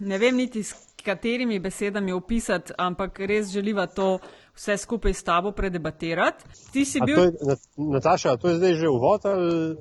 ne 0.00 0.18
vem 0.18 0.36
niti 0.36 0.62
s 0.62 0.74
katerimi 0.98 1.58
besedami 1.58 2.12
opisati, 2.12 2.72
ampak 2.76 3.18
res 3.20 3.48
želiva 3.48 3.86
to 3.86 4.18
vse 4.54 4.76
skupaj 4.76 5.12
s 5.12 5.22
tabo 5.22 5.52
predebatirati. 5.52 6.44
Ti 6.72 6.84
si 6.84 6.98
A 6.98 7.04
bil. 7.04 7.16
To 7.16 7.22
je, 7.22 7.32
Na- 7.42 7.56
Nataša, 7.94 8.36
to 8.36 8.48
je 8.48 8.56
zdaj 8.56 8.74
že 8.74 8.88
uvod 8.88 9.20
ali 9.24 9.76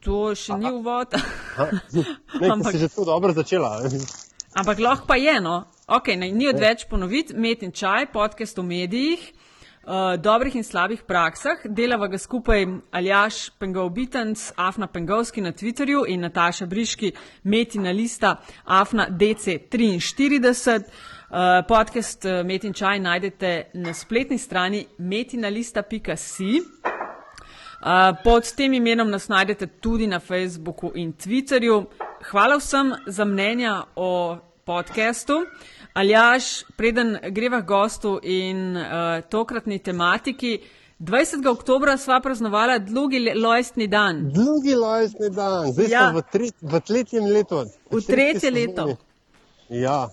To 0.00 0.30
še 0.32 0.54
ni 0.54 0.70
uvod, 0.70 1.10
ne, 2.40 2.48
Ampak- 2.48 2.72
si 2.72 2.78
že 2.78 2.88
tako 2.88 3.04
dobro 3.06 3.32
začela? 3.32 3.82
ampak 4.54 4.78
lahko 4.78 5.06
pa 5.06 5.16
je. 5.16 5.40
No. 5.40 5.64
Okay, 5.88 6.14
ne, 6.14 6.28
ni 6.30 6.46
odveč 6.46 6.84
ponoviti, 6.84 7.34
met 7.34 7.62
in 7.62 7.72
čaj, 7.72 8.12
podcast 8.12 8.58
o 8.58 8.62
medijih, 8.62 9.18
dobrih 10.18 10.56
in 10.56 10.64
slabih 10.64 11.02
praksah. 11.02 11.64
Delava 11.64 12.06
ga 12.06 12.18
skupaj 12.18 12.66
Aljaš 12.90 13.50
Pengovitenc, 13.58 14.52
Afna 14.56 14.86
Pengovski 14.86 15.40
na 15.40 15.52
Twitterju 15.52 16.04
in 16.08 16.20
Nataša 16.20 16.66
Briški, 16.66 17.12
metina 17.42 17.90
lista 17.90 18.36
Afna 18.64 19.06
DC43. 19.10 20.82
Uh, 21.30 21.66
podcast 21.68 22.24
uh, 22.24 22.46
Met 22.46 22.64
in 22.64 22.72
čaj 22.72 23.00
najdete 23.00 23.70
na 23.74 23.94
spletni 23.94 24.38
strani 24.38 24.86
metinalista.si. 24.98 26.60
Uh, 27.78 28.16
pod 28.24 28.54
tem 28.56 28.72
imenom 28.72 29.10
nas 29.10 29.28
najdete 29.28 29.66
tudi 29.66 30.06
na 30.06 30.20
Facebooku 30.20 30.92
in 30.94 31.12
Twitterju. 31.12 31.84
Hvala 32.30 32.56
vsem 32.56 32.94
za 33.06 33.24
mnenja 33.24 33.82
o 33.96 34.38
podkastu. 34.68 35.32
Aljaš, 35.96 36.64
preden 36.76 37.16
greva 37.32 37.60
gostu 37.60 38.18
in 38.22 38.76
uh, 38.76 38.84
tokratni 39.30 39.78
tematiki, 39.78 40.58
20. 40.98 41.46
oktobra 41.48 41.96
sva 41.96 42.18
praznovala 42.20 42.78
drugi 42.78 43.20
lojstni 43.34 43.86
dan. 43.88 44.26
Drugi 44.34 44.74
lojstni 44.74 45.30
dan, 45.30 45.72
zdaj 45.72 45.86
Ja. 45.86 46.00
ja. 46.00 46.10
smo 46.10 46.20
v, 46.20 46.24
tre, 46.32 46.50
v 46.60 46.80
tretjem 46.80 47.30
letu. 47.32 47.62
V 47.90 48.02
tretje 48.06 48.50
leto. 48.50 48.88
Ja. 49.68 50.08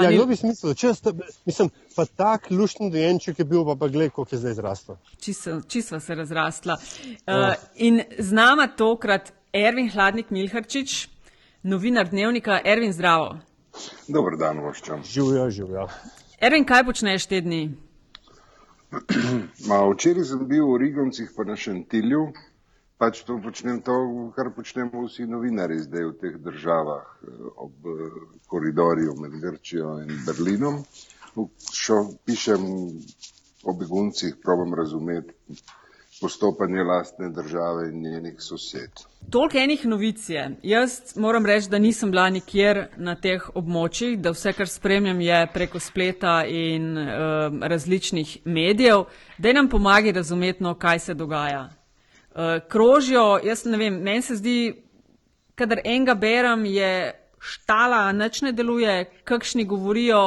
Ja, 0.00 0.08
kdo 0.14 0.24
bi 0.30 0.36
smislil, 0.38 0.72
če 0.78 0.94
sta, 0.96 1.12
mislim, 1.44 1.68
pa 1.96 2.06
tak 2.06 2.46
lušten 2.50 2.88
dojenček 2.94 3.42
je 3.42 3.44
bil, 3.44 3.66
pa 3.68 3.74
pa 3.76 3.90
gled, 3.92 4.14
koliko 4.16 4.32
je 4.32 4.40
zdaj 4.40 4.54
zrastel. 4.56 4.96
Čisto 5.68 6.00
se 6.00 6.14
razrasla. 6.14 6.78
Uh, 6.78 7.52
in 7.76 8.00
z 8.18 8.32
nama 8.32 8.70
tokrat 8.70 9.32
Ervin 9.52 9.90
Hladnik 9.92 10.30
Milharčič, 10.30 11.08
novinar 11.62 12.08
dnevnika. 12.08 12.62
Ervin, 12.64 12.94
zdravo. 12.96 13.34
Dober 14.08 14.36
dan, 14.40 14.60
voščam. 14.64 15.04
Živijo, 15.04 15.50
živijo. 15.50 15.86
Ervin, 16.40 16.64
kaj 16.64 16.84
počneš 16.88 17.26
te 17.30 17.40
dni? 17.44 17.62
Ma, 19.68 19.80
včeraj 19.92 20.24
sem 20.32 20.46
bil 20.48 20.66
v 20.72 20.78
Rigoncih 20.84 21.30
pa 21.36 21.44
na 21.46 21.56
Šentilju, 21.56 22.22
pač 22.98 23.22
to 23.26 23.38
počnem 23.44 23.82
to, 23.86 23.96
kar 24.36 24.50
počnemo 24.56 25.04
vsi 25.06 25.28
novinari 25.30 25.78
zdaj 25.84 26.08
v 26.08 26.14
teh 26.22 26.38
državah 26.46 27.04
eh, 27.06 27.50
ob 27.56 27.90
eh, 27.92 28.16
koridorju 28.50 29.14
med 29.20 29.38
Grčijo 29.42 29.98
in 30.04 30.16
Berlinom. 30.26 30.82
Šo, 31.72 32.02
pišem 32.26 32.64
o 33.62 33.76
beguncih, 33.78 34.34
probam 34.42 34.74
razumeti 34.74 35.36
postopanje 36.20 36.82
lastne 36.82 37.30
države 37.30 37.88
in 37.88 38.02
njenih 38.02 38.34
sosed. 38.38 38.90
Toliko 39.30 39.58
enih 39.58 39.86
novic 39.86 40.28
je. 40.28 40.56
Jaz 40.62 41.16
moram 41.16 41.46
reči, 41.46 41.68
da 41.70 41.78
nisem 41.78 42.10
bila 42.10 42.30
nikjer 42.30 42.86
na 42.96 43.14
teh 43.14 43.50
območjih, 43.54 44.18
da 44.18 44.32
vse, 44.34 44.52
kar 44.52 44.68
spremljam, 44.68 45.20
je 45.20 45.46
preko 45.54 45.80
spleta 45.80 46.44
in 46.46 46.98
um, 46.98 47.62
različnih 47.62 48.38
medijev. 48.44 49.04
Daj 49.38 49.54
nam 49.54 49.68
pomagi 49.68 50.12
razumeti, 50.12 50.62
no, 50.62 50.74
kaj 50.74 50.98
se 50.98 51.14
dogaja. 51.14 51.68
Uh, 52.30 52.58
krožijo, 52.68 53.38
jaz 53.44 53.64
ne 53.64 53.78
vem, 53.78 54.02
meni 54.02 54.22
se 54.22 54.36
zdi, 54.36 54.58
kadar 55.54 55.80
enega 55.84 56.14
berem, 56.14 56.64
je 56.64 56.92
štala, 57.40 58.12
nič 58.12 58.42
ne 58.42 58.52
deluje, 58.52 59.04
kakšni 59.24 59.64
govorijo, 59.64 60.20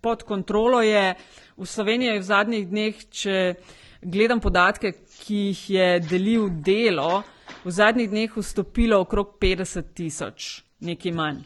pod 0.00 0.22
kontrolo 0.22 0.82
je. 0.82 1.14
V 1.56 1.66
Sloveniji 1.66 2.08
je 2.08 2.18
v 2.18 2.26
zadnjih 2.26 2.68
dneh, 2.68 3.04
če 3.14 3.54
gledam 4.02 4.40
podatke, 4.40 4.92
ki 5.24 5.34
jih 5.34 5.70
je 5.70 6.00
delil 6.00 6.48
delo, 6.64 7.22
v 7.64 7.70
zadnjih 7.72 8.10
dneh 8.10 8.36
vstopilo 8.36 9.00
okrog 9.00 9.36
50 9.40 9.94
tisoč, 9.96 10.64
nekaj 10.80 11.12
manj 11.12 11.40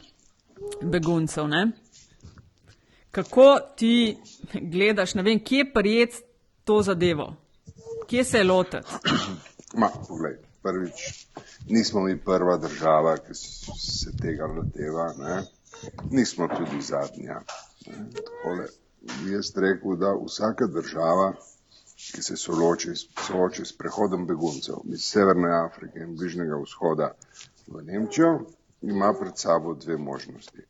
beguncev. 0.83 1.47
Ne? 1.47 1.71
Kako 3.11 3.47
ti 3.77 4.17
gledaš, 4.53 5.15
ne 5.15 5.23
vem, 5.23 5.39
kje 5.39 5.71
prijet 5.73 6.19
to 6.63 6.81
zadevo? 6.81 7.33
Kje 8.07 8.23
se 8.23 8.37
je 8.37 8.43
lotiti? 8.43 8.87
Ma, 9.79 9.89
poglej, 10.07 10.35
prvič, 10.63 11.27
nismo 11.69 12.01
mi 12.01 12.17
prva 12.19 12.57
država, 12.57 13.15
ki 13.17 13.33
se 13.33 14.11
tega 14.21 14.45
loteva, 14.45 15.13
ne? 15.17 15.41
nismo 16.11 16.47
tudi 16.57 16.81
zadnja. 16.81 17.39
Ne? 17.87 18.05
Takole, 18.15 18.67
jaz 19.31 19.53
rekel, 19.55 19.95
da 19.95 20.13
vsaka 20.25 20.67
država, 20.67 21.33
ki 21.99 22.21
se 22.23 22.35
sooči, 22.37 22.95
sooči 23.27 23.65
s 23.65 23.77
prehodom 23.77 24.25
beguncev 24.27 24.75
iz 24.93 25.03
Severne 25.03 25.51
Afrike 25.65 25.99
in 25.99 26.15
Bližnjega 26.15 26.57
vzhoda 26.63 27.11
v 27.67 27.83
Nemčijo, 27.83 28.39
ima 28.81 29.13
pred 29.19 29.37
sabo 29.37 29.73
dve 29.73 29.97
možnosti. 29.97 30.65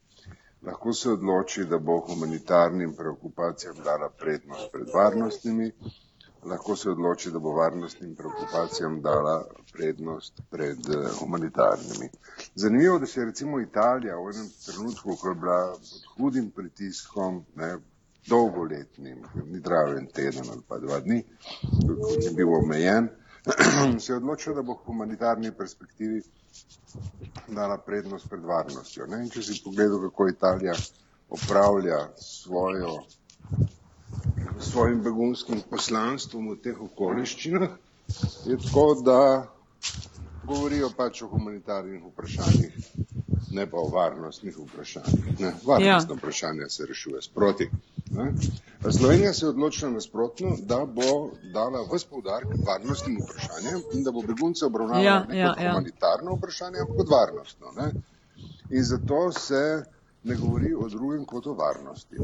Lahko 0.61 0.93
se 0.93 1.11
odloči, 1.11 1.65
da 1.65 1.77
bo 1.79 1.99
humanitarnim 2.07 2.93
preokupacijam 2.93 3.75
dala 3.83 4.09
prednost 4.09 4.71
pred 4.71 4.87
varnostnimi, 4.93 5.71
lahko 6.43 6.75
se 6.75 6.89
odloči, 6.89 7.31
da 7.31 7.39
bo 7.39 7.51
varnostnim 7.51 8.15
preokupacijam 8.15 9.01
dala 9.01 9.45
prednost 9.73 10.41
pred 10.49 10.89
eh, 10.89 11.07
humanitarnimi. 11.19 12.09
Zanimivo, 12.55 12.99
da 12.99 13.05
se 13.05 13.19
je 13.19 13.25
recimo 13.25 13.61
Italija 13.61 14.17
v 14.17 14.33
enem 14.33 14.49
trenutku, 14.65 15.15
ko 15.15 15.29
je 15.29 15.35
bila 15.35 15.71
pod 15.71 16.03
hudim 16.17 16.51
pritiskom, 16.51 17.45
ne, 17.55 17.77
dolgoletnim, 18.27 19.23
ni 19.45 19.61
trajal 19.63 19.97
en 19.97 20.07
teden 20.07 20.49
ali 20.51 20.61
pa 20.67 20.79
dva 20.79 20.99
dni, 20.99 21.23
ko 21.87 22.09
je 22.21 22.33
bil 22.35 22.53
omejen, 22.53 23.09
se 24.03 24.11
je 24.11 24.17
odločila, 24.17 24.55
da 24.55 24.61
bo 24.61 24.73
v 24.73 24.85
humanitarni 24.85 25.51
perspektivi 25.51 26.21
dala 27.47 27.77
prednost 27.77 28.29
pred 28.29 28.43
varnostjo. 28.43 29.07
Ne? 29.07 29.23
In 29.23 29.29
če 29.29 29.43
si 29.43 29.61
pogledal, 29.63 30.01
kako 30.09 30.29
Italija 30.29 30.75
opravlja 31.29 32.07
svojo 32.17 32.99
svojim 34.59 35.03
begunskim 35.03 35.61
poslanstvom 35.69 36.51
v 36.51 36.57
teh 36.63 36.81
okoliščinah, 36.81 37.69
je 38.45 38.57
tako, 38.57 38.85
da 39.05 39.19
govorijo 40.43 40.89
pač 40.97 41.21
o 41.23 41.29
humanitarnih 41.31 42.03
vprašanjih, 42.09 42.75
ne 43.55 43.65
pa 43.69 43.77
o 43.77 43.87
varnostnih 43.93 44.57
vprašanjih. 44.57 45.39
Ne? 45.39 45.53
Varnostno 45.65 46.15
ja. 46.15 46.17
vprašanje 46.17 46.69
se 46.69 46.85
rešuje 46.85 47.21
sproti. 47.21 47.69
Ne? 48.19 48.91
Slovenija 48.91 49.33
se 49.33 49.45
je 49.45 49.49
odločila 49.49 49.91
nasprotno, 49.91 50.55
da 50.71 50.79
bo 50.85 51.31
dala 51.53 51.83
vse 51.93 52.07
poudarek 52.09 52.51
varnostnim 52.67 53.17
vprašanjem 53.23 53.81
in 53.93 54.03
da 54.03 54.11
bo 54.11 54.21
begunce 54.21 54.65
obravnavala 54.65 55.05
Ja, 55.05 55.25
ne 55.29 55.39
ja, 55.39 55.53
kot 55.53 55.63
ja. 55.63 55.71
humanitarno 55.71 56.35
vprašanje, 56.35 56.83
ampak 56.83 56.97
kot 56.97 57.11
varnostno. 57.15 57.73
Ne? 57.77 57.91
In 58.69 58.83
zato 58.83 59.31
se 59.31 59.63
ne 60.23 60.35
govori 60.35 60.73
o 60.73 60.89
drugem 60.89 61.25
kot 61.25 61.47
o 61.47 61.53
varnosti. 61.53 62.17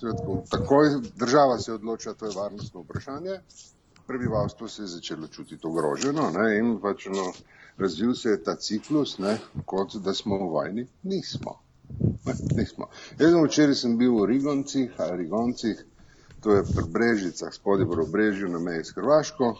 Svetko, 0.00 0.42
takoj 0.50 0.88
država 1.16 1.58
se 1.58 1.72
odloča, 1.72 2.14
to 2.14 2.26
je 2.26 2.36
varnostno 2.36 2.80
vprašanje, 2.80 3.40
prebivalstvo 4.06 4.68
se 4.68 4.82
je 4.82 4.86
začelo 4.86 5.26
čutiti 5.26 5.66
ogroženo 5.66 6.30
ne? 6.30 6.58
in 6.58 6.78
pač 6.80 7.06
no, 7.06 7.32
razvil 7.78 8.14
se 8.14 8.28
je 8.28 8.42
ta 8.44 8.56
ciklus, 8.56 9.18
ne? 9.18 9.38
kot 9.64 9.96
da 9.96 10.14
smo 10.14 10.38
v 10.38 10.50
vojni. 10.54 10.86
Nismo. 11.02 11.58
Nismo. 12.56 12.88
Jaz 13.18 13.32
sem 13.32 13.44
včeraj 13.44 13.74
sem 13.74 13.96
bil 13.98 14.14
v 14.14 14.26
Rigoncih, 14.26 14.94
Rigoncih, 14.98 15.78
to 16.40 16.54
je 16.54 16.62
pri 16.62 16.84
Brežicah, 16.88 17.54
spodaj 17.54 17.86
v 17.86 18.06
Brežju 18.10 18.48
na 18.48 18.58
meji 18.58 18.84
s 18.84 18.94
Hrvaško, 18.96 19.54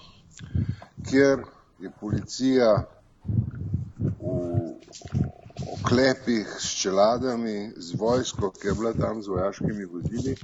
kjer 1.08 1.44
je 1.82 1.90
policija 2.00 2.86
v 4.20 4.32
oklepih 5.72 6.46
s 6.58 6.70
čeladami, 6.82 7.72
z 7.76 7.94
vojsko, 7.98 8.50
ki 8.50 8.68
je 8.68 8.74
bila 8.74 8.92
tam 8.92 9.22
z 9.22 9.28
vojaškimi 9.28 9.84
vozili, 9.84 10.36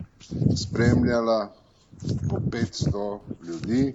spremljala 0.57 1.53
po 2.31 2.37
500 2.37 3.19
ljudi, 3.43 3.95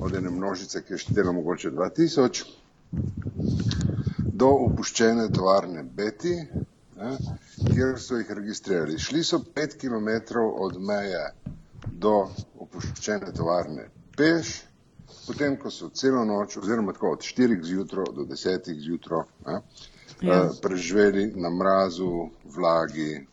od 0.00 0.14
ene 0.14 0.30
množice, 0.30 0.82
ki 0.82 0.92
je 0.92 0.98
štela 0.98 1.32
mogoče 1.32 1.70
2000, 1.70 2.44
do 4.18 4.48
opuščene 4.48 5.28
tovarne 5.32 5.82
Beti, 5.82 6.34
ne, 6.96 7.16
kjer 7.74 8.00
so 8.00 8.16
jih 8.16 8.30
registrirali. 8.30 8.98
Šli 8.98 9.24
so 9.24 9.38
5 9.54 9.76
km 9.76 10.38
od 10.58 10.80
meje 10.80 11.24
do 11.86 12.28
opuščene 12.58 13.32
tovarne 13.32 13.88
peš, 14.16 14.62
potem 15.26 15.56
ko 15.56 15.70
so 15.70 15.88
celo 15.90 16.24
noč, 16.24 16.56
oziroma 16.56 16.92
tako 16.92 17.10
od 17.10 17.20
4 17.20 17.62
zjutraj 17.62 18.04
do 18.14 18.24
10 18.24 18.72
zjutraj, 18.80 19.22
ne, 19.46 19.60
Ja. 20.22 20.34
eh, 20.34 20.50
preživeli 20.62 21.32
na 21.36 21.50
mrazu, 21.50 22.30
vlagi, 22.44 23.26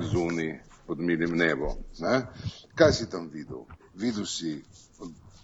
zuni, 0.00 0.52
pod 0.86 1.00
milim 1.00 1.36
nebom. 1.36 1.72
Ne. 1.98 2.26
Kaj 2.74 2.92
si 2.92 3.10
tam 3.10 3.28
videl? 3.32 3.64
Videl 3.94 4.26
si 4.26 4.62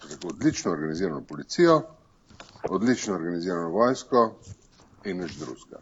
tako 0.01 0.27
odlično 0.27 0.71
organizirano 0.71 1.21
policijo, 1.21 1.81
odlično 2.69 3.15
organizirano 3.15 3.69
vojsko 3.69 4.35
in 5.05 5.19
nič 5.19 5.35
drugega. 5.35 5.81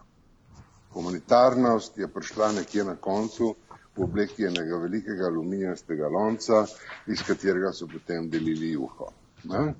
Humanitarnost 0.93 1.97
je 1.97 2.07
prišla 2.07 2.51
nekje 2.51 2.83
na 2.83 2.95
koncu 2.95 3.55
v 3.97 4.03
obleki 4.03 4.45
enega 4.45 4.77
velikega 4.77 5.25
aluminijastega 5.27 6.07
lonca, 6.07 6.65
iz 7.07 7.23
katerega 7.27 7.73
so 7.73 7.87
potem 7.87 8.29
delili 8.29 8.71
juho. 8.71 9.11
Ne? 9.43 9.73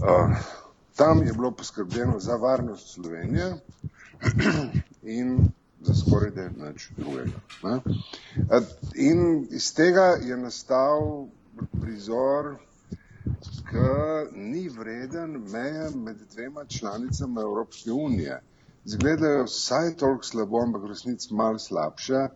Uh, 0.00 0.36
tam 0.96 1.22
je 1.26 1.32
bilo 1.32 1.50
poskrbljeno 1.50 2.20
za 2.20 2.36
varnost 2.36 2.94
Slovenije 2.94 3.54
in 5.18 5.48
za 5.80 5.94
skoraj 5.94 6.30
da 6.30 6.48
nič 6.48 6.90
drugega. 6.96 7.40
Ne? 7.62 7.80
In 8.94 9.46
iz 9.50 9.74
tega 9.74 10.16
je 10.20 10.36
nastal 10.36 11.26
prizor, 11.80 12.54
ki 13.70 13.88
ni 14.34 14.68
vreden 14.68 15.42
meje 15.52 15.90
med 15.94 16.16
dvema 16.32 16.64
članicama 16.64 17.40
Evropske 17.40 17.92
unije. 17.92 18.40
Zgledajo 18.84 19.44
vsaj 19.44 19.96
toliko 19.96 20.24
slabo, 20.24 20.62
ampak 20.62 20.82
v 20.82 20.92
resnici 20.94 21.34
malo 21.34 21.58
slabše 21.58 22.28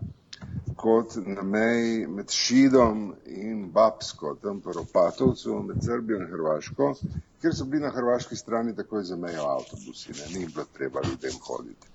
kot 0.77 1.17
na 1.17 1.43
meji 1.43 2.07
med 2.07 2.31
Šidom 2.31 3.15
in 3.27 3.71
Babsko, 3.73 4.35
tam 4.43 4.61
po 4.61 4.73
Ropatovcu, 4.73 5.63
med 5.63 5.85
Srbijo 5.85 6.21
in 6.21 6.27
Hrvaško, 6.29 6.95
kjer 7.41 7.55
so 7.57 7.65
bili 7.65 7.83
na 7.83 7.91
hrvaški 7.95 8.37
strani 8.37 8.77
takoj 8.77 9.05
za 9.05 9.17
mejo 9.17 9.47
avtobusi, 9.55 10.13
ne, 10.13 10.39
ni 10.39 10.47
bilo 10.47 10.65
treba 10.73 11.01
ljudem 11.09 11.41
hoditi 11.49 11.89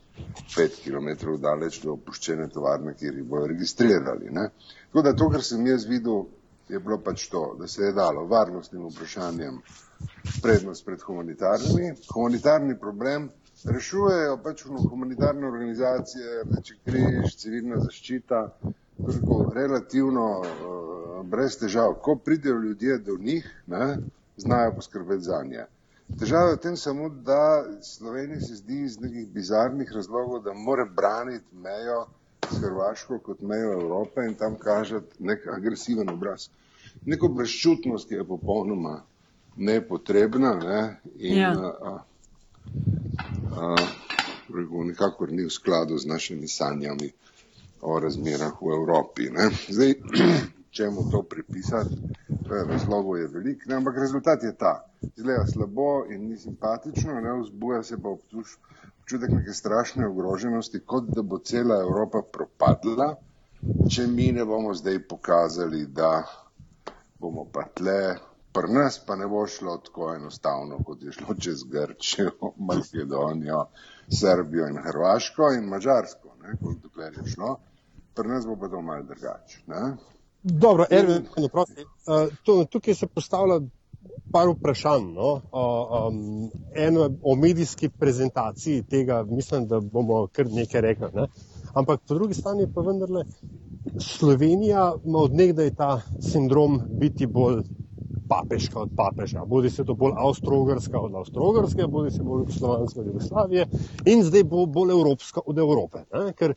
pet 0.56 0.76
kilometrov 0.84 1.38
daleč 1.40 1.80
do 1.84 1.94
opuščene 1.94 2.48
tovarne, 2.54 2.94
kjer 3.00 3.16
jih 3.16 3.28
bojo 3.28 3.48
registrirali. 3.48 4.32
Ne. 4.36 4.50
Tako 4.88 5.04
da 5.06 5.14
to, 5.16 5.30
kar 5.30 5.44
sem 5.44 5.68
jaz 5.68 5.86
videl, 5.88 6.26
je 6.70 6.80
bilo 6.80 6.98
pač 7.06 7.28
to, 7.30 7.44
da 7.60 7.68
se 7.68 7.84
je 7.84 7.94
dalo 7.94 8.26
varnostnim 8.28 8.88
vprašanjem 8.90 9.62
prednost 10.42 10.86
pred 10.86 11.02
humanitarnimi. 11.02 11.94
Humanitarni 12.14 12.78
problem 12.80 13.30
rešujejo 13.66 14.38
pač 14.44 14.64
humanitarne 14.64 15.48
organizacije, 15.48 16.44
Rdeči 16.44 16.78
križ, 16.86 17.36
civilna 17.36 17.80
zaščita, 17.80 18.44
tako 19.08 19.40
relativno 19.56 20.28
uh, 20.40 21.26
brez 21.26 21.58
težav. 21.60 21.98
Ko 22.04 22.16
pridejo 22.16 22.62
ljudje 22.62 22.98
do 22.98 23.18
njih, 23.20 23.50
ne, 23.68 23.98
znajo 24.38 24.76
poskrbeti 24.76 25.24
za 25.24 25.44
nje. 25.44 25.66
Težava 26.20 26.50
je 26.50 26.56
v 26.56 26.62
tem 26.62 26.78
samo, 26.78 27.10
da 27.10 27.66
Sloveniji 27.86 28.42
se 28.42 28.56
zdi 28.56 28.80
iz 28.84 29.00
nekih 29.00 29.28
bizarnih 29.28 29.92
razlogov, 29.96 30.42
da 30.44 30.54
mora 30.54 30.86
braniti 30.86 31.56
mejo 31.56 32.06
s 32.50 32.58
Hrvaško 32.64 33.20
kot 33.20 33.42
mejo 33.42 33.74
Evrope 33.74 34.26
in 34.26 34.34
tam 34.36 34.56
kažeti 34.58 35.24
nek 35.24 35.48
agresiven 35.48 36.10
obraz. 36.10 36.50
Neko 37.06 37.28
brezčutnost, 37.28 38.08
ki 38.10 38.16
je 38.16 38.28
popolnoma 38.28 39.02
nepotrebna 39.56 40.54
ne, 40.56 40.82
in 41.18 41.38
ja. 41.38 41.52
a, 41.52 41.74
a, 41.90 41.98
nikakor 44.86 45.32
ni 45.32 45.44
v 45.46 45.50
skladu 45.50 45.98
z 45.98 46.06
našimi 46.06 46.48
sanjami 46.48 47.12
o 47.82 48.00
razmerah 48.00 48.56
v 48.62 48.74
Evropi. 48.76 49.30
Ne. 49.30 49.50
Zdaj, 49.70 49.94
čemu 50.78 51.12
to 51.12 51.24
pripisati, 51.24 51.96
razlogov 52.50 53.18
je 53.18 53.28
veliko, 53.28 53.74
ampak 53.74 53.98
rezultat 53.98 54.44
je 54.44 54.54
ta. 54.54 54.84
Izgleda 55.16 55.48
slabo 55.48 56.06
in 56.10 56.30
ni 56.30 56.38
simpatično, 56.38 57.22
ne, 57.22 57.42
vzbuja 57.42 57.84
se 57.84 57.98
pa 57.98 58.10
obtuž, 58.10 58.58
občutek 59.02 59.30
neke 59.30 59.54
strašne 59.54 60.08
ogroženosti, 60.08 60.80
kot 60.80 61.04
da 61.08 61.22
bo 61.22 61.40
cela 61.40 61.82
Evropa 61.82 62.22
propadla, 62.22 63.16
če 63.90 64.08
mi 64.08 64.32
ne 64.32 64.46
bomo 64.46 64.74
zdaj 64.74 65.00
pokazali, 65.08 65.86
da 65.86 66.24
bomo 67.20 67.46
pa 67.52 67.64
tle, 67.76 68.18
pri 68.54 68.74
nas 68.74 69.00
pa 69.06 69.16
ne 69.16 69.28
bo 69.28 69.48
šlo 69.48 69.78
tako 69.86 70.14
enostavno, 70.16 70.80
kot 70.86 71.04
je 71.04 71.12
šlo 71.12 71.36
čez 71.40 71.64
Grčijo, 71.64 72.32
Makedonijo, 72.70 73.66
Srbijo 74.20 74.68
in 74.68 74.78
Hrvaško 74.84 75.52
in 75.58 75.70
Mačarsko, 75.70 76.36
kot 76.64 76.78
dokler 76.84 77.14
je 77.18 77.32
šlo, 77.34 77.58
pri 78.16 78.28
nas 78.28 78.48
bo 78.48 78.56
pa 78.56 78.70
to 78.70 78.82
malo 78.82 79.04
drugače. 79.04 79.64
Dobro, 80.44 80.86
Erwin, 80.90 81.26
uh, 81.38 82.66
tukaj 82.70 82.94
se 82.96 83.08
postavlja 83.08 83.60
par 84.32 84.48
vprašanj. 84.50 85.14
No? 85.14 85.34
Uh, 85.34 86.08
um, 86.08 86.52
eno 86.76 87.10
o 87.24 87.36
medijski 87.36 87.90
prezentaciji 87.90 88.84
tega, 88.84 89.24
mislim, 89.24 89.68
da 89.68 89.80
bomo 89.80 90.28
kar 90.28 90.48
nekaj 90.52 90.82
rekli. 90.82 91.08
Ne? 91.14 91.28
Ampak 91.74 92.00
po 92.08 92.14
drugi 92.14 92.34
strani 92.34 92.68
pa 92.76 92.82
vendarle 92.82 93.26
Slovenija 94.00 94.94
ima 95.06 95.20
od 95.20 95.34
nekdaj 95.34 95.76
ta 95.76 96.02
sindrom 96.32 96.82
biti 96.90 97.28
bolj 97.28 97.64
papeška 98.30 98.80
od 98.80 98.90
papeža. 98.98 99.46
Bodi 99.46 99.70
se 99.70 99.86
to 99.86 99.94
bolj 99.94 100.14
avstro-ogrska 100.18 101.00
od 101.00 101.16
avstro-ogrske, 101.16 101.88
bodi 101.88 102.12
se 102.12 102.24
bolj 102.24 102.46
slovanska 102.58 103.00
od 103.00 103.08
Jugoslavije 103.08 103.66
in 104.06 104.24
zdaj 104.24 104.44
bo 104.44 104.66
bolj 104.66 104.92
evropska 104.92 105.42
od 105.46 105.58
Evrope. 105.58 106.06
Ne? 106.14 106.34
Ker 106.34 106.54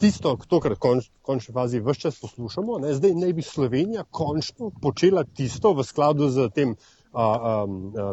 tisto, 0.00 0.36
kar 0.62 0.76
konč, 0.80 1.10
končni 1.22 1.54
fazi 1.54 1.80
vse 1.84 2.06
čas 2.06 2.20
poslušamo, 2.20 2.78
ne, 2.78 2.94
zdaj 2.94 3.14
naj 3.14 3.32
bi 3.36 3.42
Slovenija 3.42 4.04
končno 4.10 4.70
počela 4.82 5.24
tisto 5.24 5.74
v 5.76 5.84
skladu 5.84 6.30
z 6.30 6.48
tem 6.54 6.76
a, 7.12 7.24
a, 7.24 7.52
a, 7.66 8.12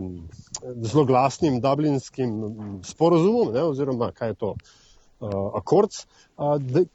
zelo 0.82 1.06
glasnim 1.06 1.62
dublinskim 1.62 2.34
sporozumom, 2.84 3.54
ne, 3.54 3.64
oziroma 3.64 4.12
kaj 4.12 4.34
je 4.34 4.40
to, 4.44 4.56
akord, 5.56 5.94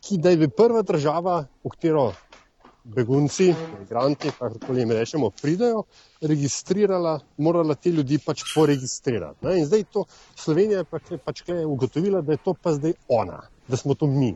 ki 0.01 0.19
da 0.19 0.31
je 0.31 0.49
prva 0.49 0.83
država, 0.83 1.45
v 1.65 1.73
katero 1.73 2.13
begunci, 2.85 3.55
imigranti, 3.77 4.31
kako 4.39 4.73
jim 4.73 4.91
rečemo, 4.91 5.31
pridajo, 5.31 5.83
registrirala, 6.21 7.21
morala 7.37 7.75
te 7.75 7.91
ljudi 7.91 8.19
pač 8.19 8.43
poregistrirati. 8.55 9.47
Ne. 9.47 9.59
In 9.59 9.67
zdaj 9.67 9.85
to 9.93 10.05
Slovenija 10.37 10.83
je 10.83 10.85
pač, 10.85 11.13
pač 11.25 11.43
ugotovila, 11.67 12.21
da 12.21 12.33
je 12.33 12.43
to 12.45 12.55
pa 12.63 12.73
zdaj 12.73 12.95
ona, 13.09 13.43
da 13.69 13.77
smo 13.77 13.95
to 13.95 14.07
mi. 14.07 14.35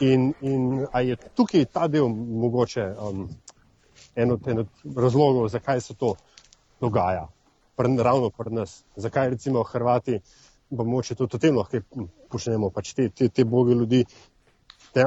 In, 0.00 0.32
in 0.40 0.86
ali 0.92 1.08
je 1.08 1.16
tukaj 1.34 1.64
ta 1.72 1.88
del 1.88 2.08
mogoče 2.08 2.84
um, 3.00 3.28
en 4.16 4.32
od 4.32 4.48
razlogov, 4.96 5.48
zakaj 5.48 5.80
se 5.80 5.94
to 5.94 6.14
dogaja, 6.80 7.26
pr, 7.76 7.88
ravno 7.98 8.30
pri 8.30 8.54
nas, 8.54 8.84
zakaj 8.96 9.30
recimo 9.30 9.62
Hrvati, 9.62 10.20
pa 10.76 10.84
moče 10.84 11.14
tudi 11.14 11.36
o 11.36 11.38
tem 11.38 11.56
lahko 11.56 11.80
počnemo, 12.30 12.70
pač 12.70 12.92
te, 12.94 13.08
te, 13.08 13.28
te 13.28 13.44
boge 13.44 13.74
ljudi, 13.74 14.04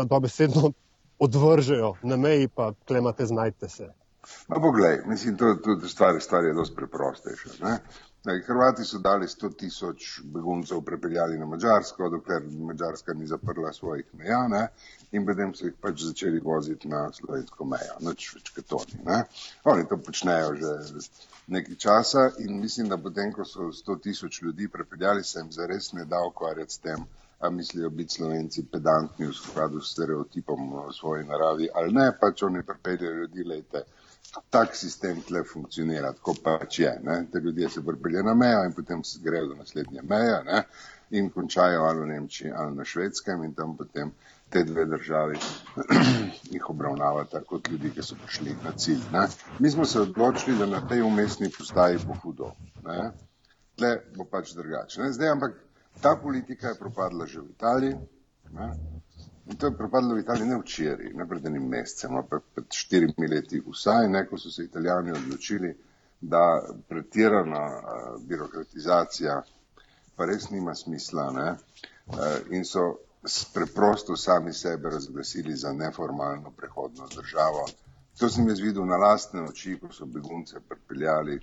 dobesedno 0.09 0.71
odvržejo 1.19 1.93
na 2.03 2.17
meji, 2.17 2.47
pa 2.47 2.73
klemate, 2.87 3.25
znajte 3.25 3.69
se. 3.69 3.89
No, 4.47 4.61
poglej, 4.61 4.99
mislim, 5.05 5.37
to, 5.37 5.55
to 5.55 5.87
stvar, 5.87 6.21
stvar 6.21 6.45
je 6.45 6.53
dosti 6.53 6.75
preprostejša. 6.75 7.49
Hrvati 8.47 8.83
so 8.83 8.97
dali 8.99 9.27
100 9.27 9.49
tisoč 9.57 10.21
beguncev 10.23 10.81
prepeljali 10.81 11.37
na 11.39 11.45
Mačarsko, 11.45 12.09
dokler 12.09 12.43
Mačarska 12.67 13.13
ni 13.13 13.27
zaprla 13.27 13.73
svojih 13.73 14.05
meja 14.13 14.47
ne? 14.47 14.67
in 15.11 15.25
potem 15.25 15.53
so 15.55 15.65
jih 15.65 15.77
pač 15.81 16.03
začeli 16.03 16.39
voziti 16.43 16.87
na 16.87 17.05
slovensko 17.13 17.65
mejo. 17.65 17.95
Noč 18.01 18.27
več 18.35 18.51
kot 18.55 18.75
oni. 18.81 18.99
Ne? 19.05 19.23
Oni 19.63 19.87
to 19.87 19.97
počnejo 19.97 20.51
že 20.59 21.01
nekaj 21.47 21.75
časa 21.75 22.29
in 22.39 22.59
mislim, 22.59 22.89
da 22.89 22.97
potem, 22.97 23.31
ko 23.33 23.45
so 23.45 23.71
100 23.79 23.99
tisoč 24.03 24.41
ljudi 24.41 24.67
prepeljali, 24.67 25.23
se 25.23 25.39
jim 25.39 25.51
zares 25.51 25.93
ne 25.93 26.05
da 26.05 26.21
ukvarjati 26.27 26.73
s 26.73 26.83
tem, 26.85 27.07
a 27.39 27.49
mislijo 27.49 27.89
biti 27.89 28.13
slovenci 28.13 28.65
pedantni 28.71 29.27
v 29.27 29.33
skladu 29.33 29.81
s 29.81 29.93
stereotipom 29.93 30.73
o 30.73 30.91
svoji 30.93 31.23
naravi 31.23 31.69
ali 31.75 31.93
ne, 31.93 32.11
pač 32.21 32.43
oni 32.43 32.63
prepeljajo 32.63 33.15
ljudi, 33.21 33.43
lejte 33.43 33.83
tak 34.49 34.75
sistem 34.75 35.21
tle 35.21 35.43
funkcionira, 35.43 36.11
tako 36.13 36.35
pač 36.43 36.79
je. 36.79 36.91
Ne? 37.03 37.25
Te 37.31 37.39
ljudje 37.39 37.69
se 37.69 37.85
pripeljejo 37.85 38.23
na 38.23 38.33
mejo 38.33 38.63
in 38.65 38.73
potem 38.73 39.03
se 39.03 39.19
grejo 39.23 39.47
do 39.47 39.55
naslednje 39.55 40.01
meje 40.01 40.43
ne? 40.45 40.63
in 41.09 41.29
končajo 41.29 41.83
ali 41.83 41.99
v 41.99 42.07
Nemčiji 42.07 42.51
ali 42.55 42.75
na 42.75 42.85
švedskem 42.85 43.43
in 43.43 43.53
tam 43.53 43.77
potem 43.77 44.11
te 44.49 44.63
dve 44.63 44.85
državi 44.85 45.37
jih 46.53 46.69
obravnavata 46.69 47.41
kot 47.41 47.67
ljudi, 47.69 47.91
ki 47.95 48.03
so 48.03 48.15
prišli 48.25 48.55
na 48.63 48.71
cilj. 48.71 49.01
Ne? 49.13 49.25
Mi 49.59 49.71
smo 49.71 49.85
se 49.85 50.01
odločili, 50.01 50.57
da 50.57 50.65
na 50.65 50.87
tej 50.87 51.01
umestni 51.01 51.49
postaji 51.57 51.97
bo 52.05 52.17
hudo. 52.23 52.51
Ne? 52.85 53.11
Tle 53.77 53.95
bo 54.15 54.25
pač 54.25 54.53
drugače. 54.53 55.11
Zdaj, 55.11 55.29
ampak 55.29 55.57
ta 56.01 56.15
politika 56.15 56.67
je 56.67 56.79
propadla 56.79 57.25
že 57.25 57.41
v 57.41 57.49
Italiji. 57.49 57.95
Ne? 58.51 58.69
In 59.49 59.57
to 59.57 59.65
je 59.65 59.77
propadlo 59.77 60.15
v 60.15 60.19
Italiji 60.19 60.47
ne 60.47 60.57
včeraj, 60.61 61.13
ne 61.13 61.25
pred 61.27 61.45
enim 61.45 61.65
mesecem, 61.69 62.15
ampak 62.15 62.43
pred 62.53 62.65
štirimi 62.69 63.27
leti 63.27 63.61
vsaj, 63.65 64.07
ne, 64.07 64.25
ko 64.29 64.37
so 64.37 64.51
se 64.51 64.63
italijani 64.63 65.11
odločili, 65.11 65.73
da 66.21 66.61
pretirana 66.87 67.63
uh, 67.65 68.21
birokratizacija 68.21 69.41
pa 70.15 70.25
res 70.25 70.49
nima 70.51 70.75
smisla 70.75 71.31
ne, 71.31 71.49
uh, 71.51 72.17
in 72.51 72.65
so 72.65 72.99
preprosto 73.53 74.17
sami 74.17 74.53
sebe 74.53 74.89
razglasili 74.89 75.55
za 75.55 75.73
neformalno 75.73 76.51
prehodno 76.51 77.07
državo. 77.15 77.65
To 78.19 78.29
sem 78.29 78.49
jaz 78.49 78.59
videl 78.59 78.85
na 78.85 78.97
lastne 78.97 79.41
oči, 79.47 79.79
ko 79.79 79.93
so 79.93 80.05
begunce 80.05 80.59
pripeljali 80.59 81.39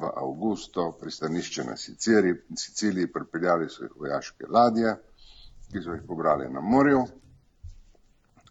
v 0.00 0.10
Augusto, 0.16 0.92
pristanišče 1.00 1.64
na 1.64 1.76
Siciliji, 1.76 2.34
Siciliji 2.56 3.12
pripeljali 3.12 3.68
so 3.68 3.84
jih 3.84 3.96
vojaške 4.00 4.46
ladje 4.48 4.96
ki 5.72 5.82
so 5.82 5.92
jih 5.94 6.02
pobrali 6.06 6.48
na 6.50 6.60
morju. 6.60 7.04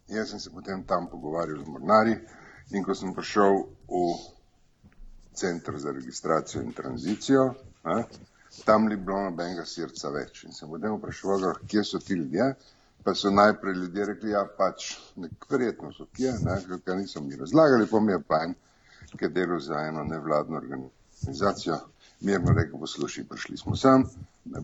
Jaz 0.08 0.30
sem 0.30 0.40
se 0.40 0.50
potem 0.50 0.84
tam 0.84 1.08
pogovarjal 1.12 1.64
z 1.64 1.68
mornari 1.68 2.16
in 2.72 2.84
ko 2.84 2.96
sem 2.96 3.14
prišel 3.14 3.64
v 3.90 4.04
centr 5.34 5.78
za 5.78 5.92
registracijo 5.92 6.62
in 6.62 6.74
tranzicijo, 6.74 7.54
ne, 7.86 8.04
tam 8.66 8.88
ni 8.88 8.96
bilo 8.96 9.22
nobenega 9.24 9.66
srca 9.66 10.10
več. 10.10 10.44
In 10.44 10.54
sem 10.54 10.70
potem 10.70 10.96
vprašal, 10.96 11.54
kje 11.68 11.84
so 11.84 12.00
ti 12.00 12.18
ljudje, 12.20 12.54
pa 13.04 13.14
so 13.16 13.32
najprej 13.32 13.76
ljudje 13.76 14.06
rekli, 14.06 14.32
ja 14.32 14.46
pač, 14.58 14.96
nek, 15.16 15.46
verjetno 15.50 15.92
so 15.94 16.08
kje, 16.14 16.34
ne, 16.46 16.58
kaj 16.86 16.98
niso 16.98 17.22
mi 17.22 17.36
razlagali, 17.40 17.88
pa 17.92 18.00
mi 18.00 18.16
je 18.16 18.22
pa 18.28 18.44
en, 18.48 18.56
ki 19.12 19.26
je 19.26 19.30
delal 19.36 19.60
za 19.60 19.86
eno 19.88 20.04
nevladno 20.04 20.58
organizacijo, 20.58 20.99
mirno 22.22 22.54
rekel, 22.54 22.80
poslušaj, 22.80 23.24
prišli 23.24 23.58
smo 23.58 23.76
sem, 23.76 24.04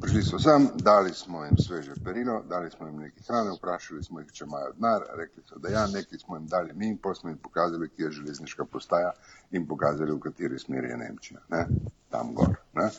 prišli 0.01 0.23
smo 0.23 0.39
sem, 0.39 0.69
dali 0.75 1.13
smo 1.13 1.43
jim 1.45 1.57
sveže 1.57 1.93
perilo, 2.03 2.43
dali 2.49 2.71
smo 2.71 2.87
jim 2.87 2.97
nekaj 2.97 3.23
hrane, 3.27 3.51
vprašali 3.57 4.03
smo 4.03 4.19
jih, 4.19 4.31
če 4.31 4.43
imajo 4.45 4.73
denar, 4.73 5.05
rekli 5.17 5.43
so, 5.49 5.59
da 5.59 5.69
ja, 5.69 5.85
nekaj 5.87 6.19
smo 6.19 6.35
jim 6.35 6.47
dali 6.47 6.73
mi 6.73 6.87
in 6.87 6.97
potem 6.97 7.19
smo 7.19 7.29
jim 7.29 7.37
pokazali, 7.37 7.89
kje 7.89 8.05
je 8.05 8.11
železniška 8.11 8.65
postaja 8.65 9.11
in 9.51 9.67
pokazali, 9.67 10.11
v 10.11 10.19
kateri 10.19 10.59
smeri 10.59 10.89
je 10.89 10.97
Nemčija, 10.97 11.41
ne, 11.49 11.65
tam 12.11 12.33
gor. 12.35 12.55
Ne. 12.73 12.89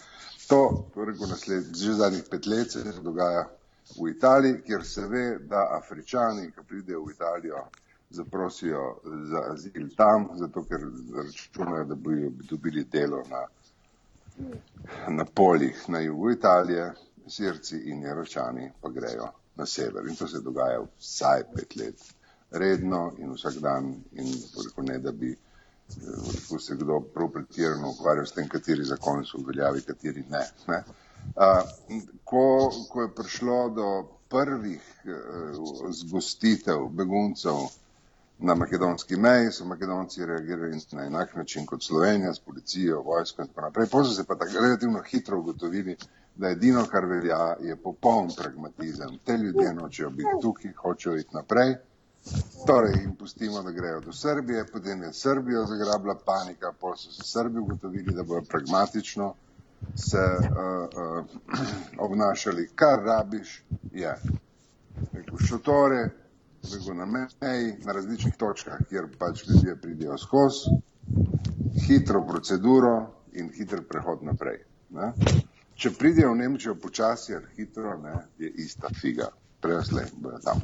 To, 0.49 0.61
rekel 0.97 1.29
nasled, 1.29 1.75
že 1.77 1.95
zadnjih 1.95 2.25
pet 2.31 2.47
let 2.47 2.73
se 2.73 3.01
dogaja 3.03 3.49
v 3.97 4.11
Italiji, 4.11 4.63
kjer 4.67 4.85
se 4.85 5.07
ve, 5.07 5.39
da 5.39 5.69
Afričani, 5.79 6.51
ki 6.53 6.65
pridejo 6.69 7.05
v 7.05 7.13
Italijo, 7.13 7.67
zaprosijo 8.11 8.97
za 9.31 9.43
azil 9.53 9.89
tam, 9.97 10.29
zato 10.35 10.65
ker 10.65 10.81
računajo, 11.17 11.85
da 11.85 11.95
bojo 11.95 12.31
dobili 12.51 12.85
delo 12.85 13.23
na 13.31 13.47
na 15.09 15.25
poljih 15.25 15.85
na 15.89 16.01
jugu 16.01 16.31
Italije, 16.31 16.93
Sirci 17.29 17.77
in 17.77 18.03
Jeročani 18.03 18.71
pa 18.81 18.89
grejo 18.89 19.29
na 19.57 19.67
sever. 19.67 20.07
In 20.09 20.17
to 20.17 20.29
se 20.29 20.41
dogaja 20.41 20.81
vsaj 20.99 21.43
pet 21.55 21.77
let. 21.77 22.15
Redno 22.51 23.13
in 23.19 23.33
vsak 23.33 23.55
dan 23.55 23.95
in 24.13 24.27
rekel 24.65 24.85
ne, 24.85 24.99
da 24.99 25.13
bi 25.13 25.37
rekel, 26.35 26.59
se 26.59 26.77
kdo 26.77 27.01
prav 27.15 27.29
pretirano 27.29 27.91
ukvarjal 27.91 28.27
s 28.27 28.33
tem, 28.33 28.49
kateri 28.49 28.85
zakoni 28.85 29.27
so 29.27 29.39
uveljavi, 29.39 29.83
kateri 29.83 30.25
ne. 30.31 30.45
ne. 30.69 30.83
A, 31.37 31.63
ko, 32.25 32.71
ko 32.91 33.03
je 33.03 33.15
prišlo 33.15 33.59
do 33.69 33.89
prvih 34.29 34.83
uh, 35.05 35.91
zgostitev 35.91 36.89
beguncev 36.89 37.67
Na 38.39 38.55
makedonski 38.55 39.17
meji 39.17 39.53
so 39.53 39.65
Makedonci 39.65 40.27
reagirali 40.27 40.81
na 40.93 41.07
enak 41.07 41.35
način 41.35 41.67
kot 41.67 41.83
Slovenija, 41.83 42.35
s 42.35 42.41
policijo, 42.41 43.03
vojsko 43.03 43.43
in 43.43 43.49
tako 43.49 43.61
naprej. 43.61 43.87
Potem 43.91 44.05
so 44.05 44.15
se 44.15 44.25
pa 44.25 44.35
tako 44.35 44.53
relativno 44.61 45.03
hitro 45.03 45.39
ugotovili, 45.39 45.97
da 46.35 46.49
edino, 46.49 46.85
kar 46.91 47.05
velja, 47.05 47.57
je 47.61 47.77
popoln 47.77 48.29
pragmatizem. 48.39 49.19
Te 49.25 49.37
ljudje 49.37 49.75
nočejo 49.75 50.11
biti 50.11 50.41
tukaj, 50.43 50.73
hočejo 50.73 51.17
iti 51.17 51.35
naprej. 51.35 51.75
Torej 52.67 52.93
jim 53.01 53.17
pustimo, 53.17 53.63
da 53.63 53.71
grejo 53.71 54.01
do 54.01 54.13
Srbije, 54.13 54.67
potem 54.73 55.03
je 55.03 55.13
Srbijo 55.13 55.65
zagrabila 55.67 56.19
panika, 56.27 56.73
potem 56.81 56.99
so 56.99 57.13
se 57.13 57.23
Srbi 57.25 57.59
ugotovili, 57.59 58.15
da 58.15 58.23
bodo 58.23 58.47
pragmatično 58.49 59.35
se 59.95 60.19
uh, 60.19 60.47
uh, 61.19 61.25
obnašali, 62.07 62.69
kar 62.75 62.99
rabiš, 63.05 63.63
je. 63.93 64.15
Rekel, 65.13 65.39
šotore, 65.39 66.09
rekel, 66.75 66.97
na 66.97 67.07
meji, 67.07 67.75
na 67.85 67.93
različnih 67.93 68.37
točkah, 68.39 68.79
kjer 68.89 69.09
pač 69.19 69.45
ljudje 69.49 69.77
pridejo 69.81 70.19
skozi, 70.19 70.77
hitro 71.87 72.25
proceduro 72.29 72.95
in 73.33 73.51
hiter 73.55 73.83
prehod 73.89 74.25
naprej. 74.25 74.63
Ne? 74.91 75.13
Če 75.77 75.93
pridejo 75.99 76.33
v 76.33 76.41
Nemčijo 76.41 76.75
počasi 76.81 77.35
ali 77.37 77.53
hitro, 77.57 77.99
ne, 78.01 78.15
je 78.39 78.51
ista 78.65 78.89
figa. 79.01 79.29
Preslej 79.61 80.09
bojo 80.17 80.39
tam. 80.45 80.61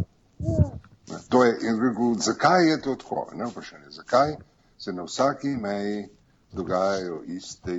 To 1.28 1.44
je, 1.44 1.52
in 1.68 1.80
rekel, 1.80 2.14
zakaj 2.21 2.68
je 2.68 2.80
to 2.80 2.94
tako? 3.00 3.26
Ne 3.37 3.47
vprašanje, 3.50 3.90
zakaj 3.90 4.37
se 4.78 4.92
na 4.92 5.02
vsaki 5.02 5.49
meji 5.49 6.09
dogajajo 6.52 7.23
iste, 7.26 7.75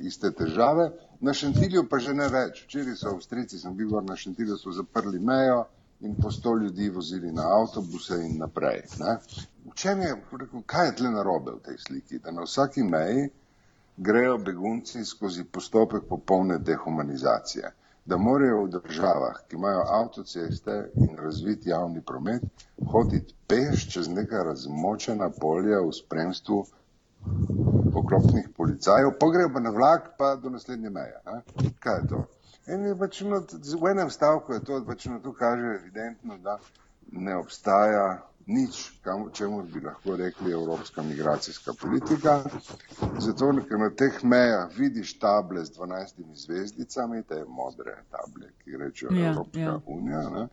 iste 0.00 0.30
težave, 0.30 0.90
na 1.20 1.32
Šentilju 1.32 1.86
pa 1.88 1.98
že 1.98 2.14
ne 2.14 2.28
več. 2.28 2.64
Včeraj 2.64 2.96
so 2.96 3.12
Avstrici, 3.14 3.58
sem 3.58 3.76
bil 3.76 3.92
na 4.04 4.16
Šentilju, 4.16 4.58
so 4.58 4.72
zaprli 4.72 5.18
mejo, 5.18 5.64
in 6.00 6.14
po 6.22 6.30
sto 6.30 6.54
ljudi 6.54 6.90
vozili 6.90 7.32
na 7.32 7.42
avtobuse 7.60 8.14
in 8.24 8.38
naprej. 8.38 8.82
Ne? 8.98 9.16
V 9.64 9.74
čem 9.74 10.00
je, 10.00 10.14
rekel, 10.40 10.62
kaj 10.66 10.86
je 10.86 10.94
tle 10.96 11.10
narobe 11.10 11.52
v 11.52 11.62
tej 11.64 11.78
sliki? 11.78 12.18
Da 12.18 12.30
na 12.30 12.46
vsaki 12.46 12.82
meji 12.82 13.28
grejo 13.96 14.38
begunci 14.38 15.04
skozi 15.04 15.44
postopek 15.44 16.06
popolne 16.08 16.58
dehumanizacije. 16.58 17.72
Da 18.06 18.16
morajo 18.16 18.62
v 18.64 18.70
državah, 18.70 19.42
ki 19.48 19.56
imajo 19.56 19.82
avtoceste 20.00 20.76
in 20.94 21.16
razvit 21.16 21.66
javni 21.66 22.00
promet, 22.00 22.42
hoditi 22.92 23.34
peš 23.46 23.88
čez 23.92 24.08
neka 24.08 24.42
razmočena 24.42 25.30
polja 25.40 25.82
v 25.84 25.92
spremstvu 25.92 26.64
oklopnih 27.94 28.48
policajev, 28.56 29.12
pa 29.20 29.30
grejo 29.34 29.50
pa 29.52 29.60
na 29.60 29.70
vlak 29.70 30.10
pa 30.18 30.36
do 30.36 30.50
naslednje 30.50 30.90
meje. 30.90 31.20
Ne? 31.26 31.42
Kaj 31.80 32.00
je 32.00 32.08
to? 32.08 32.24
In 32.68 32.84
je 32.84 32.94
pač 33.00 33.20
no, 33.24 33.40
v 33.80 33.90
enem 33.90 34.10
stavku 34.12 34.52
je 34.52 34.60
to, 34.60 34.80
pač 34.84 35.06
no, 35.08 35.20
to 35.24 35.32
kaže 35.32 35.74
evidentno, 35.78 36.36
da 36.44 36.58
ne 37.12 37.36
obstaja 37.36 38.20
nič, 38.48 38.92
kam, 39.04 39.28
čemu 39.32 39.62
bi 39.62 39.80
lahko 39.80 40.16
rekli 40.16 40.52
evropska 40.52 41.02
migracijska 41.02 41.72
politika. 41.80 42.44
Zato, 43.18 43.52
ker 43.68 43.78
na 43.78 43.90
teh 43.90 44.22
mejah 44.24 44.72
vidiš 44.76 45.18
table 45.18 45.64
z 45.64 45.76
12 45.76 46.22
zvezdicami, 46.34 47.22
te 47.28 47.44
modre 47.48 47.96
table, 48.10 48.48
ki 48.64 48.76
rečejo 48.80 49.12
ja, 49.12 49.30
Evropska 49.32 49.60
ja. 49.60 49.80
unija, 49.86 50.22
ne? 50.30 50.46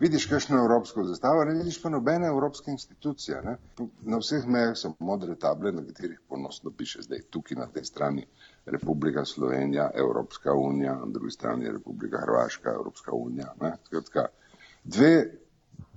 vidiš 0.00 0.26
kakšno 0.26 0.58
evropsko 0.58 1.04
zastavo, 1.04 1.44
ne 1.44 1.54
vidiš 1.58 1.82
pa 1.82 1.88
nobene 1.88 2.26
evropske 2.26 2.70
institucije. 2.70 3.42
Ne? 3.44 3.56
Na 4.02 4.18
vseh 4.18 4.48
mejah 4.48 4.72
so 4.76 4.94
modre 4.98 5.36
table, 5.36 5.72
na 5.72 5.84
katerih 5.84 6.20
ponosno 6.28 6.70
piše 6.70 7.02
zdaj 7.02 7.20
tukaj 7.30 7.56
na 7.60 7.66
tej 7.66 7.84
strani 7.84 8.26
Republika 8.66 9.24
Slovenija, 9.24 9.90
Evropska 9.94 10.52
unija, 10.54 10.94
na 10.94 11.06
drugi 11.06 11.30
strani 11.30 11.70
Republika 11.70 12.24
Hrvaška, 12.24 12.72
Evropska 12.80 13.12
unija. 13.12 13.54
Ne? 13.60 13.76
Skratka, 13.84 14.26
dve 14.84 15.14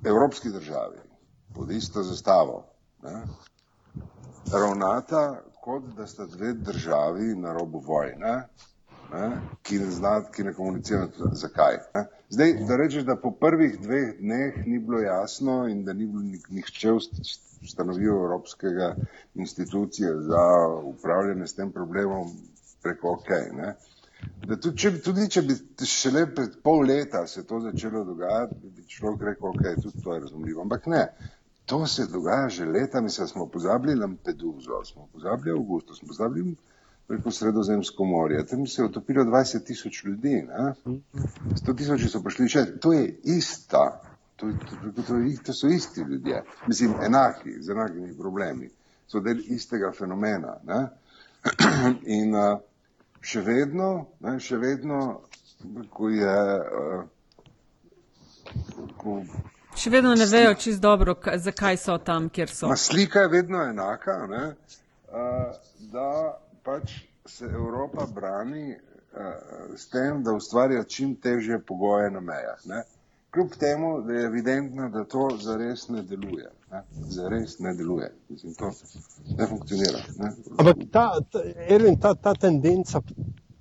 evropski 0.03 0.49
državi 0.49 1.14
pod 1.55 1.71
isto 1.71 2.03
zastavo 2.03 2.65
ne? 3.03 3.21
ravnata, 4.51 5.41
kot 5.63 5.83
da 5.97 6.07
sta 6.07 6.25
dve 6.25 6.53
državi 6.53 7.35
na 7.35 7.53
robu 7.53 7.79
vojne, 7.79 8.47
ne? 9.13 9.31
ki 9.61 9.79
ne 9.79 9.91
zna, 9.91 10.21
ki 10.31 10.43
ne 10.43 10.53
komunicira, 10.53 11.07
zakaj. 11.31 11.77
Ne? 11.95 12.05
Zdaj, 12.29 12.53
da 12.67 12.75
rečeš, 12.75 13.03
da 13.03 13.15
po 13.15 13.31
prvih 13.31 13.79
dveh 13.81 14.19
dneh 14.19 14.67
ni 14.67 14.79
bilo 14.79 14.99
jasno 14.99 15.67
in 15.67 15.83
da 15.85 15.93
ni 15.93 16.05
bilo 16.05 16.21
nihče 16.49 16.91
ustanovil 17.63 18.13
Evropskega 18.13 18.95
institucije 19.35 20.13
za 20.21 20.45
upravljanje 20.83 21.47
s 21.47 21.55
tem 21.55 21.71
problemom, 21.71 22.29
preko 22.83 23.11
ok. 23.11 23.29
Ne? 23.57 23.75
Da 24.47 24.57
tudi 24.57 24.77
če, 24.77 24.91
tudi 25.05 25.27
če 25.29 25.41
bi 25.41 25.55
šele 25.85 26.25
pred 26.35 26.59
pol 26.63 26.85
leta 26.89 27.25
se 27.27 27.43
to 27.47 27.59
začelo 27.61 28.03
dogajati, 28.03 28.55
bi 28.75 28.85
človek 28.89 29.25
rekel, 29.29 29.49
ok, 29.49 29.81
tudi 29.83 30.03
to 30.03 30.13
je 30.13 30.19
razumljivo. 30.19 30.61
Ampak 30.61 30.87
ne, 30.93 31.01
to 31.65 31.85
se 31.87 32.05
dogaja 32.05 32.49
že 32.49 32.65
leta, 32.65 33.01
mi 33.01 33.09
smo 33.09 33.47
pozabili 33.47 33.95
Lampeduzo, 33.95 34.83
smo 34.83 35.07
pozabili 35.13 35.51
Augusto, 35.51 35.95
smo 35.95 36.07
pozabili 36.07 36.55
preko 37.07 37.31
Sredozemsko 37.31 38.05
morje, 38.05 38.45
tam 38.45 38.67
se 38.67 38.81
je 38.81 38.85
utopilo 38.85 39.23
20 39.23 39.65
tisoč 39.65 40.03
ljudi, 40.03 40.47
ne? 40.47 40.73
100 40.85 41.77
tisoči 41.77 42.09
so 42.09 42.21
prišli 42.23 42.47
še, 42.49 42.65
to 42.81 42.93
je 42.93 43.19
ista, 43.23 44.01
to, 44.35 44.49
to, 44.51 45.03
to, 45.07 45.19
to 45.45 45.53
so 45.53 45.67
isti 45.67 46.01
ljudje, 46.01 46.43
mislim, 46.67 46.95
enaki, 47.05 47.61
z 47.61 47.69
enakimi 47.69 48.17
problemi, 48.17 48.69
so 49.07 49.19
del 49.19 49.41
istega 49.45 49.91
fenomena. 49.91 50.57
Ne? 50.65 50.87
In 52.17 52.33
uh, 52.35 52.57
še 53.21 53.41
vedno, 53.45 54.07
ne, 54.25 54.39
še 54.39 54.57
vedno, 54.57 55.01
ko 55.93 56.09
je. 56.09 56.37
Uh, 56.81 57.03
ko, 58.97 59.19
še 59.75 59.89
vedno 59.89 60.15
ne 60.15 60.25
vejo 60.25 60.53
čist 60.59 60.81
dobro, 60.81 61.15
zakaj 61.37 61.77
so 61.77 61.97
tam, 61.97 62.29
kjer 62.29 62.49
so. 62.49 62.69
Ma 62.71 62.75
slika 62.75 63.25
je 63.25 63.31
vedno 63.33 63.61
enaka, 63.63 64.17
ne, 64.29 64.43
uh, 65.11 65.53
da 65.91 66.09
pač 66.63 66.97
se 67.25 67.45
Evropa 67.45 68.07
brani 68.15 68.73
uh, 68.73 69.77
s 69.77 69.89
tem, 69.89 70.23
da 70.23 70.33
ustvarja 70.33 70.83
čim 70.83 71.15
težje 71.15 71.59
pogoje 71.59 72.11
na 72.11 72.19
mejah. 72.19 72.59
Ne. 72.65 72.83
Kljub 73.35 73.55
temu, 73.59 74.01
da 74.01 74.13
je 74.13 74.25
evidentno, 74.25 74.89
da 74.89 75.03
to 75.03 75.29
zares 75.41 75.87
ne 75.91 76.03
deluje. 76.07 76.49
Ne. 76.71 76.83
Zares 77.11 77.59
ne 77.59 77.73
deluje. 77.75 78.11
Mislim, 78.29 78.53
to 78.55 78.71
ne 79.37 79.47
funkcionira. 79.47 79.99
Ne. 80.17 80.31
Ampak 80.57 80.85
ta, 80.91 81.09
ta, 81.31 81.41
Erwin, 81.67 81.99
ta, 81.99 82.13
ta 82.15 82.33
tendenca 82.33 83.01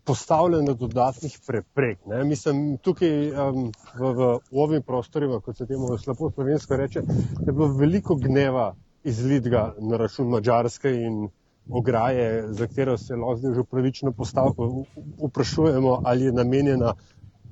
postavljanja 0.05 0.75
dodatnih 0.75 1.39
preprek. 1.47 1.99
Ne. 2.07 2.25
Mislim, 2.25 2.77
tukaj 2.77 3.31
um, 3.31 3.71
v, 3.99 4.11
v 4.51 4.61
ovim 4.67 4.83
prostorima, 4.83 5.41
kot 5.41 5.57
se 5.57 5.67
temu 5.67 5.99
slabo 5.99 6.31
slovensko 6.31 6.77
reče, 6.77 7.03
je 7.47 7.53
bilo 7.53 7.73
veliko 7.73 8.15
gneva 8.15 8.75
izlitga 9.05 9.75
na 9.81 9.97
račun 9.97 10.29
Mačarske 10.29 10.93
in 10.93 11.29
ograje, 11.71 12.53
za 12.53 12.67
katero 12.67 12.99
se 12.99 13.17
lahko 13.17 13.55
že 13.55 13.61
upravičeno 13.61 14.13
vprašujemo, 15.23 16.01
ali 16.05 16.25
je 16.25 16.33
namenjena 16.33 16.95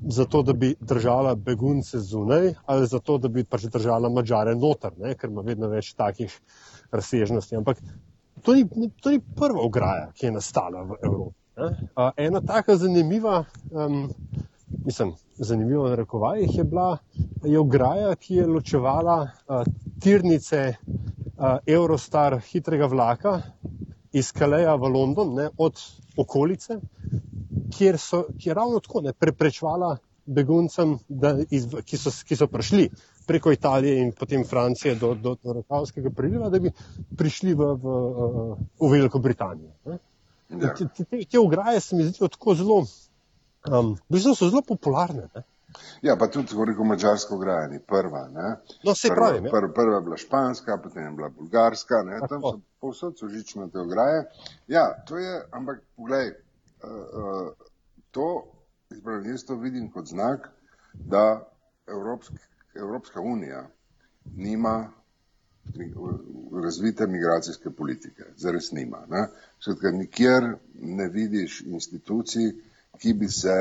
zato, 0.08 0.42
da 0.42 0.52
bi 0.52 0.74
držala 0.80 1.34
begunce 1.34 1.98
zunaj, 1.98 2.54
ali 2.66 2.86
zato, 2.86 3.18
da 3.18 3.28
bi 3.28 3.44
pač 3.44 3.64
držala 3.72 4.08
Mačare 4.08 4.54
noter, 4.54 4.92
ne? 4.98 5.14
ker 5.14 5.30
ima 5.30 5.40
vedno 5.40 5.68
več 5.68 5.94
takih 5.94 6.40
razsežnosti. 6.90 7.56
Ampak 7.56 7.78
to 8.42 8.54
ni, 8.54 8.90
to 9.00 9.10
ni 9.10 9.20
prva 9.36 9.62
ograja, 9.62 10.10
ki 10.18 10.26
je 10.26 10.32
nastala 10.32 10.82
v 10.82 10.98
Evropi. 11.02 11.41
Uh, 11.56 12.10
ena 12.16 12.40
taka 12.40 12.76
zanimiva, 12.76 13.44
um, 13.70 14.10
mislim, 14.84 15.12
zanimiva 15.34 15.88
na 15.88 15.94
rekovajih 15.94 16.58
je 16.58 16.64
bila 16.64 16.98
je 17.44 17.58
ograja, 17.58 18.14
ki 18.14 18.34
je 18.34 18.46
ločevala 18.46 19.16
uh, 19.22 19.64
tirnice 20.00 20.74
uh, 20.74 21.58
Eurostar 21.66 22.38
hitrega 22.40 22.86
vlaka 22.86 23.42
iz 24.12 24.32
Kaleja 24.32 24.74
v 24.74 24.88
London 24.94 25.34
ne, 25.34 25.50
od 25.58 25.76
okolice, 26.16 26.78
kjer 27.76 27.98
so, 27.98 28.24
ki 28.38 28.48
je 28.48 28.54
ravno 28.54 28.80
tako 28.80 29.00
ne, 29.00 29.12
preprečevala 29.12 29.96
beguncem, 30.24 30.96
da, 31.08 31.34
iz, 31.50 31.66
ki, 31.84 31.98
so, 31.98 32.12
ki 32.24 32.36
so 32.36 32.46
prišli 32.48 32.88
preko 33.26 33.52
Italije 33.52 34.00
in 34.00 34.12
potem 34.16 34.44
Francije 34.48 34.94
do, 34.94 35.14
do, 35.14 35.36
do 35.42 35.52
Rakavskega 35.52 36.10
priliva, 36.16 36.48
da 36.48 36.58
bi 36.58 36.72
prišli 37.18 37.54
v, 37.54 37.74
v, 37.82 37.98
v 38.80 38.90
Veliko 38.92 39.18
Britanijo. 39.18 40.00
Ja. 40.60 40.74
Te, 40.74 41.04
te, 41.04 41.24
te 41.24 41.38
ograje 41.38 41.80
se 41.80 41.96
mi 41.96 42.04
zdijo 42.04 42.28
tako 42.28 42.54
zelo, 42.54 42.78
um, 43.70 43.94
v 43.94 44.16
bistvu 44.16 44.34
so 44.34 44.48
zelo 44.50 44.62
popularne. 44.68 45.28
Ne? 45.34 45.44
Ja, 46.02 46.16
pa 46.16 46.28
tudi, 46.28 46.54
ko 46.54 46.64
reko, 46.68 46.84
mačarska 46.84 47.34
ograja 47.34 47.68
ni 47.68 47.78
prva. 47.80 48.26
Ne? 48.28 48.54
No, 48.84 48.94
se 48.94 49.08
prva, 49.08 49.28
pravi. 49.28 49.46
Ja. 49.46 49.50
Prva, 49.50 49.72
prva 49.74 49.96
je 49.96 50.06
bila 50.08 50.16
španska, 50.16 50.78
potem 50.82 51.04
je 51.04 51.10
bila 51.16 51.28
bulgarska, 51.28 52.02
ne? 52.06 52.20
tam 52.28 52.42
so 52.42 52.58
povsod 52.80 53.18
so 53.18 53.28
žične 53.28 53.70
te 53.72 53.80
ograje. 53.80 54.24
Ja, 54.68 54.88
to 55.08 55.18
je, 55.18 55.36
ampak 55.52 55.82
poglej, 55.96 56.32
uh, 56.84 56.90
uh, 56.90 57.70
to, 58.10 58.28
jaz 59.24 59.46
to 59.48 59.56
vidim 59.56 59.90
kot 59.92 60.10
znak, 60.10 60.50
da 60.92 61.48
Evropsk, 61.88 62.32
Evropska 62.74 63.20
unija 63.20 63.66
nima 64.36 64.92
razvite 66.62 67.06
migracijske 67.06 67.70
politike, 67.70 68.24
zares 68.36 68.72
nima. 68.72 69.06
Ne? 69.10 69.26
Skratka, 69.60 69.90
nikjer 69.90 70.54
ne 70.74 71.08
vidiš 71.08 71.60
institucij, 71.66 72.52
ki 72.98 73.14
bi 73.14 73.28
se 73.28 73.56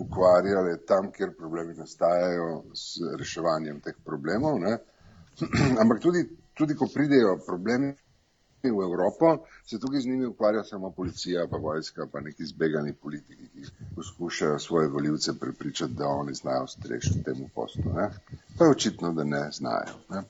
ukvarjale 0.00 0.76
tam, 0.86 1.10
kjer 1.12 1.34
problemi 1.38 1.74
nastajajo 1.74 2.62
s 2.74 3.00
reševanjem 3.18 3.80
teh 3.80 3.94
problemov. 4.04 4.60
Ne? 4.60 4.78
Ampak 5.82 6.00
tudi, 6.00 6.24
tudi, 6.54 6.74
ko 6.74 6.88
pridejo 6.94 7.38
problemi 7.46 7.94
v 8.70 8.82
Evropo, 8.84 9.38
se 9.66 9.78
tukaj 9.78 10.00
z 10.00 10.06
njimi 10.06 10.26
ukvarja 10.26 10.64
samo 10.64 10.90
policija, 10.90 11.46
pa 11.50 11.56
vojska, 11.56 12.06
pa 12.12 12.20
neki 12.20 12.44
zbegani 12.46 12.92
politiki, 12.92 13.48
ki 13.48 13.66
poskušajo 13.96 14.58
svoje 14.58 14.88
voljivce 14.88 15.38
prepričati, 15.40 15.92
da 15.92 16.06
oni 16.06 16.34
znajo 16.34 16.66
strešiti 16.66 17.22
temu 17.22 17.48
poslu. 17.54 17.82
Ne? 17.94 18.10
Pa 18.58 18.64
je 18.64 18.70
očitno, 18.70 19.12
da 19.12 19.24
ne 19.24 19.50
znajo. 19.52 19.94
Ne? 20.10 20.22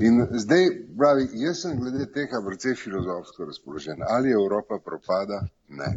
In 0.00 0.26
zdaj, 0.30 0.70
pravi, 0.98 1.28
jaz 1.32 1.60
sem 1.60 1.80
glede 1.80 2.06
tega 2.12 2.42
precej 2.46 2.74
filozofsko 2.74 3.44
razpoložen. 3.44 4.02
Ali 4.08 4.32
Evropa 4.32 4.78
propada? 4.84 5.46
Ne. 5.68 5.94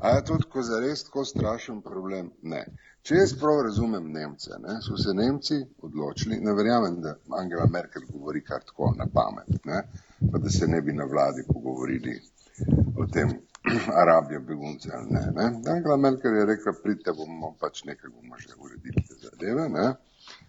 A 0.00 0.08
je 0.08 0.24
to 0.24 0.38
tako 0.38 0.62
zares 0.62 1.04
tako 1.04 1.24
strašen 1.24 1.80
problem? 1.82 2.30
Ne. 2.42 2.66
Če 3.06 3.14
jaz 3.14 3.32
prav 3.38 3.60
razumem 3.62 4.06
Nemce, 4.12 4.56
ne, 4.58 4.80
so 4.82 4.96
se 4.98 5.12
Nemci 5.14 5.56
odločili, 5.86 6.40
ne 6.42 6.54
verjamem, 6.58 6.96
da 7.04 7.12
Angela 7.38 7.66
Merkel 7.70 8.02
govori 8.08 8.40
kar 8.48 8.64
tako 8.66 8.88
na 8.98 9.06
pamet, 9.14 9.60
ne, 9.70 9.76
pa 10.32 10.38
da 10.38 10.50
se 10.50 10.66
ne 10.66 10.80
bi 10.82 10.92
na 10.92 11.04
vladi 11.04 11.44
pogovorili 11.52 12.20
o 12.98 13.06
tem 13.06 13.28
Arabijo 14.02 14.40
begunce 14.40 14.90
ali 14.94 15.10
ne, 15.10 15.22
ne. 15.34 15.70
Angela 15.72 15.96
Merkel 15.96 16.36
je 16.36 16.46
rekla, 16.46 16.72
pridite, 16.82 17.12
bomo 17.12 17.54
pač 17.60 17.84
nekaj 17.84 18.10
bomo 18.10 18.38
že 18.38 18.54
uredili 18.58 19.02
te 19.08 19.14
zadeve, 19.14 19.68
ne. 19.68 19.94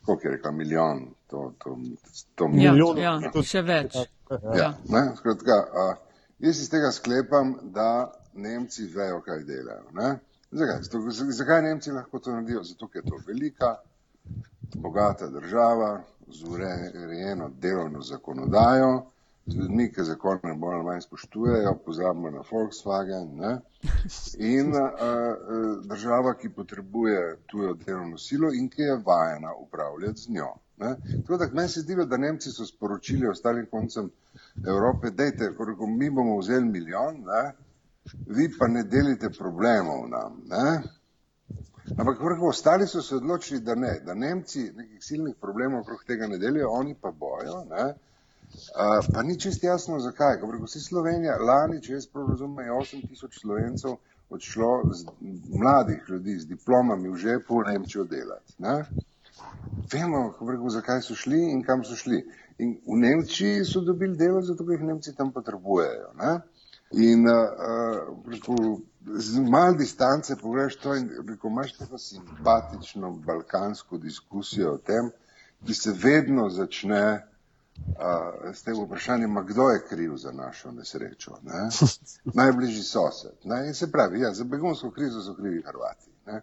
Koliko 0.06 0.28
je 0.28 0.32
rekla, 0.36 0.52
milijon, 0.52 1.08
to, 1.28 1.54
to, 1.64 1.78
to 2.36 2.46
Ja, 2.54 2.72
Milijon. 2.72 2.98
ja, 2.98 3.44
še 3.44 3.62
več. 3.62 3.98
Ja, 4.56 4.74
ne, 4.90 5.02
skratka, 5.18 5.58
a, 5.74 5.86
jaz 6.40 6.62
iz 6.62 6.70
tega 6.70 6.92
sklepam, 6.92 7.58
da 7.76 8.14
Nemci 8.34 8.86
vejo, 8.94 9.22
kaj 9.26 9.44
delajo. 9.44 9.92
Ne? 9.94 10.16
Zakaj? 10.52 10.82
Zato, 10.84 11.02
zakaj 11.12 11.62
Nemci 11.62 11.92
lahko 11.92 12.20
to 12.20 12.32
naredijo? 12.32 12.64
Zato, 12.64 12.88
ker 12.88 13.04
je 13.04 13.10
to 13.10 13.20
velika, 13.28 13.76
bogata 14.76 15.28
država 15.28 16.02
z 16.28 16.44
urejeno 16.44 17.50
delovno 17.60 18.02
zakonodajo, 18.02 18.92
z 19.48 19.56
ljudmi, 19.56 19.92
ki 19.94 20.04
zakone 20.04 20.54
bolj 20.54 20.76
ali 20.76 20.84
manj 20.84 21.02
spoštujejo, 21.02 21.74
pozabimo 21.86 22.32
na 22.32 22.44
Volkswagen, 22.52 23.36
ne? 23.36 23.52
in 24.38 24.74
uh, 24.76 24.90
država, 25.86 26.34
ki 26.34 26.50
potrebuje 26.50 27.38
tujo 27.46 27.74
delovno 27.86 28.18
silo 28.18 28.52
in 28.54 28.70
ki 28.70 28.82
je 28.82 28.98
vajena 29.06 29.54
upravljati 29.56 30.22
z 30.22 30.30
njo. 30.30 30.54
Ne? 30.78 30.96
Tako 31.22 31.38
da 31.38 31.48
meni 31.54 31.70
se 31.70 31.82
zdi, 31.82 31.96
da 32.06 32.18
Nemci 32.18 32.52
so 32.52 32.66
sporočili 32.66 33.28
ostalim 33.28 33.66
koncem 33.72 34.10
Evrope, 34.68 35.12
dejte, 35.12 35.54
ko 35.58 35.66
rekel, 35.66 35.88
mi 35.88 36.10
bomo 36.10 36.38
vzeli 36.38 36.66
milijon, 36.66 37.24
ne? 37.26 37.52
vi 38.28 38.50
pa 38.60 38.68
ne 38.68 38.84
delite 38.84 39.30
problemov 39.30 40.10
nam. 40.10 40.42
Ne? 40.46 40.82
Ampak 41.98 42.20
rekel, 42.20 42.48
ostali 42.48 42.88
so 42.88 43.02
se 43.02 43.16
odločili, 43.16 43.62
da 43.62 43.76
ne, 43.76 44.00
da 44.06 44.14
Nemci 44.14 44.72
nekih 44.76 45.04
silnih 45.04 45.36
problemov 45.42 45.82
okrog 45.82 46.04
tega 46.08 46.28
ne 46.28 46.38
delijo, 46.38 46.70
oni 46.70 46.96
pa 47.02 47.12
bojo. 47.12 47.64
Ne? 47.70 47.94
Uh, 48.58 49.06
pa 49.14 49.22
ni 49.24 49.40
čest 49.40 49.64
jasno, 49.64 50.00
zakaj. 50.00 50.40
Ko 50.42 50.50
vsi 50.66 50.80
Slovenija, 50.82 51.38
lani, 51.38 51.82
če 51.82 51.94
jaz 51.94 52.08
prav 52.10 52.32
razumem, 52.34 52.66
je 52.66 52.72
8 52.74 53.04
tisoč 53.10 53.42
Slovencev 53.42 53.98
odšlo 54.30 54.72
z 54.94 55.06
mladih 55.60 56.02
ljudi 56.10 56.40
z 56.40 56.48
diplomami 56.48 57.10
v 57.10 57.20
žepu 57.22 57.60
v 57.60 57.68
Nemčijo 57.68 58.04
delati. 58.04 58.56
Ne? 58.58 58.84
Vemo, 59.94 60.24
rekel, 60.42 60.70
zakaj 60.74 61.02
so 61.06 61.16
šli 61.16 61.44
in 61.52 61.62
kam 61.64 61.86
so 61.86 61.96
šli. 61.96 62.24
In 62.58 62.74
v 62.88 62.98
Nemčiji 63.04 63.64
so 63.66 63.86
dobili 63.86 64.18
delo, 64.18 64.42
zato 64.42 64.66
ker 64.66 64.80
jih 64.80 64.88
Nemci 64.90 65.16
tam 65.16 65.32
potrebujejo. 65.32 66.12
Ne? 66.18 66.34
In 66.98 67.30
uh, 67.30 68.10
rekel, 68.26 68.82
z 69.06 69.40
malo 69.40 69.78
distance 69.78 70.36
pogledaš 70.42 70.82
to 70.82 70.96
in 70.96 71.10
rekel, 71.30 71.52
imaš 71.52 71.78
tako 71.78 71.98
simpatično 71.98 73.12
balkansko 73.26 73.98
diskusijo 73.98 74.74
o 74.74 74.78
tem, 74.78 75.12
ki 75.66 75.74
se 75.74 75.94
vedno 75.94 76.50
začne 76.50 77.04
uh, 77.88 78.54
s 78.54 78.64
tem 78.64 78.76
vprašanjem, 78.84 79.40
kdo 79.48 79.70
je 79.70 79.86
kriv 79.90 80.16
za 80.18 80.32
našo 80.32 80.72
nesrečo. 80.72 81.38
Ne? 81.44 81.70
Najbližji 82.42 82.84
sosed. 82.84 83.38
Ne? 83.44 83.68
In 83.68 83.74
se 83.74 83.92
pravi, 83.92 84.22
ja, 84.22 84.34
za 84.34 84.44
begunsko 84.44 84.92
krizo 84.92 85.22
so 85.22 85.36
krivi 85.36 85.64
Hrvati. 85.66 86.12
Ne? 86.26 86.42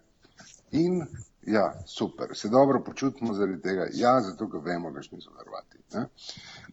In 0.71 1.05
ja, 1.45 1.73
super, 1.85 2.29
se 2.33 2.49
dobro 2.49 2.83
počutimo 2.83 3.33
zaradi 3.33 3.61
tega, 3.61 3.87
ja, 3.93 4.21
zato, 4.21 4.49
ker 4.49 4.59
vemo, 4.63 4.91
da 4.91 4.99
niso 5.11 5.31
Hrvati. 5.39 5.77
Ne? 5.93 6.07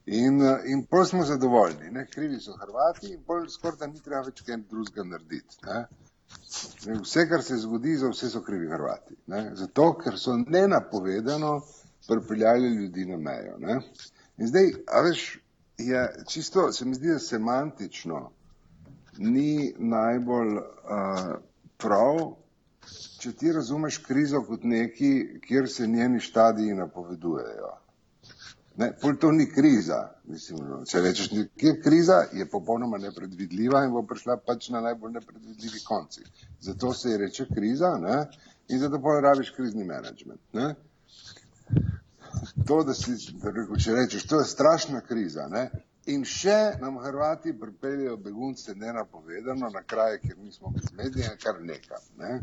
In, 0.06 0.40
in 0.66 0.86
pol 0.90 1.04
smo 1.04 1.24
zadovoljni, 1.24 1.90
ne? 1.90 2.06
krivi 2.06 2.40
so 2.40 2.56
Hrvati 2.56 3.12
in 3.12 3.22
pol 3.26 3.48
skoraj 3.48 3.78
da 3.78 3.86
ni 3.86 4.00
treba 4.00 4.22
več 4.26 4.40
kaj 4.46 4.56
drugega 4.70 5.04
narediti. 5.04 5.58
Ne? 5.66 5.84
Vse, 7.02 7.28
kar 7.28 7.42
se 7.42 7.56
zgodi, 7.56 7.96
za 7.96 8.08
vse 8.10 8.30
so 8.30 8.40
krivi 8.42 8.70
Hrvati. 8.70 9.16
Ne? 9.26 9.50
Zato, 9.54 9.92
ker 10.00 10.18
so 10.18 10.36
nenapovedano 10.36 11.60
pripeljali 12.08 12.68
ljudi 12.68 13.04
na 13.06 13.16
mejo. 13.16 13.58
Ne? 13.58 13.80
In 14.42 14.48
zdaj, 14.50 14.72
a 14.90 15.00
veš, 15.06 15.38
je 15.78 16.00
čisto, 16.28 16.72
se 16.72 16.84
mi 16.84 16.94
zdi, 16.94 17.12
da 17.14 17.18
semantično 17.18 18.30
ni 19.18 19.74
najbolj 19.78 20.56
uh, 20.56 20.64
prav, 21.78 22.18
če 23.22 23.32
ti 23.38 23.52
razumeš 23.52 24.00
krizo 24.02 24.40
kot 24.48 24.64
neki, 24.64 25.12
kjer 25.46 25.68
se 25.70 25.86
njeni 25.86 26.20
štadiji 26.20 26.74
napovedujejo. 26.74 27.70
Ne, 28.82 28.90
pol 29.00 29.14
to 29.20 29.30
ni 29.32 29.46
kriza. 29.52 30.00
Mislim, 30.24 30.64
no, 30.66 30.82
če 30.90 31.04
rečeš, 31.06 31.28
kje 31.60 31.74
je 31.74 31.80
kriza, 31.84 32.18
je 32.32 32.48
popolnoma 32.50 32.98
nepredvidljiva 32.98 33.84
in 33.86 33.94
bo 33.94 34.02
prišla 34.10 34.40
pač 34.46 34.72
na 34.74 34.80
najbolj 34.88 35.20
nepredvidljivi 35.20 35.84
konci. 35.86 36.26
Zato 36.60 36.94
se 36.98 37.14
je 37.14 37.18
reče 37.26 37.46
kriza 37.54 37.94
ne? 38.00 38.24
in 38.68 38.82
zato 38.82 38.98
pa 39.02 39.20
rabiš 39.20 39.54
krizni 39.54 39.84
menedžment. 39.84 40.42
Ne? 40.52 40.74
To, 42.66 42.82
da 42.84 42.94
si, 42.94 43.14
rekel, 43.42 43.76
če 43.78 43.94
rečeš, 43.94 44.26
to 44.26 44.40
je 44.40 44.50
strašna 44.50 45.00
kriza. 45.06 45.46
Ne? 45.50 45.68
In 46.10 46.24
še 46.26 46.74
nam 46.80 46.98
Hrvati 47.02 47.54
pripeljejo 47.58 48.16
begunce 48.24 48.74
nenapovedano 48.74 49.70
na 49.70 49.82
kraje, 49.86 50.18
kjer 50.24 50.38
nismo 50.38 50.72
bez 50.74 50.90
medija, 50.98 51.36
kar 51.42 51.60
nekam. 51.62 52.02
Ne? 52.18 52.40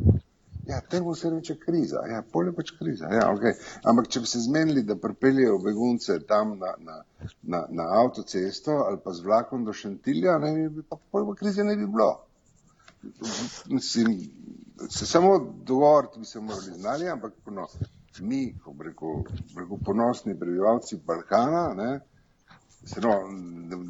Ja, 0.70 0.80
temu 0.82 1.16
se 1.16 1.30
reče 1.30 1.56
kriza. 1.60 2.04
Ja, 2.12 2.22
pol 2.22 2.48
je 2.48 2.54
pač 2.56 2.72
kriza. 2.78 3.10
Ja, 3.12 3.28
okay. 3.34 3.58
Ampak 3.90 4.08
če 4.14 4.22
bi 4.24 4.30
se 4.30 4.44
zmenili, 4.46 4.86
da 4.86 4.96
pripeljejo 4.96 5.58
begunce 5.66 6.20
tam 6.30 6.56
na, 6.62 6.76
na, 6.86 7.00
na, 7.42 7.64
na 7.82 7.88
avtocesto 8.04 8.84
ali 8.86 9.02
pa 9.04 9.14
z 9.18 9.26
vlakom 9.26 9.66
do 9.66 9.74
Šentilja, 9.74 10.38
ne 10.44 10.70
bi 10.70 10.86
pa 10.86 11.00
pol 11.12 11.26
pa 11.32 11.36
krize 11.42 11.66
ne 11.66 11.76
bi 11.76 11.88
bilo. 11.88 12.12
Mislim, 13.66 14.20
se 14.90 15.06
samo 15.06 15.40
dogovoriti 15.64 16.20
bi 16.20 16.26
se 16.26 16.40
morali 16.40 16.78
znali, 16.78 17.10
ampak 17.10 17.34
no, 17.46 17.68
mi, 18.20 18.54
ko 18.64 18.76
rekel, 18.84 19.24
bi 19.54 19.62
rekel 19.62 19.84
ponosni 19.86 20.40
prebivalci 20.40 21.00
Balkana, 21.06 21.74
ne, 21.78 21.92
No, 23.02 23.28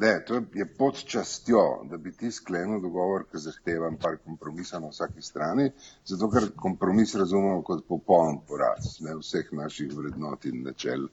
ne, 0.00 0.24
to 0.26 0.42
je 0.54 0.66
pod 0.78 1.04
častjo, 1.04 1.82
da 1.90 1.96
bi 1.96 2.12
ti 2.12 2.30
sklenil 2.30 2.80
dogovor, 2.80 3.24
ki 3.30 3.38
zahteva 3.38 3.90
par 4.02 4.16
kompromisov 4.24 4.82
na 4.82 4.90
vsaki 4.90 5.22
strani, 5.22 5.70
zato 6.04 6.28
ker 6.30 6.48
kompromis 6.56 7.14
razumemo 7.14 7.62
kot 7.62 7.84
popoln 7.88 8.40
poraz 8.48 8.96
ne, 9.06 9.14
vseh 9.20 9.52
naših 9.52 9.94
vrednot 9.94 10.44
in 10.50 10.64
načel 10.66 11.06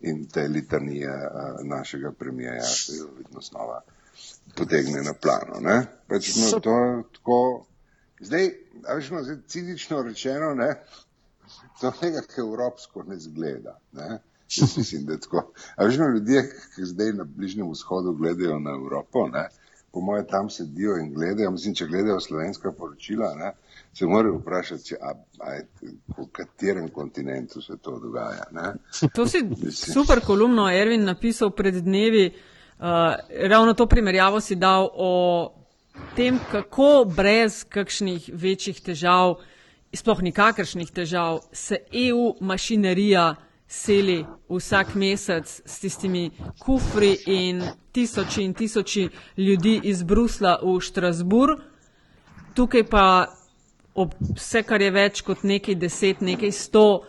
in 0.00 0.26
te 0.28 0.44
litanije 0.48 1.14
uh, 1.14 1.64
našega 1.64 2.12
premijeja, 2.12 2.68
ki 2.84 2.98
jo 3.00 3.08
vedno 3.16 3.40
znova 3.40 3.80
potegne 4.54 5.02
na 5.02 5.14
plano. 5.14 5.60
Ne? 5.60 5.80
Pač, 6.08 6.34
no, 6.36 6.60
to 6.60 6.78
je 6.84 7.02
tako, 7.16 7.40
zdaj, 8.20 8.50
a 8.84 9.00
veš, 9.00 9.10
no, 9.16 9.24
zdaj, 9.24 9.40
cinično 9.48 10.02
rečeno, 10.02 10.54
ne, 10.54 10.70
to 11.80 11.92
nekako 12.02 12.40
evropsko 12.40 13.02
ne 13.02 13.18
zgleda. 13.18 13.78
Ne? 13.92 14.18
Jaz 14.56 14.76
mislim, 14.76 15.04
da 15.04 15.12
je 15.12 15.20
tako. 15.20 15.52
A 15.76 15.84
veš, 15.84 15.96
no, 15.96 16.08
ljudje, 16.08 16.42
ki 16.74 16.84
zdaj 16.84 17.12
na 17.12 17.24
Bližnjem 17.24 17.70
vzhodu 17.70 18.12
gledajo 18.12 18.58
na 18.58 18.70
Evropo, 18.70 19.28
ne, 19.28 19.48
po 19.92 20.00
moje 20.00 20.26
tam 20.26 20.50
sedijo 20.50 20.96
in 20.96 21.14
gledajo, 21.14 21.50
mislim, 21.50 21.74
če 21.74 21.86
gledajo 21.86 22.20
slovenska 22.20 22.72
poročila, 22.72 23.34
ne, 23.34 23.52
se 23.94 24.06
morajo 24.06 24.38
vprašati, 24.38 24.94
a, 25.00 25.14
a, 25.40 25.58
v 26.18 26.26
katerem 26.32 26.88
kontinentu 26.88 27.62
se 27.62 27.76
to 27.82 27.98
dogaja. 27.98 28.44
Ne. 28.52 28.74
To 29.14 29.26
si 29.26 29.42
super 29.72 30.20
kolumno, 30.20 30.68
Ervin, 30.70 31.04
napisal 31.04 31.50
pred 31.50 31.74
dnevi. 31.74 32.30
Uh, 32.76 32.84
ravno 33.48 33.72
to 33.74 33.86
primerjavo 33.86 34.40
si 34.40 34.54
dal 34.54 34.90
o 34.92 35.12
tem, 36.16 36.38
kako 36.52 37.04
brez 37.16 37.64
kakšnih 37.64 38.30
večjih 38.32 38.80
težav, 38.84 39.38
sploh 39.96 40.22
nikakršnih 40.22 40.90
težav, 40.90 41.40
se 41.52 41.78
EU 41.92 42.34
mašinerija 42.40 43.34
seli 43.68 44.24
vsak 44.48 44.94
mesec 44.94 45.60
s 45.64 45.78
tistimi 45.80 46.30
kufri 46.58 47.16
in 47.26 47.62
tisoči 47.92 48.42
in 48.42 48.54
tisoči 48.54 49.08
ljudi 49.36 49.80
iz 49.84 50.02
Brusla 50.02 50.58
v 50.62 50.80
Štrasbur. 50.80 51.56
Tukaj 52.54 52.84
pa 52.84 53.26
ob 53.94 54.12
vse, 54.36 54.62
kar 54.62 54.82
je 54.82 54.90
več 54.92 55.22
kot 55.24 55.42
nekaj 55.42 55.74
deset, 55.74 56.20
nekaj 56.20 56.52
sto, 56.52 57.02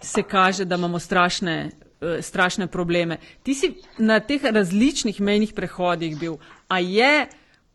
se 0.00 0.22
kaže, 0.22 0.64
da 0.64 0.76
imamo 0.76 0.98
strašne, 1.00 1.70
uh, 2.00 2.20
strašne 2.20 2.66
probleme. 2.66 3.18
Ti 3.42 3.54
si 3.54 3.72
na 3.98 4.20
teh 4.20 4.44
različnih 4.44 5.20
mejnih 5.20 5.54
prehodih 5.56 6.18
bil. 6.20 6.36
A 6.68 6.78
je 6.78 7.26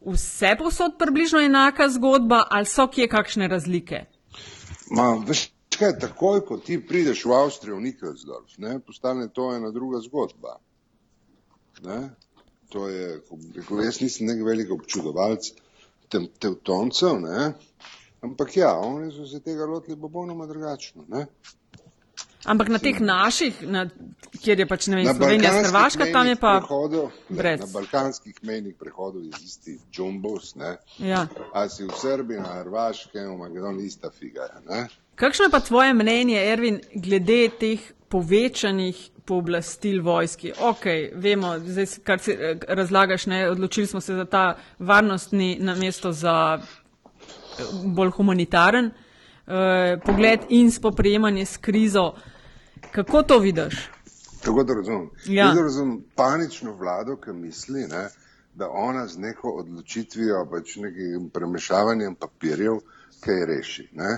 vse 0.06 0.56
posod 0.58 0.96
približno 1.00 1.42
enaka 1.42 1.90
zgodba 1.90 2.46
ali 2.50 2.66
so 2.66 2.88
kje 2.88 3.08
kakšne 3.08 3.48
razlike? 3.48 4.06
Ma, 4.90 5.12
veš, 5.28 5.50
kaj, 5.78 5.96
takoj, 6.02 6.42
ko 6.48 6.58
ti 6.58 6.80
prideš 6.88 7.26
v 7.26 7.36
Avstrijo, 7.38 7.78
v 7.78 7.88
Nikelsdorf, 7.88 8.58
ne, 8.58 8.80
postane 8.80 9.30
to 9.34 9.52
ena 9.56 9.72
druga 9.72 10.02
zgodba. 10.06 10.58
Ne? 11.86 12.00
To 12.74 12.88
je, 12.90 13.22
rekel, 13.56 13.84
jaz 13.86 14.02
nisem 14.02 14.28
nek 14.30 14.42
velik 14.46 14.72
občudovalc 14.74 15.52
tem, 16.10 16.28
tevtoncev, 16.42 17.22
ne? 17.24 17.54
ampak 18.26 18.58
ja, 18.58 18.74
oni 18.84 19.12
so 19.16 19.26
se 19.30 19.40
tega 19.46 19.66
lotili 19.66 19.98
popolnoma 20.00 20.46
drugačno. 20.50 21.06
Ne? 21.08 21.26
Ampak 22.46 22.70
na 22.70 22.80
teh 22.80 23.00
naših, 23.04 23.58
na, 23.68 23.84
kjer 24.40 24.60
je 24.60 24.66
pač 24.68 24.88
ne 24.88 24.96
vem, 25.02 25.10
Slovenija, 25.12 25.52
Hrvaška, 25.60 26.06
tam 26.14 26.28
je 26.28 26.38
pa 26.40 26.54
prehodov, 26.62 27.12
brez. 27.28 27.60
Na 27.60 27.68
balkanskih 27.74 28.38
mejnih 28.48 28.78
prehodov 28.80 29.26
je 29.26 29.32
isti 29.44 29.76
džumbus, 29.92 30.56
ne? 30.56 30.78
Ja. 31.04 31.26
A 31.54 31.68
si 31.70 31.84
v 31.84 31.92
Srbiji, 32.00 32.40
na 32.40 32.62
Hrvaškem, 32.62 33.28
v 33.28 33.38
Makedoniji 33.42 33.92
ista 33.92 34.12
figa, 34.12 34.48
ne? 34.70 34.88
Kakšno 35.20 35.50
je 35.50 35.52
pa 35.52 35.60
tvoje 35.60 35.94
mnenje, 35.94 36.40
Ervin, 36.40 36.80
glede 36.96 37.50
teh 37.60 37.84
povečanih 38.08 38.96
pooblastil 39.28 40.00
vojski? 40.02 40.54
Ok, 40.64 40.88
vemo, 41.20 41.58
zdaj, 41.60 42.00
kar 42.08 42.24
si 42.24 42.38
razlagaš, 42.68 43.28
ne, 43.28 43.44
odločili 43.52 43.88
smo 43.88 44.02
se 44.02 44.16
za 44.16 44.26
ta 44.26 44.56
varnostni 44.80 45.58
namesto 45.60 46.16
za 46.16 46.56
eh, 46.56 47.64
bolj 47.84 48.16
humanitaren 48.16 48.92
eh, 48.92 50.00
pogled 50.06 50.48
in 50.50 50.72
spoprijemanje 50.72 51.46
s 51.46 51.58
krizo. 51.58 52.14
Kako 52.92 53.24
to 53.24 53.40
vidiš? 53.40 53.90
Kako 54.44 54.64
to 54.64 54.74
razumem? 54.74 55.10
Ja. 55.26 55.48
Jaz 55.48 55.58
razumem 55.58 56.04
panično 56.16 56.74
vlado, 56.74 57.18
ki 57.18 57.34
misli, 57.34 57.88
ne, 57.88 58.10
da 58.56 58.70
ona 58.70 59.08
z 59.08 59.18
neko 59.18 59.50
odločitvijo, 59.50 60.46
pač 60.52 60.76
nekim 60.76 61.30
premešavanjem 61.30 62.16
papirjev, 62.16 62.80
kaj 63.20 63.46
reši. 63.46 63.90
Ne. 63.94 64.18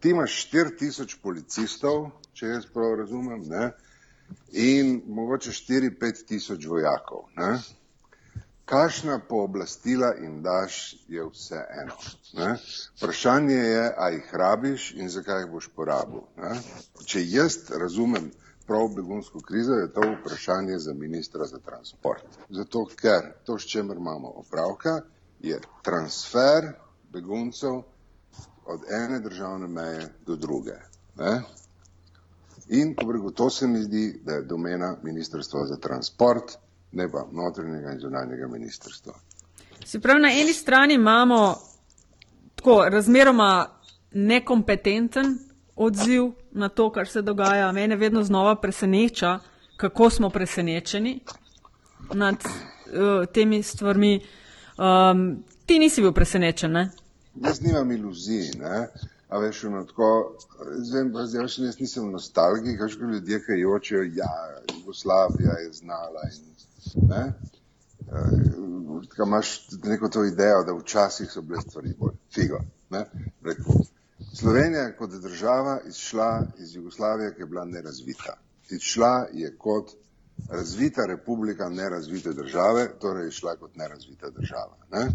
Ti 0.00 0.10
imaš 0.10 0.36
4000 0.52 1.16
policistov, 1.22 2.10
če 2.32 2.46
jaz 2.46 2.66
prav 2.66 2.98
razumem, 2.98 3.40
ne, 3.48 3.70
in 4.52 5.00
mogoče 5.06 5.50
4-5 5.50 6.26
tisoč 6.28 6.66
vojakov. 6.66 7.28
Ne. 7.36 7.58
Kakšna 8.64 9.18
pooblastila 9.28 10.14
jim 10.22 10.42
daš, 10.42 10.96
je 11.08 11.24
vse 11.24 11.60
eno. 11.82 11.96
Ne? 12.32 12.56
Vprašanje 12.96 13.54
je, 13.54 13.94
a 13.98 14.08
jih 14.08 14.30
rabiš 14.32 14.92
in 14.96 15.08
zakaj 15.08 15.42
jih 15.42 15.50
boš 15.52 15.68
porabil. 15.76 16.24
Ne? 16.36 16.56
Če 17.06 17.24
jaz 17.28 17.58
razumem 17.70 18.30
prav 18.66 18.88
begunsko 18.96 19.40
krizo, 19.40 19.72
je 19.72 19.92
to 19.92 20.00
vprašanje 20.00 20.78
za 20.78 20.94
ministra 20.94 21.44
za 21.46 21.58
transport. 21.58 22.24
Zato, 22.50 22.86
ker 22.96 23.32
to, 23.44 23.58
s 23.58 23.68
čemer 23.68 23.96
imamo 23.96 24.28
opravka, 24.28 25.00
je 25.40 25.60
transfer 25.82 26.72
beguncev 27.12 27.82
od 28.66 28.80
ene 28.90 29.20
državne 29.20 29.66
meje 29.66 30.08
do 30.26 30.36
druge. 30.36 30.78
Ne? 31.16 31.42
In, 32.68 32.94
ko 32.96 33.12
regu, 33.12 33.30
to 33.30 33.50
se 33.50 33.66
mi 33.66 33.82
zdi, 33.82 34.20
da 34.24 34.34
je 34.34 34.42
domena 34.42 34.96
ministrstva 35.02 35.66
za 35.66 35.76
transport, 35.76 36.56
ne 36.94 37.08
pa 37.10 37.26
notranjega 37.32 37.92
in 37.92 38.00
zunanjega 38.00 38.48
ministrstva. 38.48 39.14
Se 39.84 40.00
pravi, 40.00 40.22
na 40.22 40.28
eni 40.32 40.52
strani 40.52 40.94
imamo 40.94 41.56
tako 42.54 42.84
razmeroma 42.88 43.66
nekompetenten 44.12 45.38
odziv 45.76 46.30
na 46.52 46.68
to, 46.68 46.92
kar 46.92 47.08
se 47.08 47.22
dogaja. 47.22 47.72
Mene 47.72 47.96
vedno 47.96 48.22
znova 48.22 48.56
preseneča, 48.60 49.38
kako 49.76 50.10
smo 50.10 50.30
presenečeni 50.30 51.20
nad 52.14 52.34
uh, 52.34 53.26
temi 53.32 53.62
stvarmi. 53.62 54.20
Um, 54.78 55.44
ti 55.66 55.78
nisi 55.78 56.02
bil 56.02 56.12
presenečen, 56.12 56.72
ne? 56.72 56.90
Jaz 57.34 57.60
nimam 57.60 57.92
iluzij, 57.92 58.50
ne? 58.58 58.88
A 59.28 59.38
veš, 59.38 59.64
ono 59.64 59.84
tako, 59.84 60.36
zdaj, 60.78 61.08
zdaj 61.26 61.48
še 61.48 61.62
jaz 61.64 61.78
nisem 61.80 62.10
nostalgik, 62.12 62.80
veš, 62.80 62.98
ko 63.00 63.08
ljudje, 63.10 63.40
ki 63.46 63.60
jočejo, 63.60 64.02
ja, 64.14 64.30
Jugoslavija 64.76 65.56
je 65.64 65.72
znala 65.72 66.28
in, 66.30 66.53
ne? 66.94 67.32
Uh, 68.04 69.02
tako 69.08 69.26
imaš 69.26 69.68
neko 69.84 70.08
to 70.08 70.24
idejo, 70.24 70.64
da 70.64 70.72
včasih 70.72 71.30
so 71.30 71.42
bile 71.42 71.60
stvari 71.60 71.94
bolj 71.98 72.14
figo? 72.34 72.60
Rekel, 73.42 73.74
Slovenija 74.34 74.82
je 74.82 74.96
kot 74.96 75.10
država 75.10 75.80
izšla 75.88 76.42
iz 76.58 76.74
Jugoslavije, 76.74 77.34
ki 77.34 77.42
je 77.42 77.46
bila 77.46 77.64
nerazvita. 77.64 78.36
Izšla 78.70 79.26
je 79.32 79.56
kot 79.58 79.90
razvita 80.50 81.06
republika 81.06 81.68
nerazvite 81.68 82.32
države, 82.32 82.88
torej 83.00 83.24
je 83.24 83.30
šla 83.30 83.56
kot 83.56 83.76
nerazvita 83.76 84.30
država. 84.30 84.76
Ne? 84.90 85.08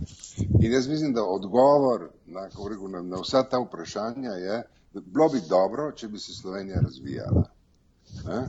In 0.62 0.73
jaz 0.73 0.88
mislim, 0.88 1.13
da 1.13 1.23
odgovor 1.23 2.10
na, 2.25 2.43
rekel, 2.43 2.89
na, 2.89 3.01
na 3.01 3.21
vsa 3.21 3.43
ta 3.43 3.60
vprašanja 3.60 4.32
je, 4.32 4.63
da 4.93 5.01
bilo 5.05 5.29
bi 5.29 5.41
dobro, 5.49 5.91
če 5.91 6.08
bi 6.08 6.19
se 6.19 6.34
Slovenija 6.34 6.79
razvijala. 6.82 7.43
Ne? 8.25 8.47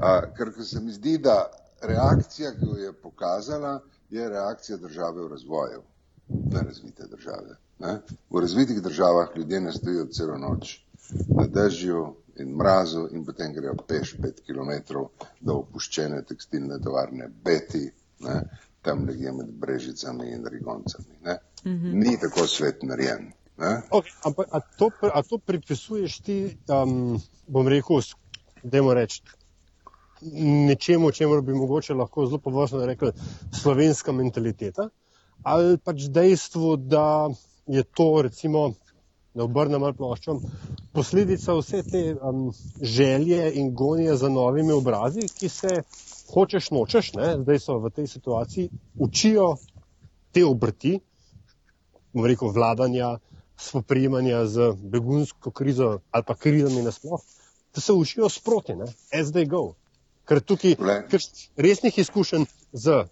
A, 0.00 0.20
ker 0.36 0.64
se 0.64 0.80
mi 0.80 0.92
zdi, 0.92 1.18
da 1.18 1.50
reakcija, 1.82 2.52
ki 2.52 2.66
jo 2.66 2.76
je 2.76 2.92
pokazala, 2.92 3.80
je 4.10 4.28
reakcija 4.28 4.78
države 4.78 5.22
v 5.22 5.28
razvoju, 5.28 5.82
nerazvite 6.28 7.06
države. 7.10 7.56
Ne? 7.78 8.00
V 8.30 8.40
razvitih 8.40 8.82
državah 8.82 9.36
ljudje 9.36 9.60
ne 9.60 9.72
stojijo 9.72 10.06
celo 10.06 10.38
noč 10.38 10.80
na 11.28 11.46
dežju, 11.46 12.14
in 12.36 12.56
mrazu 12.56 13.08
in 13.12 13.24
potem 13.24 13.52
grejo 13.52 13.74
peš 13.88 14.14
pet 14.22 14.40
kilometrov 14.46 15.10
do 15.40 15.58
opuščene 15.62 16.22
tekstilne 16.28 16.78
tovarne 16.84 17.28
Beti, 17.44 17.84
ne, 18.26 18.38
tam 18.82 19.04
nekje 19.06 19.32
med 19.36 19.52
Brežicami 19.60 20.32
in 20.32 20.46
Rigoncami. 20.46 21.18
Ne. 21.24 21.38
Mm 21.64 21.70
-hmm. 21.70 21.92
Ni 22.04 22.16
tako 22.20 22.46
svet 22.46 22.82
narejen. 22.82 23.32
Okay, 23.90 24.10
ampak 24.24 24.48
a 24.50 24.60
to, 24.60 24.90
a 25.14 25.22
to 25.22 25.38
pripisuješ 25.38 26.18
ti, 26.20 26.56
um, 26.68 27.20
bom 27.46 27.68
rekel, 27.68 28.00
dajmo 28.62 28.94
reči, 28.94 29.22
nečemu, 30.68 31.10
čemu 31.10 31.42
bi 31.42 31.54
mogoče 31.54 31.94
lahko 31.94 32.26
zelo 32.26 32.38
površno 32.38 32.86
rekel, 32.86 33.12
slovenska 33.62 34.12
mentaliteta, 34.12 34.88
ali 35.42 35.78
pač 35.78 36.06
dejstvo, 36.08 36.76
da 36.76 37.30
je 37.66 37.82
to 37.82 38.22
recimo 38.22 38.72
da 39.34 39.44
obrnem 39.44 39.80
malo 39.80 39.96
ploščo, 39.96 40.36
posledica 40.92 41.54
vse 41.56 41.82
te 41.88 42.02
um, 42.14 42.50
želje 42.80 43.52
in 43.60 43.72
gonje 43.74 44.16
za 44.16 44.28
novimi 44.28 44.72
obrazi, 44.72 45.24
ki 45.38 45.48
se 45.48 45.82
hočeš 46.32 46.70
nočeš, 46.70 47.12
ne, 47.16 47.30
zdaj 47.40 47.60
so 47.64 47.78
v 47.80 47.90
tej 47.96 48.08
situaciji, 48.12 48.68
učijo 49.00 49.54
te 50.32 50.44
obrti, 50.44 50.98
bomo 52.12 52.28
rekel, 52.28 52.52
vladanja, 52.52 53.14
spoprijemanja 53.56 54.44
z 54.46 54.72
begunsko 54.92 55.50
krizo 55.50 55.98
ali 56.10 56.24
pa 56.26 56.34
krizami 56.34 56.82
nasploh, 56.82 57.20
da 57.74 57.80
se 57.80 57.92
učijo 57.92 58.28
sproti, 58.28 58.76
ne, 58.76 58.90
as 59.12 59.32
they 59.32 59.48
go. 59.48 59.72
Ker 60.28 60.40
tukaj 60.40 60.76
ker 61.10 61.24
resnih 61.56 61.98
izkušenj 61.98 62.46
z 62.72 63.02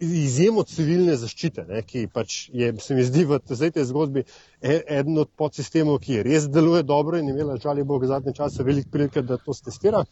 izjemo 0.00 0.62
civilne 0.66 1.14
zaščite, 1.16 1.64
ne, 1.68 1.80
ki 1.86 2.06
pač 2.12 2.48
je, 2.52 2.72
se 2.82 2.94
mi 2.94 3.04
zdi, 3.06 3.24
v 3.24 3.38
tej 3.46 3.84
zgodbi 3.88 4.24
e, 4.60 4.80
eden 4.98 5.18
od 5.22 5.30
podsistemov, 5.38 6.00
ki 6.04 6.22
res 6.26 6.48
deluje 6.52 6.82
dobro 6.82 7.18
in 7.18 7.30
imela 7.32 7.56
žal 7.62 7.78
je 7.78 7.84
Bog 7.84 8.04
zadnje 8.04 8.34
čase 8.36 8.66
veliko 8.66 8.90
prilike, 8.92 9.22
da 9.22 9.38
to 9.38 9.54
testira, 9.54 10.04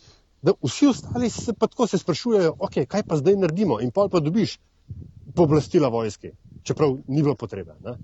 da 0.43 0.55
vsi 0.63 0.89
ostali 0.93 1.31
se 1.31 1.53
pa 1.59 1.67
tako 1.67 1.87
se 1.87 1.99
sprašujejo, 1.99 2.57
ok, 2.59 2.85
kaj 2.89 3.05
pa 3.09 3.19
zdaj 3.21 3.37
naredimo? 3.43 3.81
In 3.81 3.91
pol 3.91 4.09
pa 4.09 4.21
dobiš 4.21 4.59
pooblastila 5.35 5.89
vojske, 5.89 6.33
čeprav 6.65 6.97
ni 7.07 7.23
bilo 7.23 7.37
potrebe. 7.39 7.77
Ne? 7.85 7.95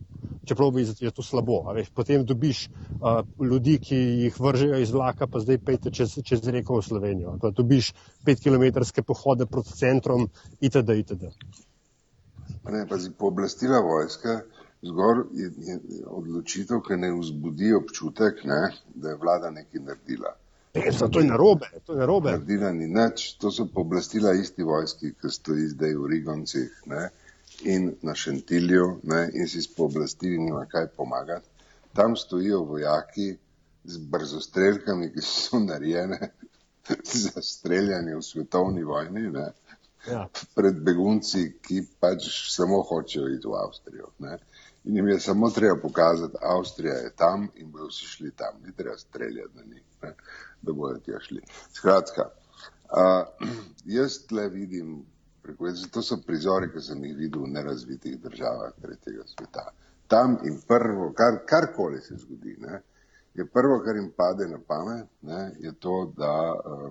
Čeprav 0.45 0.71
bi 0.77 0.85
je 0.85 1.11
to 1.11 1.25
slabo. 1.25 1.63
Veš, 1.75 1.91
potem 1.97 2.25
dobiš 2.27 2.67
uh, 2.69 3.21
ljudi, 3.41 3.79
ki 3.83 3.97
jih 3.97 4.39
vržejo 4.41 4.79
iz 4.81 4.93
vlaka, 4.95 5.27
pa 5.27 5.41
zdaj 5.41 5.59
pejte 5.65 5.91
čez, 5.91 6.19
čez 6.25 6.47
reko 6.49 6.79
v 6.79 6.87
Slovenijo. 6.87 7.37
Pa 7.43 7.51
dobiš 7.51 7.93
petkilometrske 8.25 9.03
pohode 9.03 9.47
proti 9.47 9.77
centrom 9.81 10.29
itd. 10.61 11.01
itd. 11.03 11.35
Ne, 12.71 12.87
pazi, 12.89 13.11
pooblastila 13.19 13.81
vojske 13.81 14.41
zgor 14.83 15.27
je, 15.33 15.51
je 15.59 15.79
odločitev, 16.07 16.81
ki 16.81 16.97
ne 16.97 17.13
vzbudi 17.15 17.75
občutek, 17.75 18.45
ne, 18.45 18.61
da 18.95 19.13
je 19.13 19.17
vlada 19.17 19.51
nekaj 19.51 19.83
naredila. 19.85 20.35
Pesa, 20.73 21.09
to 21.09 21.21
je 21.21 21.27
narobe, 21.27 21.67
to 21.87 21.93
je 21.93 21.99
narobe. 21.99 22.31
Naredila 22.31 22.73
ni 22.73 22.87
nič, 22.87 23.35
to 23.43 23.51
so 23.51 23.67
pooblastila 23.75 24.33
isti 24.39 24.63
vojski, 24.63 25.13
ki 25.21 25.33
stoji 25.35 25.69
zdaj 25.75 25.97
v 25.99 26.11
Rigoncih 26.15 26.83
ne, 26.87 27.09
in 27.65 27.93
na 28.03 28.15
Šentilju 28.15 29.01
ne, 29.03 29.29
in 29.35 29.49
si 29.49 29.63
s 29.63 29.75
pooblastili 29.75 30.39
nima 30.39 30.67
kaj 30.67 30.87
pomagati. 30.97 31.49
Tam 31.95 32.17
stojijo 32.17 32.63
vojaki 32.65 33.37
z 33.85 33.99
brzostrelkami, 33.99 35.13
ki 35.13 35.23
so 35.25 35.59
narejene 35.59 36.31
za 37.25 37.43
streljanje 37.43 38.17
v 38.17 38.23
svetovni 38.23 38.85
vojni. 38.85 39.31
Ne. 39.31 39.53
Ja. 40.09 40.29
Pred 40.55 40.81
begunci, 40.85 41.45
ki 41.63 41.83
pač 42.01 42.29
samo 42.55 42.83
hočejo 42.83 43.29
iti 43.29 43.49
v 43.49 43.59
Avstrijo. 43.65 44.13
Ne. 44.19 44.39
In 44.85 44.97
jim 44.97 45.09
je 45.09 45.21
samo 45.21 45.51
treba 45.51 45.77
pokazati, 45.83 46.37
Avstrija 46.41 46.95
je 46.95 47.13
tam 47.17 47.49
in 47.55 47.71
bodo 47.71 47.87
vsi 47.87 48.07
šli 48.07 48.31
tam, 48.31 48.63
ni 48.65 48.73
treba 48.73 48.97
streljati 48.99 49.57
na 49.57 49.63
njih, 49.63 49.83
ne, 50.03 50.15
da 50.63 50.73
bodo 50.73 50.99
tja 51.05 51.21
šli. 51.21 51.43
Skratka, 51.73 52.31
uh, 52.31 53.51
jaz 53.97 54.19
tle 54.29 54.49
vidim, 54.49 55.03
to 55.93 56.03
so 56.03 56.17
prizori, 56.27 56.71
ki 56.73 56.81
sem 56.81 57.05
jih 57.05 57.17
videl 57.17 57.43
v 57.43 57.53
nerazvitih 57.57 58.21
državah 58.23 58.73
tretjega 58.83 59.27
sveta. 59.27 59.71
Tam 60.09 60.39
in 60.45 60.61
prvo, 60.67 61.13
kar, 61.17 61.41
karkoli 61.47 62.01
se 62.01 62.17
zgodi, 62.17 62.57
ne, 62.59 62.83
je 63.35 63.47
prvo, 63.47 63.81
kar 63.85 63.97
jim 63.97 64.11
pade 64.17 64.49
na 64.49 64.59
pamet, 64.59 65.07
ne, 65.23 65.53
je 65.61 65.73
to, 65.73 66.13
da 66.17 66.33
uh, 66.55 66.91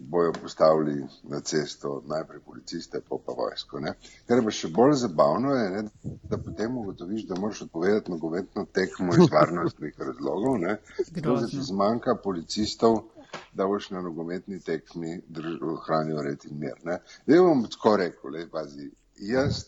bojo 0.00 0.32
postavili 0.42 1.06
na 1.22 1.40
cesto 1.40 2.02
najprej 2.06 2.40
policiste, 2.40 3.00
pa 3.08 3.16
pa 3.26 3.32
vojsko. 3.32 3.80
Ne. 3.80 3.92
Kar 4.26 4.42
pa 4.44 4.54
še 4.54 4.70
bolj 4.72 4.94
zabavno 5.02 5.54
je, 5.54 5.70
ne, 5.70 6.12
da 6.30 6.38
potem 6.38 6.78
ugotoviš, 6.78 7.26
da 7.26 7.40
moraš 7.40 7.62
odpovedati 7.66 8.10
nogometno 8.10 8.66
tekmo 8.72 9.14
iz 9.14 9.30
varnostnih 9.32 9.94
razlogov, 9.98 10.58
ne, 10.62 10.78
zato 11.14 11.36
da 11.40 11.46
ti 11.46 11.62
zmanjka 11.62 12.16
policistov, 12.24 13.02
da 13.52 13.66
boš 13.66 13.90
na 13.90 14.00
nogometni 14.02 14.60
tekmi 14.60 15.20
ohranil 15.62 16.22
red 16.22 16.44
in 16.50 16.58
mir. 16.58 16.78
Ne. 16.84 17.00
Zdaj 17.26 17.42
bom 17.48 17.64
tako 17.70 17.96
rekel, 17.96 18.30
le, 18.32 18.46
pazi, 18.50 18.90
jaz, 19.16 19.64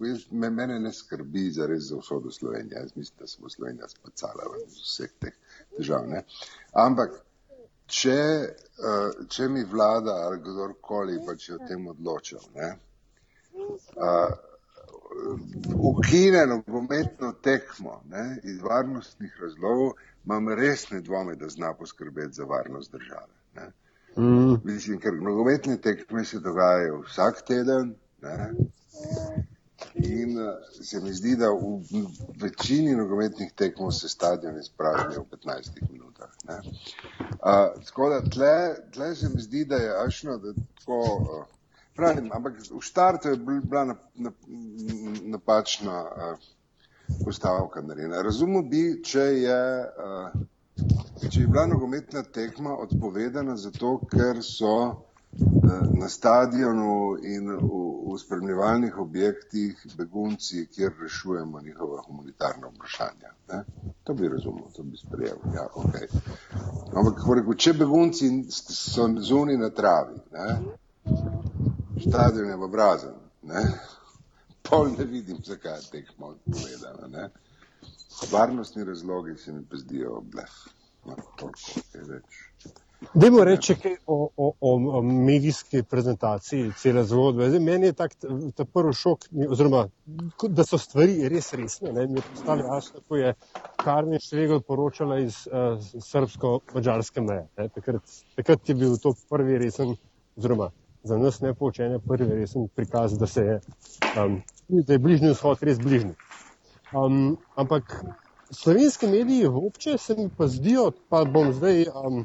jaz, 0.00 0.24
mene 0.30 0.78
ne 0.80 0.92
skrbi 0.92 1.50
za 1.50 1.66
res 1.66 1.90
za 1.90 2.00
vso 2.00 2.20
do 2.20 2.30
Slovenije, 2.30 2.80
jaz 2.80 2.96
mislim, 2.96 3.18
da 3.20 3.26
se 3.26 3.42
bo 3.42 3.50
Slovenija 3.50 3.88
spacala 3.88 4.50
v 4.52 4.64
vseh 4.72 5.12
teh 5.20 5.36
težav. 5.76 6.08
Ne. 6.08 6.24
Ampak 6.72 7.20
če, 7.86 8.18
uh, 8.82 9.26
če 9.30 9.48
mi 9.48 9.64
vlada 9.64 10.18
ali 10.26 10.42
kdorkoli 10.42 11.20
pač 11.26 11.48
je 11.48 11.56
o 11.56 11.62
tem 11.68 11.86
odločil, 11.86 12.42
ne, 12.54 12.72
uh, 13.56 14.55
ukine 15.78 16.46
nogometno 16.46 17.32
tekmo 17.32 18.02
ne, 18.10 18.40
iz 18.44 18.60
varnostnih 18.62 19.36
razlogov, 19.40 19.92
imam 20.24 20.48
resne 20.48 21.00
dvome, 21.00 21.34
da 21.34 21.48
zna 21.48 21.74
poskrbeti 21.74 22.32
za 22.32 22.44
varnost 22.44 22.92
države. 22.92 23.32
Ne. 23.54 23.72
Mm. 24.16 24.54
Mislim, 24.64 25.00
ker 25.00 25.12
nogometne 25.12 25.76
tekme 25.80 26.24
se 26.24 26.40
dogajajo 26.40 27.00
vsak 27.00 27.42
teden. 27.46 27.94
Ne. 28.22 28.54
In 29.94 30.38
se 30.82 31.00
mi 31.00 31.12
zdi, 31.12 31.36
da 31.36 31.48
v 31.50 31.80
večini 32.40 32.96
nogometnih 32.96 33.52
tekmov 33.52 33.90
se 33.90 34.08
stadion 34.08 34.58
izpraznijo 34.58 35.22
v 35.22 35.36
15 35.36 35.92
minutah. 35.92 36.30
Ne. 36.48 36.56
Uh, 37.20 37.84
tako 37.84 38.08
da 38.08 38.20
tle, 38.30 38.56
tle 38.92 39.14
se 39.14 39.28
mi 39.34 39.42
zdi, 39.42 39.64
da 39.64 39.76
je 39.76 40.06
ašno, 40.06 40.38
da 40.38 40.52
tako, 40.78 41.46
pravim, 41.96 42.30
ampak 42.32 42.60
v 42.70 42.80
štartu 42.80 43.28
je 43.28 43.36
bila 43.36 43.84
na, 43.84 43.96
na, 44.14 44.32
napačna 45.22 46.02
uh, 46.02 46.46
postavka 47.24 47.82
narejena. 47.82 48.22
Razumel 48.22 48.62
bi, 48.62 48.84
če 49.04 49.26
je, 49.40 49.60
uh, 50.06 51.26
če 51.28 51.40
je 51.40 51.46
bila 51.46 51.66
nogometna 51.66 52.22
tekma 52.22 52.76
odpovedana 52.86 53.56
zato, 53.56 53.98
ker 54.10 54.42
so 54.44 55.06
na 55.98 56.08
stadionu 56.08 57.16
in 57.22 57.50
v, 57.50 58.12
v 58.12 58.18
spremljevalnih 58.18 58.98
objektih 58.98 59.86
begunci, 59.98 60.66
kjer 60.66 60.92
rešujemo 61.00 61.60
njihova 61.60 62.02
humanitarna 62.06 62.68
vprašanja. 62.68 63.32
Ne? 63.48 63.64
To 64.04 64.14
bi 64.14 64.28
razumel, 64.28 64.64
to 64.76 64.82
bi 64.82 64.96
sprejel. 64.96 65.36
Ja, 65.54 65.66
okay. 65.74 66.06
Ampak, 66.94 67.20
rekel, 67.36 67.54
če 67.54 67.72
begunci 67.72 68.30
so 68.50 69.08
zunaj 69.18 69.56
na 69.56 69.70
travi, 69.70 70.20
ne? 70.32 70.58
Stadion 72.00 72.48
je 72.48 72.54
obrazen, 72.54 73.14
pol 74.62 74.88
ne 74.98 75.04
vidim, 75.04 75.38
zakaj 75.44 75.78
je 75.78 75.90
tekmo 75.90 76.34
povedano. 76.44 77.08
Ne? 77.08 77.28
Varnostni 78.32 78.84
razlogi 78.84 79.36
se 79.36 79.52
mi 79.52 79.64
pa 79.70 79.76
zdijo 79.76 80.22
blef. 80.32 80.50
No, 81.06 81.14
toliko, 81.38 81.80
kaj 81.92 82.02
več. 82.08 82.40
Dajmo 83.14 83.44
reči 83.44 83.74
kaj 83.78 83.92
o, 84.06 84.16
o, 84.36 84.46
o 84.60 85.02
medijski 85.02 85.82
prezentaciji 85.82 86.72
cele 86.80 87.04
zgodbe. 87.04 87.50
Zdaj, 87.50 87.60
meni 87.60 87.90
je 87.90 87.92
tak 87.92 88.14
ta 88.56 88.64
prvi 88.64 88.94
šok, 88.96 89.28
oziroma 89.48 89.84
da 90.48 90.64
so 90.64 90.80
stvari 90.80 91.28
res 91.28 91.52
resne. 91.60 91.92
Ne, 91.92 92.06
mi 92.06 92.18
je 92.18 92.24
postalo 92.30 92.64
jasno, 92.64 93.02
ko 93.08 93.20
je 93.20 93.34
Karmen 93.84 94.22
Šregel 94.24 94.64
poročala 94.64 95.20
iz 95.22 95.44
uh, 95.46 95.76
srbsko-mađarske 96.08 97.20
meje. 97.20 97.46
Ne, 97.60 97.68
takrat, 97.68 98.16
takrat 98.40 98.68
je 98.68 98.74
bil 98.74 98.96
to 99.02 99.14
prvi 99.30 99.60
resen, 99.62 99.94
oziroma 100.36 100.72
za 101.06 101.18
nas 101.18 101.40
nepoučenje 101.40 101.98
prvi 102.08 102.34
resen 102.34 102.68
prikaz, 102.74 103.18
da 103.18 103.26
se 103.26 103.42
je, 103.42 103.60
um, 104.24 104.42
da 104.68 104.92
je 104.92 104.98
bližnji 104.98 105.30
vzhod 105.30 105.62
res 105.62 105.78
bližnji. 105.78 106.14
Um, 106.92 107.36
ampak 107.54 108.04
slovenski 108.50 109.06
mediji 109.06 109.46
vopče 109.46 109.98
se 109.98 110.14
mi 110.18 110.28
pa 110.38 110.46
zdijo, 110.46 110.90
pa 111.08 111.24
bom 111.24 111.52
zdaj 111.52 111.86
um, 111.94 112.24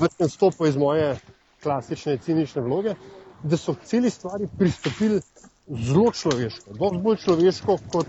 vrten 0.00 0.28
stopil 0.28 0.66
iz 0.66 0.76
moje 0.76 1.16
klasične 1.62 2.18
cinične 2.18 2.62
vloge, 2.62 2.94
da 3.42 3.56
so 3.56 3.74
k 3.74 3.84
celi 3.84 4.10
stvari 4.10 4.48
pristopili 4.58 5.20
zelo 5.68 6.10
človeško, 6.12 6.74
dosti 6.74 7.02
bolj 7.02 7.16
človeško 7.24 7.78
kot 7.92 8.06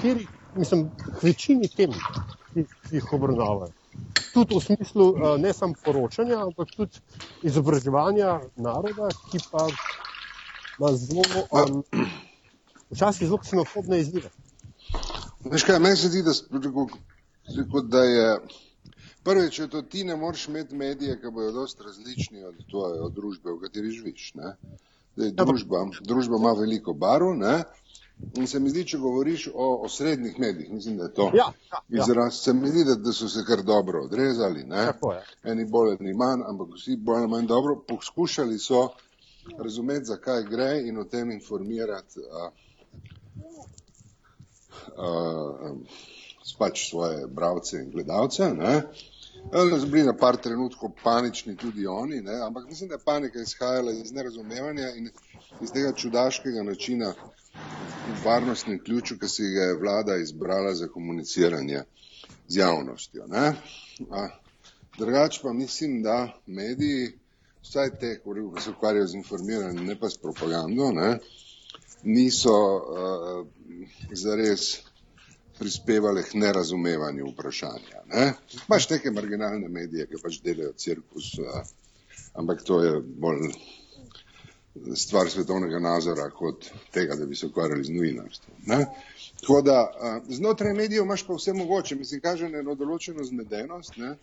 kjer, 0.00 0.24
mislim, 0.56 0.88
k 0.90 1.22
večini 1.22 1.68
tem, 1.68 1.92
ki, 2.54 2.64
ki 2.88 2.96
jih 2.96 3.12
obravnavajo. 3.12 3.72
Tudi 4.34 4.54
v 4.54 4.62
smislu 4.62 5.38
ne 5.38 5.52
samo 5.52 5.74
poročanja, 5.84 6.38
ampak 6.46 6.70
tudi 6.76 7.00
izobraževanja 7.42 8.40
naroda, 8.56 9.08
ki 9.30 9.42
pa 9.50 9.66
ima 10.78 10.92
zelo, 10.96 11.24
um, 11.50 11.82
včasih 12.90 13.26
zelo 13.26 13.38
ksenofobne 13.42 14.00
izzive. 14.00 14.30
Veš 15.50 15.64
kaj, 15.66 15.78
meni 15.78 15.96
se 15.96 16.08
zdi, 16.08 16.22
da, 16.22 16.34
da 17.82 18.04
je 18.04 18.28
prvič, 19.24 19.56
če 19.56 19.68
to 19.72 19.82
ti 19.82 20.04
ne 20.04 20.16
moreš 20.16 20.46
imeti 20.48 20.76
medije, 20.76 21.18
ki 21.20 21.32
bojo 21.34 21.52
dosti 21.52 21.84
različni 21.86 22.44
od 22.44 22.62
tvoje 22.70 23.00
od 23.00 23.14
družbe, 23.16 23.52
v 23.52 23.60
kateri 23.64 23.92
živiš. 23.92 24.32
Ne? 24.40 24.54
Zdaj, 25.16 25.32
družba, 25.42 25.84
družba 26.06 26.40
ima 26.40 26.52
veliko 26.58 26.94
barv 26.94 27.34
ne? 27.36 27.62
In 28.34 28.46
se 28.46 28.60
mi 28.60 28.70
zdi, 28.70 28.84
če 28.86 28.98
govoriš 28.98 29.48
o, 29.54 29.68
o 29.84 29.88
srednjih 29.88 30.38
medijih, 30.40 30.72
mislim, 30.72 30.96
da 30.96 31.04
je 31.04 31.14
to 31.14 31.30
ja, 31.34 31.46
ja, 31.72 31.82
ja. 31.88 32.02
izraz, 32.02 32.34
se 32.34 32.54
mi 32.54 32.68
zdi, 32.68 32.84
da, 32.84 32.94
da 32.94 33.12
so 33.12 33.28
se 33.28 33.44
kar 33.46 33.62
dobro 33.62 34.04
odrezali. 34.04 34.66
Eni 35.44 35.64
bolj, 35.64 35.96
eni 36.00 36.14
manj, 36.14 36.44
ampak 36.48 36.74
vsi 36.76 36.96
bolj 36.96 37.24
ali 37.24 37.28
manj 37.28 37.46
dobro. 37.46 37.78
Poskušali 37.88 38.58
so 38.58 38.88
razumeti, 39.58 40.04
zakaj 40.04 40.44
gre 40.50 40.72
in 40.84 40.98
o 40.98 41.04
tem 41.04 41.30
informirati. 41.30 42.20
A, 42.32 42.50
a, 44.96 45.74
pač 46.58 46.90
svoje 46.90 47.26
bralce 47.26 47.78
in 47.80 47.90
gledalce. 47.90 48.50
So 49.50 49.86
bili 49.86 50.04
na 50.04 50.12
par 50.12 50.36
trenutkov 50.36 50.92
panični 51.04 51.56
tudi 51.56 51.86
oni, 51.86 52.20
ne? 52.20 52.40
ampak 52.46 52.68
mislim, 52.68 52.88
da 52.88 52.94
je 52.94 53.04
panika 53.04 53.40
izhajala 53.40 53.92
iz 53.92 54.12
nerazumevanja 54.12 54.90
in 54.96 55.08
iz 55.60 55.72
tega 55.72 55.92
čudaškega 55.92 56.62
načina 56.62 57.14
varnostnem 58.24 58.78
ključu, 58.84 59.18
ki 59.18 59.28
si 59.28 59.50
ga 59.54 59.62
je 59.70 59.78
vlada 59.78 60.16
izbrala 60.16 60.74
za 60.74 60.88
komuniciranje 60.88 61.82
z 62.48 62.56
javnostjo. 62.56 63.26
Drugač 64.98 65.40
pa 65.42 65.52
mislim, 65.52 66.02
da 66.02 66.40
mediji, 66.46 67.12
vsaj 67.62 67.90
te, 68.00 68.14
ki 68.24 68.62
se 68.62 68.70
ukvarjajo 68.70 69.06
z 69.06 69.14
informaranjem, 69.14 69.86
ne 69.86 69.98
pa 70.00 70.10
s 70.10 70.18
propagando, 70.18 70.92
ne? 70.92 71.18
niso 72.02 72.52
uh, 72.76 73.46
zares 74.12 74.80
prispevale 75.58 76.22
k 76.22 76.34
nerazumevanju 76.40 77.26
vprašanja. 77.30 78.04
Ne? 78.14 78.32
Imaš 78.68 78.88
neke 78.90 79.10
marginalne 79.10 79.68
medije, 79.68 80.06
ki 80.08 80.20
pač 80.22 80.38
delajo 80.44 80.72
cirkus, 80.72 81.34
a, 81.44 81.60
ampak 82.40 82.64
to 82.64 82.80
je 82.82 82.94
bolj 83.00 83.50
stvar 84.94 85.30
svetovnega 85.30 85.78
nazora 85.78 86.30
kot 86.30 86.66
tega, 86.94 87.14
da 87.14 87.26
bi 87.26 87.36
se 87.36 87.46
ukvarjali 87.46 87.84
z 87.84 87.90
novinarstvom. 87.90 88.56
Tako 89.40 89.62
da 89.62 89.92
znotraj 90.28 90.74
medijev 90.74 91.04
imaš 91.04 91.26
pa 91.26 91.34
vse 91.34 91.52
mogoče, 91.52 91.94
mislim, 91.96 92.20
kaže 92.20 92.48
na 92.48 92.58
eno 92.58 92.74
določeno 92.74 93.24
zmedenost, 93.24 93.96
ne? 93.96 94.16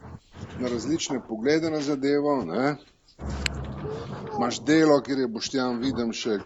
na 0.60 0.70
različne 0.70 1.22
poglede 1.28 1.72
na 1.74 1.82
zadevo. 1.82 2.44
Ne? 2.46 2.76
Imaš 4.38 4.62
delo, 4.62 5.02
kjer 5.02 5.20
je 5.20 5.28
Boštjan 5.28 5.80
Videmšek 5.82 6.42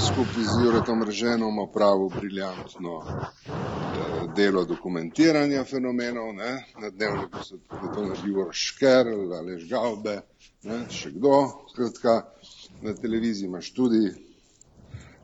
skupaj 0.00 0.44
z 0.44 0.64
Juretom 0.64 1.02
Reženom 1.02 1.58
opravil 1.58 2.08
briljantno 2.08 3.02
delo 4.36 4.64
dokumentiranja 4.64 5.64
fenomenov, 5.64 6.32
ne? 6.34 6.64
na 6.80 6.90
dnevniku 6.90 7.44
so 7.44 7.56
to 7.94 8.04
naredil 8.06 8.52
Šker, 8.52 9.06
Aleš 9.38 9.68
Gaube, 9.70 10.20
ne? 10.62 10.78
še 10.90 11.12
kdo, 11.12 11.34
skratka, 11.72 12.16
na 12.82 12.94
televiziji 12.94 13.46
imaš 13.46 13.72
tudi 13.72 14.10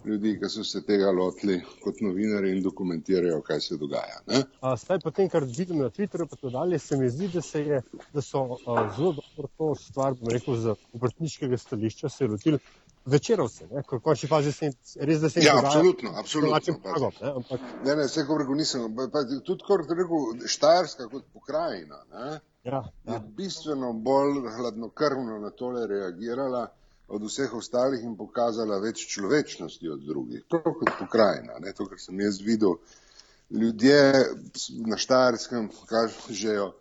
ljudi, 0.04 0.38
ki 0.40 0.48
so 0.48 0.64
se 0.64 0.82
tega 0.86 1.10
lotili 1.10 1.58
kot 1.82 2.00
novinari 2.00 2.52
in 2.56 2.62
dokumentirajo, 2.62 3.40
kaj 3.42 3.60
se 3.60 3.76
dogaja. 3.76 4.20
Ne? 4.26 4.42
A, 4.60 4.76
zdaj, 4.76 5.00
po 5.04 5.10
tem, 5.10 5.28
kar 5.28 5.44
vidim 5.44 5.78
na 5.82 5.90
Twitterju, 5.90 6.28
pa 6.30 6.36
tudi 6.36 6.52
dalje, 6.54 6.78
se 6.78 6.96
mi 6.96 7.10
zdi, 7.10 7.28
da, 7.34 7.42
se 7.42 7.62
je, 7.64 7.80
da 8.14 8.22
so 8.22 8.44
a, 8.66 8.76
zelo 8.96 9.12
dobro 9.18 9.48
to 9.58 9.72
stvar, 9.74 10.14
bom 10.14 10.30
rekel, 10.32 10.56
z 10.56 10.76
obrtniškega 10.92 11.58
stališča 11.58 12.08
se 12.08 12.26
lotili 12.26 12.58
večerovce, 13.08 13.68
ko 13.86 14.00
končni 14.04 14.28
fazi 14.28 14.52
se 14.52 14.70
res, 15.00 15.20
da 15.20 15.30
se 15.30 15.40
Ja, 15.40 15.52
jim 15.52 15.56
dogaja 15.56 15.74
absolutno, 15.74 16.10
absolutno. 16.14 16.78
pragom, 16.82 17.12
ne, 17.22 17.30
ampak 17.30 17.60
Ne, 17.84 17.96
ne, 17.96 18.06
vse, 18.06 18.24
ko 18.26 18.38
rekel, 18.38 18.54
nisem, 18.54 18.88
pa, 18.96 19.08
pa 19.12 19.24
tudi, 19.44 19.64
ko 19.66 19.76
rekel, 19.76 20.46
Štajerska 20.46 21.08
kot 21.12 21.24
pokrajina, 21.32 22.02
ne, 22.12 22.40
ja, 22.64 22.82
je 23.08 23.12
ja. 23.12 23.22
bistveno 23.36 23.92
bolj 23.92 24.42
hladnokrvno 24.56 25.38
na 25.38 25.50
tole 25.50 25.86
reagirala 25.86 26.66
od 27.08 27.22
vseh 27.24 27.54
ostalih 27.54 28.04
in 28.04 28.16
pokazala 28.16 28.78
več 28.82 29.06
človečnosti 29.12 29.88
od 29.88 30.02
drugih. 30.04 30.44
Prav 30.50 30.66
kot 30.66 30.92
pokrajina, 30.98 31.58
ne, 31.64 31.72
to, 31.72 31.86
kar 31.88 32.00
sem 32.00 32.20
jaz 32.20 32.40
videl, 32.44 32.76
ljudje 33.50 34.00
na 34.86 34.98
Štajerskem 35.00 35.70
kažejo 35.88 36.72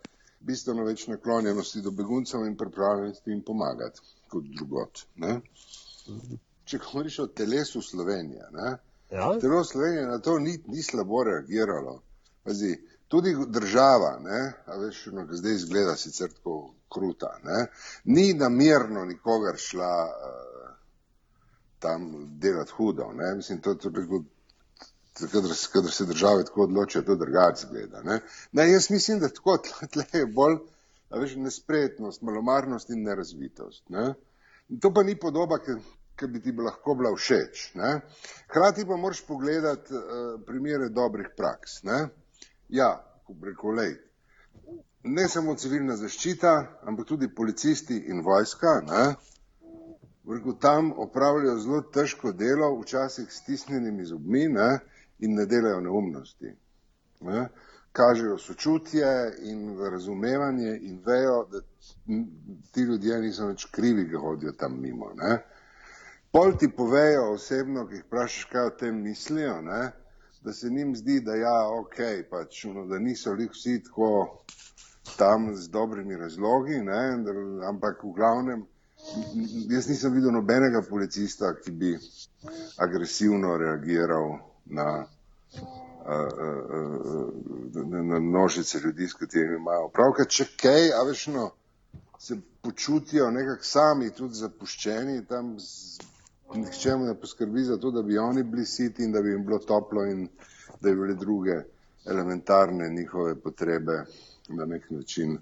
bistveno 0.44 0.84
več 0.84 1.06
naklonjenosti 1.08 1.82
do 1.82 1.90
beguncev 1.90 2.44
in 2.46 2.56
pripravljenosti 2.56 3.32
jim 3.32 3.40
pomagati 3.42 4.04
kot 4.28 4.44
drugot. 4.58 5.06
Ne. 5.16 5.40
Če 6.68 6.78
govoriš 6.84 7.18
o 7.24 7.26
telesu 7.40 7.80
Slovenije, 7.82 8.50
ne, 8.52 8.76
Ja, 9.10 9.38
Telo 9.40 9.64
Slovenije 9.64 10.06
na 10.06 10.18
to 10.18 10.38
ni, 10.38 10.58
ni 10.66 10.82
slabo 10.82 11.24
reagiralo. 11.24 12.02
Pazi, 12.44 12.76
tudi 13.08 13.36
država, 13.46 14.18
ne, 14.20 14.52
veš, 14.80 15.06
no, 15.12 15.26
zdaj 15.30 15.52
izgleda 15.52 15.96
sicer 15.96 16.32
tako 16.32 16.74
kruta, 16.92 17.38
ne, 17.44 17.66
ni 18.04 18.32
namerno 18.34 19.04
nikogar 19.04 19.56
šla 19.56 19.92
uh, 20.04 20.70
tam 21.78 22.10
delati 22.40 22.72
hudo. 22.76 23.12
Ne. 23.14 23.34
Mislim, 23.34 23.60
to, 23.60 23.74
to, 23.74 23.90
to, 23.90 24.22
kadar, 25.32 25.50
kadar 25.72 25.90
se 25.90 26.04
države 26.04 26.44
tako 26.44 26.62
odločijo, 26.62 27.02
to 27.02 27.16
drugače 27.16 27.66
zgleda. 27.66 28.02
Ne. 28.02 28.20
Ne, 28.52 28.70
jaz 28.72 28.90
mislim, 28.90 29.20
da 29.20 29.28
tako 29.28 29.58
tle, 29.92 30.04
je 30.12 30.26
bolj, 30.26 30.58
veš, 31.10 31.36
nespretnost, 31.36 32.22
malomarnost 32.22 32.90
in 32.90 33.02
nerazvitost. 33.02 33.84
Ne. 33.88 34.14
To 34.82 34.92
pa 34.94 35.02
ni 35.02 35.16
podoba, 35.20 35.58
ki 35.64 35.78
ki 36.18 36.26
bi 36.26 36.40
ti 36.42 36.52
lahko 36.52 36.94
bila 36.98 37.12
všeč. 37.14 37.74
Ne? 37.78 38.00
Hkrati 38.48 38.86
pa 38.86 38.96
moraš 38.96 39.20
pogledati 39.26 39.94
uh, 39.94 40.40
primere 40.46 40.88
dobrih 40.88 41.28
praks. 41.36 41.82
Ne? 41.82 42.08
Ja, 42.68 43.04
rekel, 43.42 43.74
lej, 43.74 43.94
ne 45.04 45.24
samo 45.28 45.54
civilna 45.56 45.96
zaščita, 45.96 46.52
ampak 46.84 47.06
tudi 47.08 47.28
policisti 47.34 47.96
in 48.12 48.20
vojska, 48.24 48.80
ne? 48.84 49.04
Rekel, 50.28 50.58
tam 50.60 50.90
opravljajo 51.00 51.58
zelo 51.64 51.80
težko 51.94 52.32
delo, 52.32 52.68
včasih 52.82 53.30
stisnjenimi 53.32 54.04
zobmi 54.04 54.48
ne? 54.52 54.68
in 55.18 55.34
ne 55.34 55.46
delajo 55.46 55.80
neumnosti. 55.80 56.52
Ne? 57.20 57.46
Kažejo 57.92 58.36
sočutje 58.38 59.08
in 59.50 59.78
razumevanje 59.90 60.76
in 60.82 61.00
vejo, 61.06 61.38
da 61.50 61.60
ti 62.72 62.84
ljudje 62.84 63.22
niso 63.22 63.48
več 63.48 63.64
krivi, 63.72 64.04
ki 64.10 64.20
hodijo 64.20 64.52
tam 64.52 64.76
mimo. 64.82 65.08
Ne? 65.16 65.38
Pol 66.32 66.52
ti 66.60 66.68
povejo 66.68 67.30
osebno, 67.32 67.86
ki 67.88 67.96
jih 67.96 68.04
vprašaš, 68.04 68.44
kaj 68.52 68.66
o 68.66 68.76
tem 68.84 69.00
mislijo, 69.02 69.56
ne? 69.64 69.80
Da 70.44 70.52
se 70.52 70.70
njim 70.70 70.96
zdi, 70.96 71.20
da 71.20 71.34
ja, 71.34 71.68
ok, 71.80 71.96
pač, 72.30 72.64
no, 72.64 72.86
da 72.86 72.98
niso 72.98 73.32
lih 73.32 73.50
vsi 73.50 73.82
tako 73.84 74.44
tam 75.16 75.56
z 75.56 75.68
dobrimi 75.68 76.16
razlogi, 76.16 76.78
ne? 76.82 77.02
Da, 77.24 77.32
ampak 77.68 78.02
v 78.04 78.12
glavnem, 78.16 78.66
jaz 79.70 79.88
nisem 79.88 80.12
videl 80.14 80.32
nobenega 80.32 80.82
policista, 80.90 81.54
ki 81.64 81.70
bi 81.70 81.98
agresivno 82.76 83.56
reagiral 83.56 84.38
na, 84.64 85.06
uh, 86.06 86.34
na 88.02 88.20
množice 88.20 88.78
ljudi, 88.84 89.08
s 89.08 89.14
katerimi 89.14 89.56
imajo 89.56 89.88
opravka. 89.90 90.24
Če 90.24 90.44
kaj, 90.56 90.92
a 90.92 91.02
veš, 91.08 91.26
no, 91.34 91.50
se 92.18 92.38
počutijo 92.62 93.30
nekako 93.30 93.64
sami 93.64 94.10
tudi 94.10 94.34
zapuščeni, 94.34 95.24
tam 95.26 95.56
nihče 96.54 96.96
mu 96.96 97.04
ne 97.04 97.14
poskrbi 97.14 97.62
za 97.64 97.76
to, 97.76 97.90
da 97.90 98.02
bi 98.02 98.18
oni 98.18 98.42
bili 98.42 98.66
siti 98.66 99.04
in 99.04 99.12
da 99.12 99.22
bi 99.22 99.30
jim 99.30 99.44
bilo 99.44 99.58
toplo 99.58 100.04
in 100.04 100.28
da 100.80 100.90
bi 100.90 100.96
bile 100.96 101.14
druge 101.14 101.62
elementarne 102.06 102.88
njihove 102.88 103.34
potrebe 103.34 104.04
na 104.48 104.64
nek 104.64 104.90
način 104.90 105.38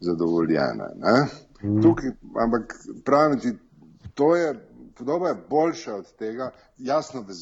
zadovoljene. 0.00 0.88
Ne? 0.96 1.26
Mm. 1.62 1.82
Tukaj, 1.82 2.10
ampak 2.44 2.74
pravim 3.04 3.40
ti, 3.40 3.52
to 4.14 4.36
je, 4.36 4.68
podoba 4.98 5.28
je 5.28 5.42
boljša 5.50 5.94
od 5.94 6.12
tega, 6.18 6.50
jasno, 6.78 7.22
da 7.22 7.32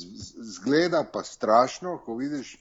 zgleda 0.60 1.04
pa 1.12 1.22
strašno, 1.22 1.98
ko 2.06 2.16
vidiš 2.16 2.58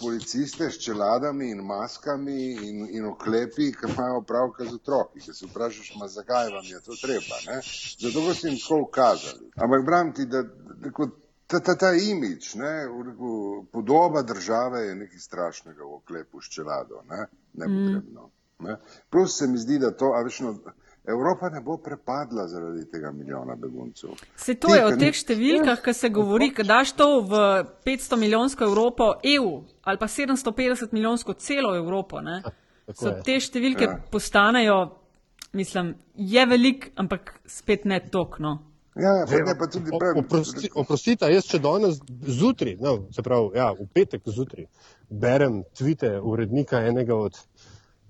policiste 0.00 0.70
s 0.70 0.78
čeladami 0.78 1.50
in 1.50 1.58
maskami 1.58 2.52
in, 2.68 2.86
in 2.90 3.06
oklepi, 3.06 3.72
ki 3.72 3.90
imajo 3.92 4.20
opravka 4.22 4.64
z 4.64 4.74
otroki, 4.74 5.20
ki 5.20 5.34
se 5.34 5.46
vprašaš, 5.46 5.94
ma 6.00 6.08
zakaj 6.08 6.50
vam 6.54 6.66
je 6.70 6.80
to 6.80 6.96
treba, 7.02 7.40
ne? 7.46 7.60
Zato, 7.98 8.34
si 8.34 8.46
jim 8.46 8.58
tako 8.58 8.80
ukazali. 8.88 9.50
Ampak 9.56 9.84
bram 9.86 10.12
ti, 10.14 10.26
da, 10.26 10.42
da 10.42 10.90
kot 10.90 11.18
ta, 11.46 11.60
ta, 11.60 11.74
ta 11.74 11.92
imič, 11.92 12.54
ne, 12.54 12.72
rekel, 12.86 13.64
podoba 13.72 14.22
države 14.22 14.86
je 14.86 14.94
nekaj 14.94 15.18
strašnega 15.18 15.82
v 15.84 15.94
oklepu 15.94 16.40
s 16.40 16.50
čelado, 16.50 17.02
ne, 17.10 17.26
nepotrebno. 17.52 18.30
Ne? 18.58 18.76
Plus 19.10 19.38
se 19.38 19.46
mi 19.46 19.58
zdi, 19.58 19.78
da 19.78 19.90
to, 19.90 20.12
a 20.14 20.22
veš, 20.22 20.40
no, 20.40 20.54
Evropa 21.04 21.48
ne 21.48 21.60
bo 21.60 21.76
prepadla 21.76 22.46
zaradi 22.48 22.90
tega 22.90 23.12
milijona 23.12 23.56
beguncev. 23.56 24.10
Se 24.36 24.54
to 24.54 24.74
je 24.74 24.84
o 24.86 24.90
teh 24.90 25.12
številkah, 25.12 25.82
ki 25.82 25.92
se 25.92 26.08
govori, 26.08 26.50
da 26.56 26.62
daš 26.64 26.92
to 26.92 27.20
v 27.20 27.40
500 27.84 28.16
milijonsko 28.16 28.64
Evropo 28.64 29.14
EU 29.22 29.50
ali 29.82 29.98
pa 29.98 30.06
750 30.06 30.92
milijonsko 30.92 31.32
celo 31.34 31.74
Evropo. 31.76 32.20
Ne? 32.20 32.42
So 32.92 33.08
je. 33.08 33.22
te 33.22 33.40
številke 33.40 33.84
Ja. 33.84 33.98
postanejo, 34.10 34.78
mislim, 35.52 35.94
je 36.16 36.46
velik, 36.46 36.92
ampak 36.96 37.40
spet 37.46 37.84
ne 37.84 38.00
tokno. 38.00 38.58
Ja, 38.96 39.26
pa 39.26 39.38
ne 39.44 39.58
pa 39.58 39.66
tudi 39.66 39.90
pravim. 39.90 40.22
oprosti- 40.22 40.70
Oprostite, 40.74 41.26
jaz 41.26 41.44
če 41.44 41.58
danes 41.58 41.98
zjutraj, 42.22 42.76
no, 42.80 43.08
se 43.10 43.22
pravi, 43.22 43.56
ja, 43.56 43.72
v 43.72 43.86
petek 43.92 44.22
zjutraj, 44.26 44.66
berem 45.10 45.64
tvite 45.74 46.20
urednika 46.20 46.80
enega 46.80 47.14
od 47.16 47.34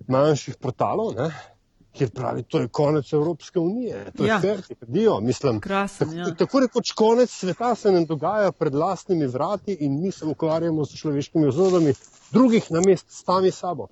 manjših 0.08 0.56
portalov, 0.56 1.14
ne, 1.16 1.30
kjer 1.94 2.10
pravi, 2.10 2.42
to 2.42 2.60
je 2.60 2.68
konec 2.68 3.12
Evropske 3.12 3.58
unije, 3.58 4.10
to 4.16 4.26
Ja. 4.26 4.34
je 4.34 4.40
fertik, 4.40 4.78
dio, 4.86 5.20
mislim. 5.20 5.60
Krasen, 5.60 6.08
tako, 6.08 6.18
ja. 6.18 6.34
tako 6.34 6.60
rekoč 6.60 6.92
konec 6.92 7.30
sveta 7.30 7.74
se 7.74 7.92
nam 7.92 8.06
dogaja 8.06 8.52
pred 8.52 8.74
lastnimi 8.74 9.26
vrati 9.26 9.76
in 9.80 10.00
mi 10.02 10.10
se 10.12 10.24
ukvarjamo 10.24 10.84
s 10.84 10.98
človeškimi 10.98 11.48
vzodami 11.48 11.94
drugih 12.30 12.66
na 12.70 12.80
mest 12.86 13.06
sami 13.08 13.50
sabo. 13.50 13.86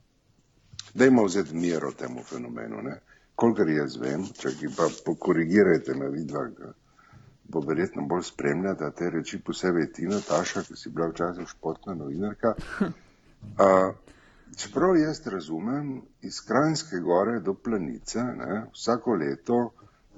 Dajmo 0.95 1.25
vzeti 1.25 1.55
mero 1.55 1.93
temu 1.93 2.23
fenomenu. 2.23 2.83
Ne? 2.83 3.01
Kolikor 3.35 3.69
jaz 3.71 3.97
vem, 3.97 4.27
čakaj 4.39 4.69
pa 4.77 4.89
pokorigirajte 5.07 5.95
me 5.95 6.09
vidva, 6.11 6.49
bo 7.45 7.61
verjetno 7.61 8.03
bolj 8.03 8.23
spremljata 8.23 8.91
te 8.91 9.11
reči, 9.11 9.39
posebej 9.41 9.93
ti, 9.93 10.07
Nataša, 10.07 10.63
ki 10.63 10.77
si 10.77 10.91
bila 10.91 11.09
včasih 11.09 11.49
športna 11.49 11.95
novinarka. 11.95 12.55
A, 13.59 13.93
čeprav 14.57 14.97
jaz 14.97 15.27
razumem, 15.27 16.03
iz 16.23 16.41
Kranjske 16.41 16.97
gore 16.97 17.41
do 17.41 17.55
Planice 17.55 18.23
ne, 18.23 18.65
vsako 18.73 19.15
leto 19.15 19.71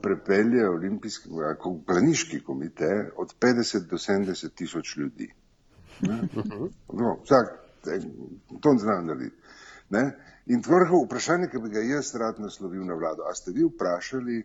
prepelje 0.02 0.68
olimpijski, 0.68 1.28
a, 1.50 1.54
ko- 1.54 1.80
planiški 1.86 2.40
komite 2.44 3.10
od 3.16 3.34
50 3.40 3.86
do 3.90 3.96
70 3.96 4.54
tisoč 4.54 4.96
ljudi. 4.96 5.34
Ne? 6.00 6.28
No, 6.92 7.18
vsak, 7.24 7.46
to 8.60 8.74
znam 8.78 9.06
narediti. 9.06 9.36
Ne? 9.90 10.18
In 10.46 10.62
tvrho 10.62 11.04
vprašanje, 11.04 11.48
ki 11.48 11.58
bi 11.58 11.70
ga 11.70 11.80
jaz 11.80 12.14
rad 12.14 12.40
naslovil 12.40 12.84
na 12.84 12.94
vlado, 12.94 13.22
a 13.30 13.34
ste 13.34 13.52
vi 13.52 13.64
vprašali 13.64 14.42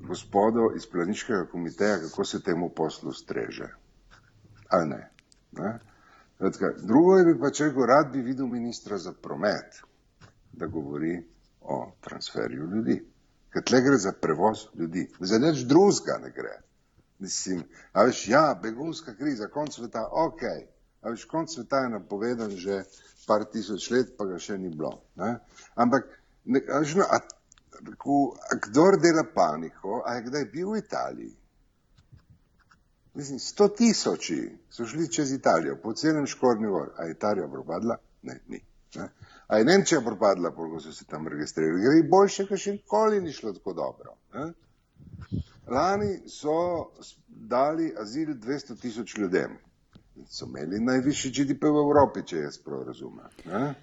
gospodo 0.00 0.70
iz 0.76 0.86
planiškega 0.86 1.46
komiteja, 1.52 1.98
kako 1.98 2.24
se 2.24 2.42
temu 2.42 2.68
poslu 2.68 3.12
streže? 3.12 3.68
Ali 4.68 4.88
ne? 4.88 5.10
ne? 5.52 5.78
Skratka, 6.36 6.72
Drugo 6.82 7.16
je 7.18 7.38
pa 7.40 7.50
če 7.50 7.70
rekel, 7.70 7.86
rad 7.86 8.12
bi 8.12 8.22
videl 8.22 8.46
ministra 8.50 8.98
za 8.98 9.12
promet, 9.12 9.80
da 10.52 10.66
govori 10.66 11.16
o 11.60 11.80
transferju 12.00 12.70
ljudi. 12.74 13.00
ker 13.54 13.62
tle 13.62 13.80
gre 13.80 13.96
za 14.02 14.12
prevoz 14.12 14.66
ljudi, 14.74 15.06
za 15.20 15.38
nič 15.38 15.62
drugega 15.70 16.18
ne 16.22 16.30
gre. 16.34 16.56
Mislim, 17.22 17.62
a 17.92 18.02
veš, 18.04 18.28
ja, 18.28 18.58
begunska 18.62 19.14
kriza, 19.14 19.46
konc 19.48 19.74
sveta, 19.74 20.02
ok, 20.10 20.42
a 21.02 21.12
veš, 21.14 21.24
konc 21.30 21.54
sveta 21.54 21.84
je 21.84 21.92
napovedan 21.92 22.50
že 22.50 22.82
par 23.26 23.44
tisoč 23.52 23.90
let, 23.90 24.10
pa 24.18 24.26
ga 24.26 24.40
še 24.42 24.58
ni 24.58 24.72
bilo. 24.74 24.90
Ne? 25.22 25.36
Ampak, 25.78 26.10
ne, 26.50 26.64
a 26.66 26.82
veš, 26.82 26.96
no, 26.98 27.06
a, 27.06 27.20
ko, 27.94 28.18
a 28.34 28.58
kdor 28.66 28.98
dela 29.00 29.22
paniko, 29.36 30.02
a 30.02 30.18
je 30.18 30.26
kdaj 30.26 30.50
bil 30.50 30.74
v 30.74 30.82
Italiji? 30.82 31.32
Mislim, 33.14 33.38
sto 33.38 33.68
tisoči 33.68 34.50
so 34.70 34.86
šli 34.86 35.10
čez 35.12 35.32
Italijo, 35.32 35.76
po 35.82 35.92
celem 35.92 36.26
škornju 36.26 36.70
gor. 36.70 36.90
A 36.98 37.04
je 37.04 37.12
Italija 37.12 37.48
propadla? 37.48 37.96
Ne, 38.22 38.40
ni. 38.48 38.60
Ne? 38.94 39.08
A 39.46 39.58
je 39.58 39.64
Nemčija 39.64 40.00
propadla, 40.00 40.50
koliko 40.50 40.80
so 40.80 40.92
se 40.92 41.04
tam 41.04 41.28
registrirali? 41.28 41.80
Gre 41.80 42.08
boljše, 42.10 42.46
ker 42.46 42.58
še 42.58 42.72
nikoli 42.78 43.20
ni 43.20 43.32
šlo 43.32 43.52
tako 43.52 43.72
dobro. 43.72 44.16
Ne? 44.34 44.52
Lani 45.66 46.28
so 46.28 46.90
dali 47.28 47.92
azil 48.00 48.34
200 48.34 48.80
tisoč 48.80 49.16
ljudem. 49.18 49.58
So 50.28 50.46
imeli 50.46 50.80
najvišji 50.80 51.30
GDP 51.30 51.70
v 51.74 51.82
Evropi, 51.86 52.22
če 52.26 52.36
jaz 52.36 52.58
prav 52.58 52.82
razumem. 52.86 53.30
Ne? 53.46 53.74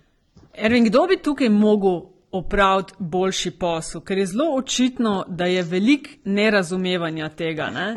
Ervin, 0.54 0.86
kdo 0.88 1.08
bi 1.08 1.18
tukaj 1.24 1.50
mogel 1.50 2.02
opraviti 2.32 2.94
boljši 3.00 3.52
posel? 3.60 4.02
Ker 4.02 4.18
je 4.18 4.26
zelo 4.26 4.56
očitno, 4.56 5.24
da 5.28 5.46
je 5.46 5.64
velik 5.64 6.10
nerazumevanja 6.26 7.30
tega. 7.36 7.70
Ne? 7.70 7.88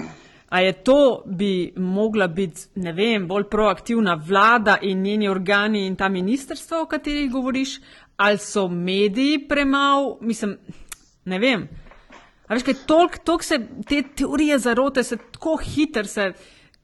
A 0.55 0.61
je 0.61 0.73
to, 0.73 1.23
bi 1.27 1.73
mogla 1.77 2.27
biti, 2.27 2.61
ne 2.75 2.93
vem, 2.93 3.25
bolj 3.27 3.49
proaktivna 3.51 4.15
vlada 4.15 4.77
in 4.83 5.01
njeni 5.03 5.29
organi 5.29 5.87
in 5.87 5.97
ta 5.97 6.09
ministrstva, 6.09 6.83
o 6.83 6.87
katerih 6.87 7.31
govoriš, 7.31 7.81
ali 8.17 8.39
so 8.39 8.69
mediji 8.69 9.49
premalo, 9.49 10.19
mislim, 10.21 10.59
ne 11.25 11.39
vem. 11.39 11.65
A 12.47 12.55
veš, 12.55 12.63
kaj 12.69 12.75
toliko 12.87 13.19
tolk 13.25 13.43
se 13.43 13.59
te 13.89 14.03
teorije 14.17 14.59
zarote, 14.59 15.03
se 15.03 15.17
tako 15.33 15.57
hiter 15.57 16.07
se, 16.07 16.33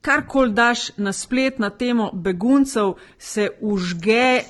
karkoli 0.01 0.53
daš 0.53 0.89
na 0.97 1.13
splet 1.13 1.59
na 1.59 1.71
temo 1.71 2.11
beguncev, 2.13 2.97
se 3.19 3.49
užge 3.61 4.41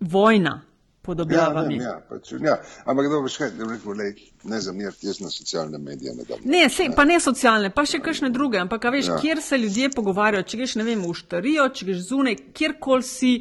vojna 0.00 0.60
pod 1.02 1.20
objavami. 1.20 1.76
Ja, 1.76 1.80
vem, 1.80 1.86
ja, 1.88 1.94
pač, 2.08 2.32
ja. 2.40 2.56
Ampak 2.86 3.08
dobro, 3.10 3.28
še 3.28 3.38
kaj, 3.48 3.66
rekel, 3.70 3.94
lej, 3.98 4.12
ne 4.44 4.60
zamirti, 4.62 5.08
jaz 5.10 5.18
na 5.20 5.30
socialne 5.34 5.78
medije 5.82 6.14
ne 6.14 6.24
dam. 6.28 6.38
Ne, 6.44 6.68
sej, 6.70 6.92
pa 6.96 7.04
ne 7.04 7.16
socialne, 7.20 7.72
pa 7.74 7.82
še 7.86 7.98
kakšne 7.98 8.30
druge, 8.30 8.60
ampak 8.62 8.84
veš, 8.94 9.08
Ja. 9.10 9.16
kjer 9.18 9.40
se 9.42 9.58
ljudje 9.58 9.90
pogovarjajo, 9.96 10.46
če 10.46 10.60
greš, 10.60 10.74
ne 10.78 10.84
vem, 10.86 11.02
v 11.02 11.14
štarijo, 11.18 11.68
če 11.74 11.88
greš 11.88 12.04
zunaj, 12.08 12.36
kjerkoli 12.54 13.02
si, 13.02 13.32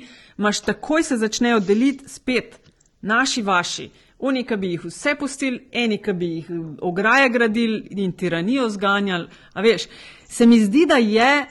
imaš 0.42 0.62
takoj 0.66 1.04
se 1.04 1.18
začnejo 1.22 1.60
deliti 1.60 2.10
spet 2.10 2.58
naši, 3.02 3.42
vaši. 3.46 3.90
Oni, 4.22 4.44
ki 4.46 4.58
bi 4.58 4.74
jih 4.76 4.84
vse 4.86 5.16
pustili, 5.18 5.62
eni, 5.72 5.98
ki 5.98 6.14
bi 6.14 6.28
jih 6.40 6.50
ograje 6.82 7.30
gradili 7.30 7.88
in 8.04 8.12
tiranijo 8.14 8.68
zganjali. 8.70 9.30
A 9.54 9.62
veš, 9.62 9.86
se 10.30 10.46
mi 10.46 10.60
zdi, 10.62 10.86
da 10.86 10.98
je, 10.98 11.46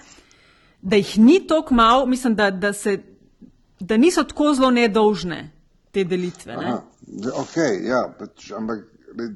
da 0.83 0.97
jih 0.97 1.19
ni 1.19 1.41
toliko 1.47 1.75
malo, 1.75 2.07
mislim, 2.07 2.35
da, 2.35 2.51
da, 2.51 2.73
se, 2.73 2.99
da 3.81 3.97
niso 3.97 4.23
tako 4.23 4.55
zelo 4.55 4.71
nedolžne 4.71 5.41
te 5.91 6.05
delitve. 6.05 6.57
Ne? 6.57 6.67
Aha, 6.67 6.83
ok, 7.43 7.57
ja, 7.87 8.03
pač, 8.19 8.51
ampak 8.57 8.85
lej, 9.19 9.35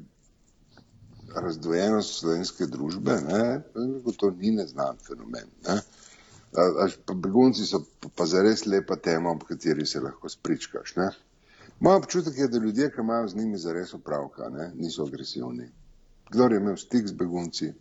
razdvojenost 1.35 2.19
slovenske 2.19 2.67
družbe, 2.71 3.17
ne, 3.27 3.43
to 4.17 4.31
ni 4.39 4.53
neznan 4.55 4.99
fenomen. 5.03 5.49
Ne. 5.67 5.79
A, 6.55 6.65
a, 6.85 6.87
pa 7.05 7.13
begunci 7.19 7.65
so 7.67 7.81
pa 8.15 8.27
zares 8.31 8.63
lepa 8.65 8.95
tema, 8.95 9.33
ob 9.35 9.43
kateri 9.43 9.85
se 9.85 9.99
lahko 9.99 10.31
spričkaš. 10.31 10.95
Ne. 10.95 11.09
Moj 11.83 11.97
občutek 11.99 12.37
je, 12.37 12.47
da 12.47 12.61
ljudje, 12.63 12.91
ki 12.91 13.03
imajo 13.03 13.27
z 13.27 13.35
njimi 13.35 13.57
zares 13.59 13.93
opravka, 13.93 14.49
ne, 14.49 14.69
niso 14.75 15.03
agresivni. 15.03 15.67
Kdor 16.31 16.53
je 16.53 16.61
imel 16.61 16.77
stik 16.79 17.07
z 17.07 17.17
begunci, 17.19 17.73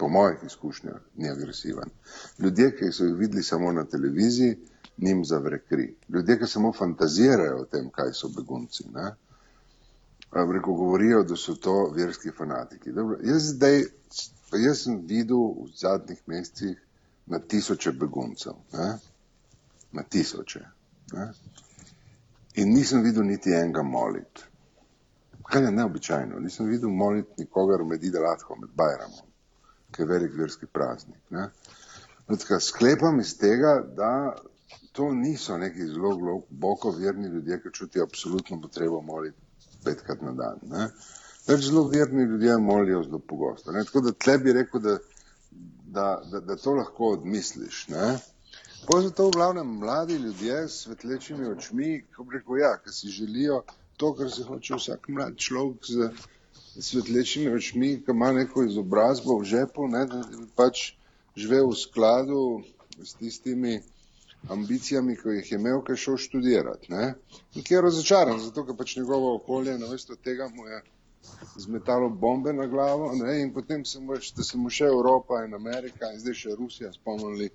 po 0.00 0.08
mojih 0.08 0.38
izkušnjah, 0.46 1.00
ni 1.16 1.28
agresiven. 1.28 1.90
Ljudje, 2.38 2.70
ki 2.76 2.92
so 2.92 3.04
jih 3.04 3.18
videli 3.18 3.42
samo 3.42 3.72
na 3.72 3.84
televiziji, 3.84 4.56
njim 5.00 5.24
zavre 5.24 5.58
kri. 5.68 5.94
Ljudje, 6.08 6.38
ki 6.38 6.46
samo 6.46 6.72
fantazirajo 6.72 7.60
o 7.60 7.64
tem, 7.64 7.90
kaj 7.90 8.12
so 8.12 8.28
begunci, 8.36 8.84
ne, 8.94 9.14
rekel, 10.32 10.74
govorijo, 10.74 11.22
da 11.24 11.36
so 11.36 11.54
to 11.54 11.92
verski 11.96 12.30
fanatiki. 12.36 12.92
Dobro, 12.92 13.18
jaz 13.22 13.52
zdaj, 13.54 13.82
jaz 14.66 14.82
sem 14.84 15.00
videl 15.06 15.38
v 15.38 15.70
zadnjih 15.76 16.20
mesecih 16.26 16.76
na 17.26 17.38
tisoče 17.38 17.92
beguncev, 17.92 18.52
ne, 18.72 18.98
na 19.92 20.02
tisoče. 20.02 20.60
Ne, 21.12 21.32
in 22.54 22.74
nisem 22.74 23.02
videl 23.02 23.24
niti 23.24 23.54
enega 23.54 23.82
moliti. 23.82 24.46
Kar 25.50 25.62
je 25.62 25.70
neobičajno, 25.70 26.38
nisem 26.38 26.66
videl 26.66 26.90
moliti 26.90 27.42
nikogar 27.42 27.82
med 27.84 28.04
Idalatho, 28.04 28.54
med 28.56 28.70
Bajramom, 28.74 29.26
ki 29.90 30.02
je 30.02 30.06
velik 30.06 30.36
verski 30.38 30.66
praznik. 30.66 31.22
Ne. 31.30 31.48
Tako, 32.26 32.60
sklepam 32.60 33.20
iz 33.20 33.32
tega, 33.38 33.72
da 33.96 34.36
to 34.92 35.12
niso 35.14 35.58
neki 35.58 35.86
zelo 35.86 36.16
globoko 36.16 36.90
verni 36.90 37.28
ljudje, 37.28 37.62
ki 37.62 37.72
čutijo 37.72 38.04
absolutno 38.04 38.60
potrebo 38.60 39.00
moliti 39.00 39.38
petkrat 39.84 40.22
na 40.22 40.32
dan. 40.32 40.58
Ne. 40.62 40.88
Več 41.46 41.66
zelo 41.68 41.86
verni 41.88 42.24
ljudje 42.24 42.56
molijo 42.58 43.02
zelo 43.02 43.18
pogosto. 43.18 43.72
Ne. 43.72 43.84
Tako 43.84 44.00
da 44.00 44.12
tle 44.12 44.38
bi 44.38 44.52
rekel, 44.52 44.80
da, 44.80 44.98
da, 45.98 46.08
da, 46.32 46.40
da 46.40 46.56
to 46.56 46.74
lahko 46.74 47.14
odmisliš. 47.18 47.86
Ne. 47.88 48.18
So 48.80 49.10
to 49.10 49.26
v 49.28 49.36
glavnem 49.36 49.76
mladi 49.78 50.14
ljudje 50.14 50.68
s 50.68 50.82
svetlečimi 50.82 51.46
očmi, 51.46 52.04
ko 52.16 52.26
rekel, 52.32 52.58
ja, 52.58 52.72
ki 52.82 52.90
si 52.90 53.08
želijo 53.08 53.62
to, 53.96 54.14
kar 54.14 54.30
si 54.32 54.42
hoče 54.42 54.74
vsak 54.74 55.08
mlad 55.08 55.36
človek 55.36 55.84
z 55.86 56.08
svetlečimi 56.88 57.52
očmi, 57.54 57.90
ki 58.04 58.10
ima 58.10 58.32
neko 58.32 58.64
izobrazbo 58.64 59.38
v 59.38 59.44
žepu, 59.44 59.88
ne, 59.88 60.06
da 60.06 60.22
bi 60.30 60.48
pač 60.56 60.94
živel 61.36 61.68
v 61.70 61.76
skladu 61.76 62.40
s 62.98 63.14
tistimi 63.20 63.82
ambicijami, 64.48 65.16
ki 65.16 65.28
jih 65.28 65.52
je 65.52 65.58
imel, 65.58 65.82
ki 65.84 65.92
je 65.92 65.96
šel 65.96 66.16
študirati. 66.16 66.92
In 67.54 67.62
ki 67.62 67.74
je 67.74 67.82
razočaran, 67.82 68.40
zato 68.40 68.64
ker 68.66 68.76
pač 68.76 68.96
njegovo 68.96 69.34
okolje 69.36 69.78
namesto 69.78 70.16
tega 70.16 70.48
mu 70.54 70.66
je 70.66 70.82
zmetalo 71.56 72.08
bombe 72.08 72.52
na 72.52 72.66
glavo 72.66 73.12
ne, 73.14 73.40
in 73.42 73.52
potem 73.52 73.84
se 73.84 74.00
mu, 74.00 74.14
da 74.36 74.42
se 74.42 74.56
mu 74.56 74.70
še 74.70 74.84
Evropa 74.84 75.44
in 75.44 75.54
Amerika 75.54 76.12
in 76.12 76.20
zdaj 76.20 76.36
še 76.42 76.56
Rusija 76.58 76.92
spomnili, 76.92 77.50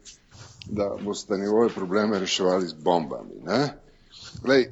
da 0.67 0.91
boste 1.01 1.37
njegove 1.37 1.69
probleme 1.73 2.19
reševali 2.19 2.67
z 2.67 2.77
bombami. 2.85 3.39
Ne. 3.47 3.61
Glej, 4.43 4.69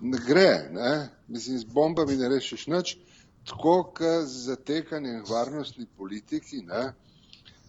ne 0.00 0.20
gre, 0.26 0.50
ne? 0.72 0.92
mislim, 1.28 1.58
z 1.58 1.64
bombami 1.64 2.16
ne 2.16 2.28
rešiš 2.28 2.66
nič, 2.66 2.96
tako 3.48 3.76
kot 3.96 4.28
z 4.28 4.44
zatekanjem 4.50 5.24
varnostni 5.28 5.86
politiki, 5.96 6.62
ne, 6.68 6.92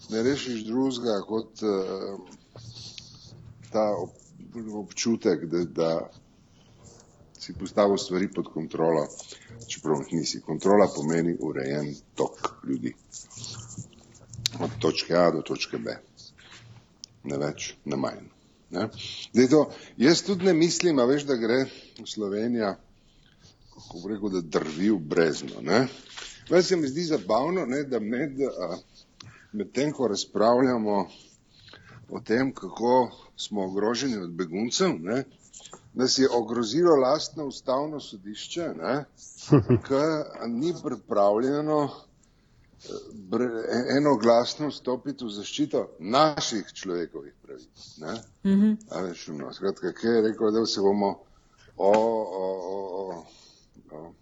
ne 0.10 0.24
rešiš 0.24 0.66
drugega 0.68 1.20
kot 1.28 1.64
uh, 1.64 2.20
ta 3.72 3.96
ob, 3.98 4.10
občutek, 4.74 5.46
da, 5.46 5.64
da 5.66 5.92
si 7.40 7.54
postavil 7.54 7.98
stvari 7.98 8.28
pod 8.34 8.50
kontrolo, 8.54 9.08
čeprav 9.68 10.02
jih 10.02 10.20
nisi. 10.20 10.42
Kontrola 10.42 10.88
pomeni 10.96 11.38
urejen 11.40 11.94
tok 12.16 12.50
ljudi. 12.68 12.94
Od 14.60 14.70
točke 14.80 15.16
A 15.16 15.32
do 15.32 15.42
točke 15.42 15.78
B. 15.78 15.96
Ne 17.24 17.38
več, 17.38 17.74
ne 17.86 17.96
manj. 17.96 18.28
Ne? 18.70 18.90
Zdaj 19.34 19.48
to, 19.50 19.62
jaz 19.98 20.22
tudi 20.24 20.46
ne 20.46 20.54
mislim, 20.54 21.00
a 21.00 21.06
veš, 21.06 21.26
da 21.30 21.36
gre 21.36 21.64
Slovenija, 22.06 22.76
kako 23.74 24.02
bi 24.04 24.14
rekel, 24.14 24.30
da 24.30 24.42
drvi 24.42 24.92
v 24.92 25.00
brezno. 25.00 25.62
Ne? 25.62 25.88
Ves 26.50 26.68
se 26.68 26.76
mi 26.76 26.88
zdi 26.88 27.08
zabavno, 27.10 27.66
ne, 27.66 27.84
da 27.84 28.00
med, 28.00 28.38
med 29.52 29.72
tem, 29.74 29.92
ko 29.94 30.08
razpravljamo 30.08 31.08
o 32.12 32.20
tem, 32.20 32.54
kako 32.54 33.12
smo 33.38 33.66
ogroženi 33.66 34.18
od 34.18 34.32
beguncev, 34.32 34.96
ne, 35.00 35.24
nas 35.94 36.18
je 36.18 36.30
ogrozilo 36.32 36.96
lastno 36.96 37.46
ustavno 37.46 38.00
sodišče, 38.00 38.68
ne, 38.78 39.06
ki 39.88 40.04
ni 40.48 40.74
pripravljeno 40.84 41.90
bre- 43.14 43.64
enoglasno 43.98 44.72
stopiti 44.72 45.26
v 45.26 45.30
zaščito 45.30 45.86
naših 46.00 46.72
človekovih 46.74 47.34
pravic. 47.42 47.98
Ne? 47.98 48.14
Mm 48.44 48.62
-hmm. 48.62 48.78
A 48.90 49.02
veš, 49.02 49.28
no, 49.28 49.54
skratka, 49.54 49.92
kaj 49.92 50.16
je 50.16 50.22
rekel, 50.22 50.52
da 50.52 50.66
se 50.66 50.82
bomo 50.82 51.10
o, 51.78 51.92
o, 51.92 52.46
o, 52.72 53.26
o, 53.92 54.14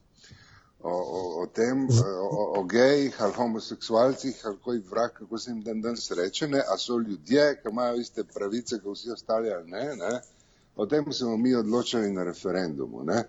o, 0.79 0.89
o, 0.89 1.41
o, 1.43 1.47
tem, 1.47 1.87
o, 2.21 2.59
o, 2.59 2.63
gejih 2.63 3.21
ali 3.21 3.33
homoseksualcih, 3.33 4.45
ali 4.45 4.57
koji 4.63 4.79
vrak, 4.79 5.13
kako 5.13 5.37
se 5.37 5.51
jim 5.51 5.61
dan 5.61 5.81
danes 5.81 6.11
reče, 6.11 6.47
ne, 6.47 6.59
a 6.59 6.77
so 6.77 6.99
ljudje, 6.99 7.55
ki 7.61 7.69
imajo 7.71 7.95
iste 7.95 8.23
pravice, 8.23 8.79
kot 8.79 8.97
vsi 8.97 9.11
ostali 9.11 9.51
ali 9.51 9.71
ne, 9.71 9.95
ne, 9.95 10.21
o 10.75 10.85
tem 10.85 11.13
se 11.13 11.25
bomo 11.25 11.37
mi 11.37 11.55
odločali 11.55 12.11
na 12.11 12.23
referendumu. 12.23 13.03
Ne. 13.03 13.23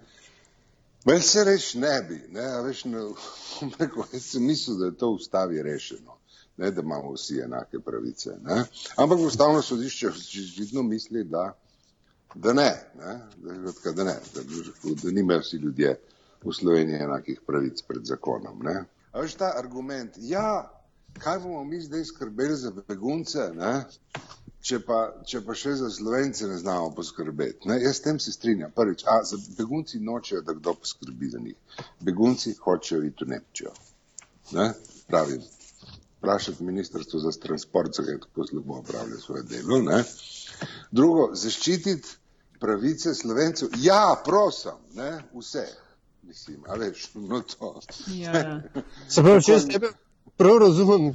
Meni 1.05 1.21
se 1.21 1.45
reč 1.45 1.75
ne 1.75 2.03
bi, 2.09 2.21
ne, 2.33 2.45
a 2.45 2.61
veš, 2.61 2.85
ne, 2.85 2.99
rekel, 3.81 4.05
jaz 4.13 4.23
sem 4.23 4.45
mislil, 4.45 4.77
da 4.79 4.87
je 4.87 4.97
to 4.97 5.11
v 5.11 5.15
ustavi 5.15 5.63
rešeno, 5.63 6.19
ne, 6.57 6.71
da 6.71 6.83
imamo 6.83 7.13
vsi 7.13 7.41
enake 7.45 7.81
pravice, 7.81 8.37
ne. 8.45 8.65
Ampak 8.97 9.19
ustavno 9.19 9.63
sodišče 9.63 10.09
očitno 10.09 10.83
misli, 10.83 11.25
da, 11.25 11.55
da 12.35 12.53
ne, 12.53 12.71
ne, 12.99 13.19
da, 13.37 13.93
da, 13.93 14.05
ne, 14.05 14.17
da, 14.35 14.43
da 15.03 15.11
nimajo 15.11 15.41
vsi 15.41 15.57
ljudje 15.57 15.97
v 16.45 16.55
Sloveniji 16.55 17.03
enakih 17.03 17.41
pravic 17.47 17.83
pred 17.83 18.07
zakonom. 18.07 18.63
Ne? 18.63 18.85
A 19.13 19.23
veš 19.25 19.35
ta 19.41 19.53
argument, 19.59 20.19
ja, 20.21 20.71
kaj 21.19 21.41
bomo 21.43 21.65
mi 21.65 21.81
zdaj 21.81 22.05
skrbeli 22.05 22.57
za 22.57 22.71
begunce, 22.89 23.51
ne? 23.55 23.85
Če 24.69 24.81
pa, 24.85 24.99
če 25.25 25.41
pa 25.47 25.55
še 25.55 25.77
za 25.79 25.89
slovence 25.91 26.47
ne 26.47 26.59
znamo 26.59 26.91
poskrbeti. 26.97 27.69
Ne? 27.71 27.79
Jaz 27.83 28.01
s 28.01 28.05
tem 28.05 28.19
se 28.21 28.35
strinjam. 28.35 28.73
Prvič, 28.75 29.05
a 29.07 29.21
za 29.25 29.39
begunci 29.57 30.01
nočejo, 30.03 30.43
da 30.45 30.53
kdo 30.53 30.75
poskrbi 30.75 31.31
za 31.31 31.39
njih. 31.39 31.57
Begunci 32.05 32.57
hočejo 32.65 33.07
iti 33.07 33.25
v 33.25 33.33
Nemčijo. 33.35 33.73
Ne? 34.59 34.73
Pravim, 35.09 35.43
vprašati 36.19 36.65
ministrstvo 36.65 37.21
za 37.23 37.33
transport, 37.41 37.95
zakaj 37.97 38.19
tako 38.27 38.47
slabo 38.47 38.81
opravlja 38.83 39.23
svoje 39.23 39.47
delo. 39.49 39.79
Ne? 39.83 40.03
Drugo, 40.91 41.31
zaščititi 41.35 42.19
pravice 42.61 43.15
slovencev. 43.15 43.79
Ja, 43.79 44.17
prosim, 44.25 44.83
ne? 44.99 45.23
vseh. 45.35 45.88
Mislim, 46.23 46.65
a 46.69 46.77
veš, 46.77 47.11
no 47.15 47.41
to. 47.41 47.81
Ja. 48.15 48.61
Se 49.13 49.23
pravi, 49.23 49.43
če 49.43 49.53
jaz 49.53 49.67
tebe 49.71 49.93
prav 50.39 50.59
razumem 50.59 51.15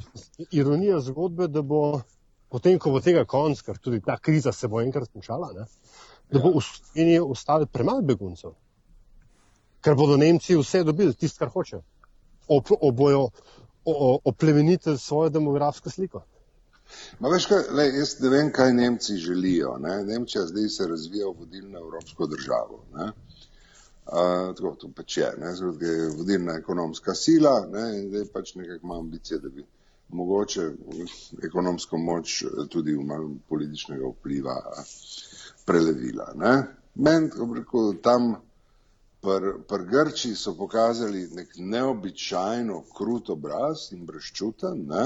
ironijo 0.50 1.00
zgodbe, 1.00 1.48
da 1.48 1.62
bo 1.62 2.00
potem, 2.48 2.78
ko 2.78 2.90
bo 2.90 3.00
tega 3.00 3.24
konc, 3.24 3.62
ker 3.62 3.78
tudi 3.78 4.00
ta 4.04 4.18
kriza 4.18 4.52
se 4.52 4.68
bo 4.68 4.82
enkrat 4.82 5.08
končala, 5.12 5.50
ne, 5.56 5.64
da 6.30 6.42
bo 6.42 6.52
v 6.58 6.62
Sloveniji 6.66 7.22
ostalo 7.24 7.66
premalo 7.66 8.02
beguncev. 8.02 8.54
Ker 9.84 9.96
bodo 9.96 10.16
Nemci 10.16 10.56
vse 10.56 10.84
dobili, 10.84 11.14
tisto, 11.14 11.40
kar 11.40 11.52
hočejo. 11.52 11.82
Obojo 12.80 13.28
oplemeniti 14.24 14.96
svojo 14.98 15.32
demografsko 15.32 15.90
sliko. 15.90 16.22
Ma 17.20 17.28
veš 17.32 17.46
kaj, 17.48 17.62
le, 17.76 17.84
jaz 17.98 18.14
ne 18.20 18.30
vem, 18.32 18.50
kaj 18.52 18.72
Nemci 18.76 19.16
želijo. 19.20 19.76
Ne? 19.80 19.98
Nemčija 20.04 20.44
zdaj 20.46 20.68
se 20.68 20.88
razvija 20.88 21.28
v 21.28 21.38
vodilno 21.38 21.78
evropsko 21.78 22.26
državo. 22.26 22.84
Ne? 22.96 23.10
Uh, 24.04 24.52
tako 24.56 24.74
to 24.80 24.88
pač 24.96 25.16
je, 25.16 25.30
ne? 25.40 25.54
Zdaj, 25.56 25.88
je 25.88 26.10
vodilna 26.18 26.58
ekonomska 26.60 27.14
sila 27.14 27.54
ne? 27.72 27.84
in 27.98 28.08
zdaj 28.08 28.26
pač 28.32 28.54
nekako 28.54 28.86
ima 28.86 28.98
ambicije, 28.98 29.38
da 29.40 29.48
bi 29.48 29.64
mogoče 30.08 30.70
ekonomsko 31.46 31.98
moč 31.98 32.42
tudi 32.70 32.92
v 32.96 33.04
malo 33.04 33.30
političnega 33.48 34.10
vpliva 34.12 34.56
prelevila. 35.66 36.32
Ne? 36.36 36.54
Men, 36.94 37.30
ko 37.30 37.48
rekel, 37.54 37.94
tam 38.02 38.34
pri 39.24 39.52
pr 39.68 39.82
Grči 39.88 40.34
so 40.36 40.52
pokazali 40.54 41.28
nek 41.32 41.56
neobičajno 41.56 42.82
krut 42.96 43.30
obraz 43.30 43.88
in 43.96 44.04
breščuten, 44.06 44.84
ne? 44.88 45.04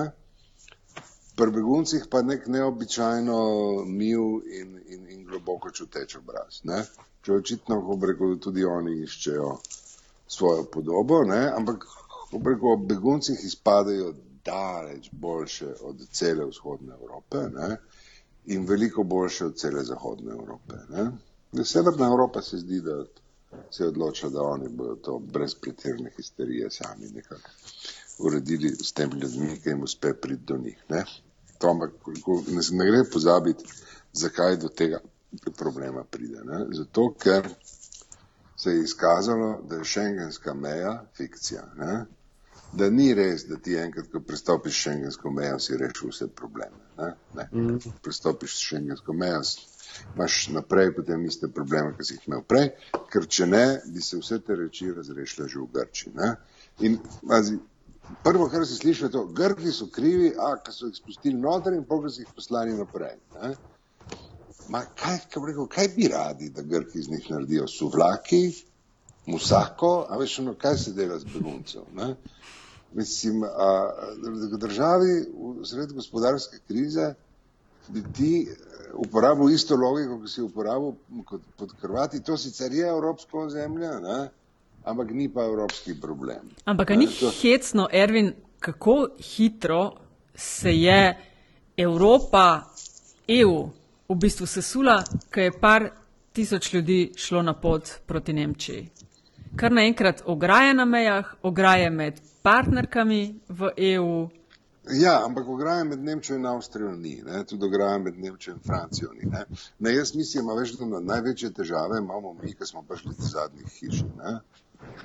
pri 1.38 1.54
beguncih 1.54 2.08
pa 2.10 2.22
nek 2.26 2.48
neobičajno 2.50 3.36
mil 3.86 4.40
in, 4.60 4.74
in, 4.88 5.06
in 5.14 5.20
globoko 5.24 5.70
čuteč 5.70 6.16
obraz. 6.18 6.60
Ne? 6.64 6.82
Če 7.28 7.34
očitno, 7.36 7.76
ko 7.84 7.94
rekel, 8.08 8.30
tudi 8.40 8.62
oni 8.64 8.92
iščejo 9.04 9.48
svojo 10.32 10.62
podobo, 10.72 11.18
ne? 11.28 11.40
ampak 11.56 11.82
ko 12.30 12.38
rekel, 12.40 12.78
beguncih 12.88 13.42
izpadajo 13.44 14.14
daleč 14.48 15.10
boljše 15.12 15.74
od 15.90 16.06
cele 16.10 16.46
vzhodne 16.48 16.94
Evrope 16.94 17.42
ne? 17.56 17.68
in 18.54 18.64
veliko 18.70 19.04
boljše 19.04 19.50
od 19.50 19.58
cele 19.60 19.82
zahodne 19.84 20.32
Evrope. 20.32 20.78
Ne? 20.94 21.04
Severna 21.64 22.08
Evropa 22.08 22.42
se 22.42 22.62
zdi, 22.62 22.80
da 22.80 22.96
se 23.70 23.84
je 23.84 23.90
odločila, 23.92 24.32
da 24.38 24.48
oni 24.54 24.72
bodo 24.80 24.96
to 25.10 25.18
brez 25.18 25.54
pretirne 25.54 26.14
histerije 26.16 26.70
sami 26.70 27.12
nekako 27.18 27.50
uredili 28.24 28.72
s 28.72 28.92
tem 28.92 29.12
ljudmi, 29.20 29.60
ki 29.60 29.74
jim 29.74 29.84
uspe 29.90 30.14
priti 30.14 30.48
do 30.54 30.56
njih. 30.64 30.80
Ne? 30.88 31.04
To, 31.58 31.76
ampak 31.76 31.92
ne, 32.56 32.64
ne 32.80 32.90
gre 32.90 33.04
pozabiti, 33.12 33.68
zakaj 34.12 34.56
do 34.64 34.72
tega 34.82 35.04
problema 35.56 36.04
pride. 36.04 36.44
Ne? 36.44 36.66
Zato, 36.72 37.14
ker 37.18 37.48
se 38.56 38.70
je 38.70 38.82
izkazalo, 38.82 39.62
da 39.68 39.76
je 39.76 39.84
šengenska 39.84 40.54
meja 40.54 41.04
fikcija. 41.16 41.62
Ne? 41.76 42.04
Da 42.72 42.90
ni 42.90 43.14
res, 43.14 43.46
da 43.48 43.56
ti 43.56 43.76
enkrat, 43.76 44.10
ko 44.12 44.20
prestopiš 44.20 44.82
šengensko 44.82 45.30
mejo, 45.30 45.58
si 45.58 45.76
rešil 45.76 46.10
vse 46.10 46.28
probleme. 46.28 46.80
Ne? 46.98 47.12
Ne. 47.34 47.48
Mm. 47.52 47.78
Prestopiš 48.02 48.58
šengensko 48.68 49.12
mejo, 49.12 49.40
imaš 50.14 50.48
naprej 50.48 50.92
potem 50.96 51.24
iste 51.24 51.48
probleme, 51.54 51.94
ki 51.96 52.04
si 52.04 52.18
jih 52.18 52.28
imel 52.28 52.42
prej, 52.48 52.68
ker 53.12 53.26
če 53.26 53.46
ne, 53.46 53.64
bi 53.94 54.04
se 54.04 54.20
vse 54.20 54.40
te 54.44 54.56
reči 54.58 54.90
razrešile 54.92 55.48
že 55.48 55.60
v 55.60 55.68
Grči. 55.78 56.12
Ne? 56.18 56.34
In 56.84 56.98
mazi, 57.22 57.56
prvo, 58.24 58.50
kar 58.52 58.66
se 58.66 58.76
sliši, 58.76 59.04
je 59.06 59.14
to, 59.16 59.24
Grki 59.38 59.72
so 59.72 59.88
krivi, 59.92 60.34
a 60.36 60.56
ki 60.64 60.74
so 60.74 60.90
jih 60.90 60.98
spustili 60.98 61.40
noter 61.40 61.78
in 61.78 61.86
pol, 61.88 62.04
so 62.08 62.20
jih 62.20 62.34
poslali 62.34 62.76
naprej. 62.76 63.16
Ne? 63.38 63.54
Ma 64.68 64.82
kaj, 64.84 65.18
kaj, 65.32 65.42
rekel, 65.46 65.66
kaj 65.66 65.88
bi 65.96 66.08
radi, 66.08 66.50
da 66.50 66.62
Grki 66.62 66.98
iz 66.98 67.08
njih 67.10 67.30
naredijo? 67.30 67.66
Suvlaki, 67.68 68.52
musako, 69.26 70.06
a 70.08 70.16
veš, 70.16 70.38
ono, 70.38 70.54
kaj 70.54 70.76
se 70.76 70.92
dela 70.92 71.18
z 71.18 71.24
beguncev? 71.34 71.82
Ne? 71.96 72.14
Mislim, 72.94 73.44
a, 73.44 73.68
v 74.52 74.58
državi 74.58 75.12
v 75.60 75.66
sred 75.66 75.92
gospodarske 75.92 76.60
krize 76.68 77.14
bi 77.88 78.02
ti 78.16 78.48
uporabil 78.94 79.50
isto 79.50 79.76
logiko, 79.76 80.20
ki 80.22 80.28
si 80.28 80.42
uporabil 80.42 80.92
kot 81.24 81.40
pod 81.56 81.72
Hrvati. 81.80 82.22
To 82.22 82.36
sicer 82.36 82.72
je 82.72 82.88
evropsko 82.88 83.46
ozemlje, 83.46 83.88
ne? 84.00 84.28
ampak 84.84 85.10
ni 85.10 85.28
pa 85.28 85.44
evropski 85.44 86.00
problem. 86.00 86.48
Ampak 86.64 86.90
ni 86.90 87.06
to... 87.20 87.32
hecno, 87.42 87.88
Ervin, 87.92 88.32
kako 88.60 89.08
hitro 89.20 89.92
se 90.34 90.72
je 90.72 91.16
Evropa, 91.76 92.62
EU 93.28 93.77
v 94.08 94.14
bistvu 94.16 94.46
sesula, 94.48 95.02
ker 95.28 95.42
je 95.42 95.52
par 95.60 95.84
tisoč 96.32 96.72
ljudi 96.72 97.12
šlo 97.16 97.42
na 97.42 97.52
pot 97.52 97.90
proti 98.06 98.32
Nemčiji. 98.32 98.86
Kar 99.56 99.72
naenkrat 99.72 100.22
ograje 100.24 100.74
na 100.74 100.84
mejah, 100.84 101.34
ograje 101.42 101.90
med 101.90 102.20
partnerkami 102.42 103.40
v 103.48 103.70
EU, 103.92 104.28
Ja, 104.90 105.24
ampak 105.24 105.48
ograja 105.48 105.84
med 105.84 106.00
Nemčijo 106.00 106.36
in 106.36 106.46
Avstrijo 106.46 106.94
ni, 106.96 107.22
ne? 107.26 107.42
tudi 107.44 107.66
ograja 107.66 107.98
med 107.98 108.16
Nemčijo 108.18 108.54
in 108.54 108.60
Francijo 108.64 109.10
ni. 109.12 109.28
Ne? 109.30 109.44
Ne, 109.78 109.94
jaz 109.94 110.14
mislim, 110.14 110.46
da 110.78 110.86
na 110.86 111.00
največje 111.00 111.52
težave 111.52 111.98
imamo 111.98 112.32
mi, 112.32 112.54
ki 112.54 112.66
smo 112.66 112.82
prišli 112.88 113.12
iz 113.18 113.30
zadnjih 113.32 113.66
hiš. 113.66 114.00
Ne? 114.16 114.38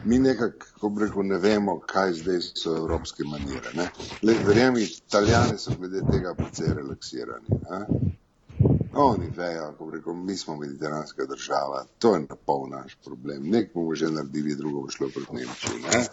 Mi 0.05 0.19
nekako, 0.19 0.65
ko 0.79 0.91
rekel, 1.01 1.27
ne 1.27 1.37
vemo, 1.37 1.79
kaj 1.79 2.13
zdaj 2.13 2.39
so 2.41 2.77
evropske 2.77 3.23
manire. 3.27 3.89
Verjemi, 4.47 4.83
italijani 4.83 5.57
so 5.57 5.75
glede 5.79 6.05
tega 6.11 6.35
precej 6.35 6.73
relaksirani. 6.79 7.59
Ne? 7.69 8.12
Oni 8.95 9.29
vejo, 9.35 9.73
ko 9.77 9.89
rekel, 9.89 10.13
mi 10.13 10.37
smo 10.37 10.55
mediteranska 10.55 11.25
država, 11.25 11.85
to 11.99 12.15
je 12.15 12.27
pol 12.45 12.67
naš 12.69 12.97
problem. 13.05 13.49
Nek 13.49 13.73
bomo 13.73 13.95
že 13.95 14.11
naredili, 14.11 14.55
drugo 14.55 14.81
bo 14.81 14.89
šlo 14.89 15.09
proti 15.13 15.35
Nemčiji. 15.35 15.81
Ne? 15.81 16.05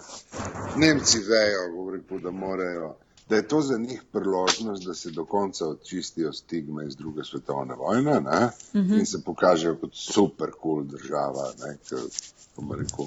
Nemci 0.77 1.19
vejo, 1.19 1.69
ko 1.77 1.91
rekel, 1.91 2.19
da 2.19 2.31
morajo 2.31 2.97
da 3.31 3.37
je 3.37 3.49
to 3.49 3.61
za 3.63 3.79
njih 3.79 4.03
priložnost, 4.13 4.87
da 4.87 4.95
se 4.95 5.11
do 5.11 5.25
konca 5.25 5.69
očistijo 5.69 6.33
stigme 6.33 6.87
iz 6.87 6.97
druge 6.97 7.25
svetovne 7.25 7.75
vojne 7.75 8.19
uh 8.19 8.25
-huh. 8.25 8.99
in 8.99 9.07
se 9.07 9.23
pokažejo 9.25 9.77
kot 9.77 9.91
super 9.93 10.51
kul 10.51 10.75
cool 10.75 10.85
država, 10.85 11.53
ne, 11.59 11.77
k, 11.89 11.97
rekel, 12.79 13.07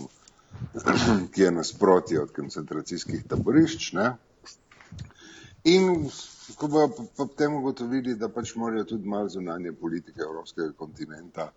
ki 1.32 1.41
je 1.41 1.51
nasprotje 1.51 2.21
od 2.21 2.32
koncentracijskih 2.32 3.24
taborišč. 3.28 3.93
Ne. 3.93 4.15
In 5.63 6.09
ko 6.58 6.68
bojo 6.68 6.89
potem 7.18 7.56
ugotovili, 7.56 8.16
da 8.16 8.30
pač 8.30 8.56
morajo 8.56 8.84
tudi 8.84 9.08
malo 9.08 9.30
zunanje 9.30 9.72
politike 9.72 10.22
evropskega 10.22 10.72
kontinenta 10.78 11.52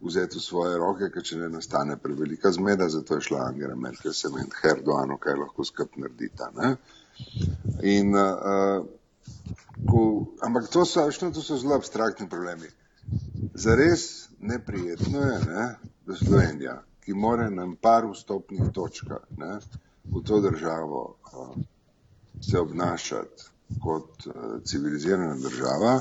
vzeti 0.00 0.38
v 0.38 0.42
svoje 0.42 0.78
roke, 0.78 1.10
ker 1.14 1.22
če 1.22 1.38
ne 1.38 1.48
nastane 1.48 1.96
prevelika 1.96 2.50
zmeda, 2.52 2.88
zato 2.90 3.14
je 3.14 3.28
šla 3.28 3.44
Angela 3.46 3.76
Merkel 3.78 4.12
sem 4.12 4.34
in 4.42 4.50
Herdoano, 4.62 5.18
kaj 5.22 5.38
lahko 5.38 5.64
skup 5.64 5.94
naredita. 5.96 6.50
Ne. 6.56 6.72
In, 7.86 8.10
uh, 8.18 8.82
ko, 9.86 10.02
ampak 10.42 10.66
to 10.74 10.84
so, 10.84 11.06
to 11.06 11.42
so 11.42 11.58
zelo 11.58 11.78
abstraktni 11.78 12.28
problemi. 12.28 12.66
Zares 13.54 14.28
neprijetno 14.40 15.22
je, 15.22 15.38
ne, 15.46 15.68
da 16.06 16.18
Slovenija, 16.18 16.76
ki 17.04 17.14
more 17.14 17.46
na 17.50 17.68
par 17.80 18.06
vstopnih 18.10 18.74
točkah 18.74 19.22
ne, 19.38 19.60
v 20.10 20.22
to 20.26 20.40
državo 20.42 21.02
uh, 21.14 21.54
se 22.42 22.58
obnašati 22.58 23.51
kot 23.82 24.26
uh, 24.26 24.34
civilizirana 24.64 25.36
država, 25.40 26.00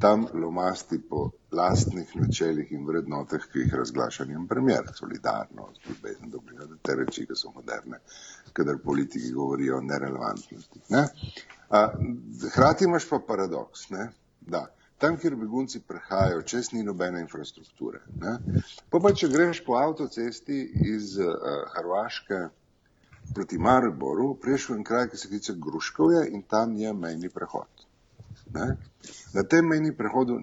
tam 0.00 0.26
lomasti 0.34 1.00
po 1.10 1.30
lastnih 1.52 2.16
načelih 2.16 2.72
in 2.72 2.86
vrednotah, 2.86 3.40
ki 3.52 3.58
jih 3.58 3.74
razglaša 3.74 4.24
njen 4.24 4.46
premjer, 4.48 4.88
solidarnost, 4.94 5.80
ljubezen 5.88 6.30
do 6.30 6.40
bližnjega, 6.40 6.76
te 6.82 6.94
reči, 6.96 7.26
ki 7.26 7.36
so 7.36 7.52
moderne, 7.54 7.98
kadar 8.52 8.78
politiki 8.84 9.32
govorijo 9.32 9.78
o 9.78 9.80
nerelevantnosti. 9.80 10.80
Ne? 10.88 11.06
Hrati 12.54 12.84
imaš 12.84 13.08
pa 13.08 13.18
paradoks, 13.26 13.90
ne? 13.90 14.08
da 14.40 14.66
tam, 14.98 15.16
kjer 15.18 15.36
begunci 15.36 15.80
prehajajo, 15.80 16.42
čez 16.42 16.72
ni 16.72 16.82
nobene 16.82 17.20
infrastrukture. 17.20 18.00
Ne? 18.20 18.62
Pa 18.90 19.00
pa 19.02 19.12
če 19.12 19.28
greš 19.28 19.64
po 19.66 19.76
avtocesti 19.76 20.62
iz 20.94 21.16
uh, 21.18 21.34
Hrvaške 21.76 22.42
proti 23.34 23.58
Mariboru, 23.58 24.34
priješ 24.40 24.68
v 24.68 24.78
en 24.78 24.84
kraj, 24.84 25.08
ki 25.08 25.16
se 25.16 25.28
kliče 25.28 25.54
Gruškovje 25.56 26.26
in 26.30 26.42
tam 26.42 26.76
je 26.76 26.92
mejni 26.92 27.28
prehod. 27.28 27.86
Ne? 28.54 28.76
Na 29.34 29.42
tem 29.42 29.66
mejni 29.66 29.96
prehodu 29.96 30.40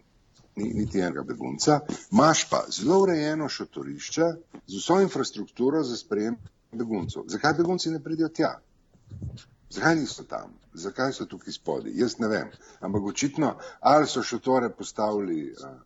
ni 0.55 0.73
niti 0.73 0.99
enega 0.99 1.23
begunca, 1.23 1.79
imaš 2.11 2.49
pa 2.49 2.63
zelo 2.69 3.01
urejeno 3.03 3.49
šotorišče 3.49 4.31
z 4.67 4.77
vso 4.77 5.01
infrastrukturo 5.01 5.83
za 5.83 5.97
sprejem 5.97 6.35
beguncev. 6.71 7.23
Zakaj 7.27 7.53
begunci 7.53 7.91
ne 7.91 8.03
pridijo 8.03 8.29
tja? 8.29 8.59
Zakaj 9.69 9.95
niso 9.95 10.23
tam? 10.23 10.53
Zakaj 10.73 11.13
so 11.13 11.25
tukaj 11.25 11.53
spodaj? 11.53 11.91
Jaz 11.95 12.19
ne 12.19 12.27
vem. 12.27 12.49
Ampak 12.79 13.03
očitno, 13.03 13.55
ali 13.79 14.07
so 14.07 14.23
šotore 14.23 14.69
postavili 14.69 15.51
uh, 15.51 15.77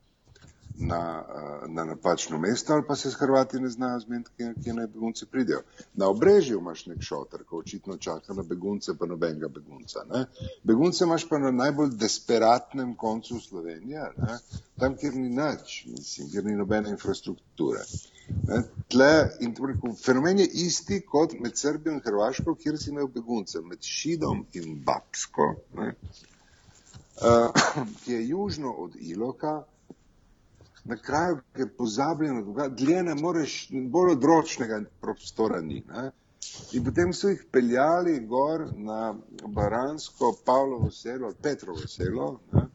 na, 0.78 1.24
uh, 1.28 1.70
na 1.74 1.86
napačno 1.86 2.38
mesto, 2.38 2.74
ali 2.74 2.84
pa 2.88 2.96
se 2.96 3.12
s 3.12 3.16
Hrvati 3.20 3.60
ne 3.60 3.70
znajo 3.70 4.00
zmeniti, 4.00 4.32
kje, 4.38 4.54
kje 4.64 4.74
naj 4.74 4.88
begunci 4.88 5.26
pridejo. 5.26 5.62
Na 5.94 6.08
obrežju 6.10 6.60
imaš 6.60 6.86
nek 6.86 7.02
šotor, 7.02 7.44
ko 7.44 7.58
očitno 7.58 7.98
čaka 7.98 8.34
na 8.34 8.44
begunce, 8.44 8.98
pa 9.00 9.06
nobenega 9.06 9.48
begunca. 9.48 10.06
Ne? 10.14 10.26
Begunce 10.64 11.04
imaš 11.04 11.30
pa 11.30 11.38
na 11.38 11.52
najbolj 11.52 11.90
desperatnem 11.90 12.96
koncu 12.96 13.40
Slovenije, 13.40 14.10
ne? 14.18 14.40
tam, 14.80 14.98
kjer 14.98 15.16
ni 15.16 15.30
nič, 15.30 15.86
mislim, 15.86 16.30
kjer 16.32 16.46
ni 16.46 16.56
nobene 16.56 16.90
infrastrukture. 16.90 17.86
Ne, 18.48 18.62
tle, 18.88 19.12
in 19.40 19.56
rekel, 19.68 19.96
fenomen 20.00 20.40
je 20.40 20.48
isti 20.66 21.02
kot 21.06 21.34
med 21.40 21.58
Srbijo 21.60 21.94
in 21.94 22.02
Hrvaško, 22.06 22.56
kjer 22.56 22.78
si 22.80 22.90
imel 22.92 23.08
begunce, 23.12 23.62
med 23.62 23.84
Šidom 23.84 24.46
in 24.60 24.80
Babsko, 24.86 25.50
ne, 25.78 25.94
uh, 27.22 27.66
ki 28.04 28.14
je 28.14 28.28
južno 28.28 28.72
od 28.86 28.96
Iloka, 29.00 29.62
na 30.86 30.98
kraju, 30.98 31.38
kjer 31.56 31.70
pozabljeno, 31.78 32.70
dlje 32.70 33.04
ne 33.04 33.16
moreš, 33.16 33.68
bolj 33.72 34.12
odročnega 34.12 34.82
prostora 35.02 35.62
ni. 35.62 35.84
Ne. 35.88 36.12
In 36.74 36.84
potem 36.84 37.14
so 37.14 37.30
jih 37.30 37.46
peljali 37.52 38.20
gor 38.28 38.66
na 38.76 39.16
Baransko, 39.48 40.34
Pavlovo 40.46 40.92
selo, 40.92 41.32
Petrovo 41.42 41.88
selo, 41.88 42.40
ne, 42.52 42.68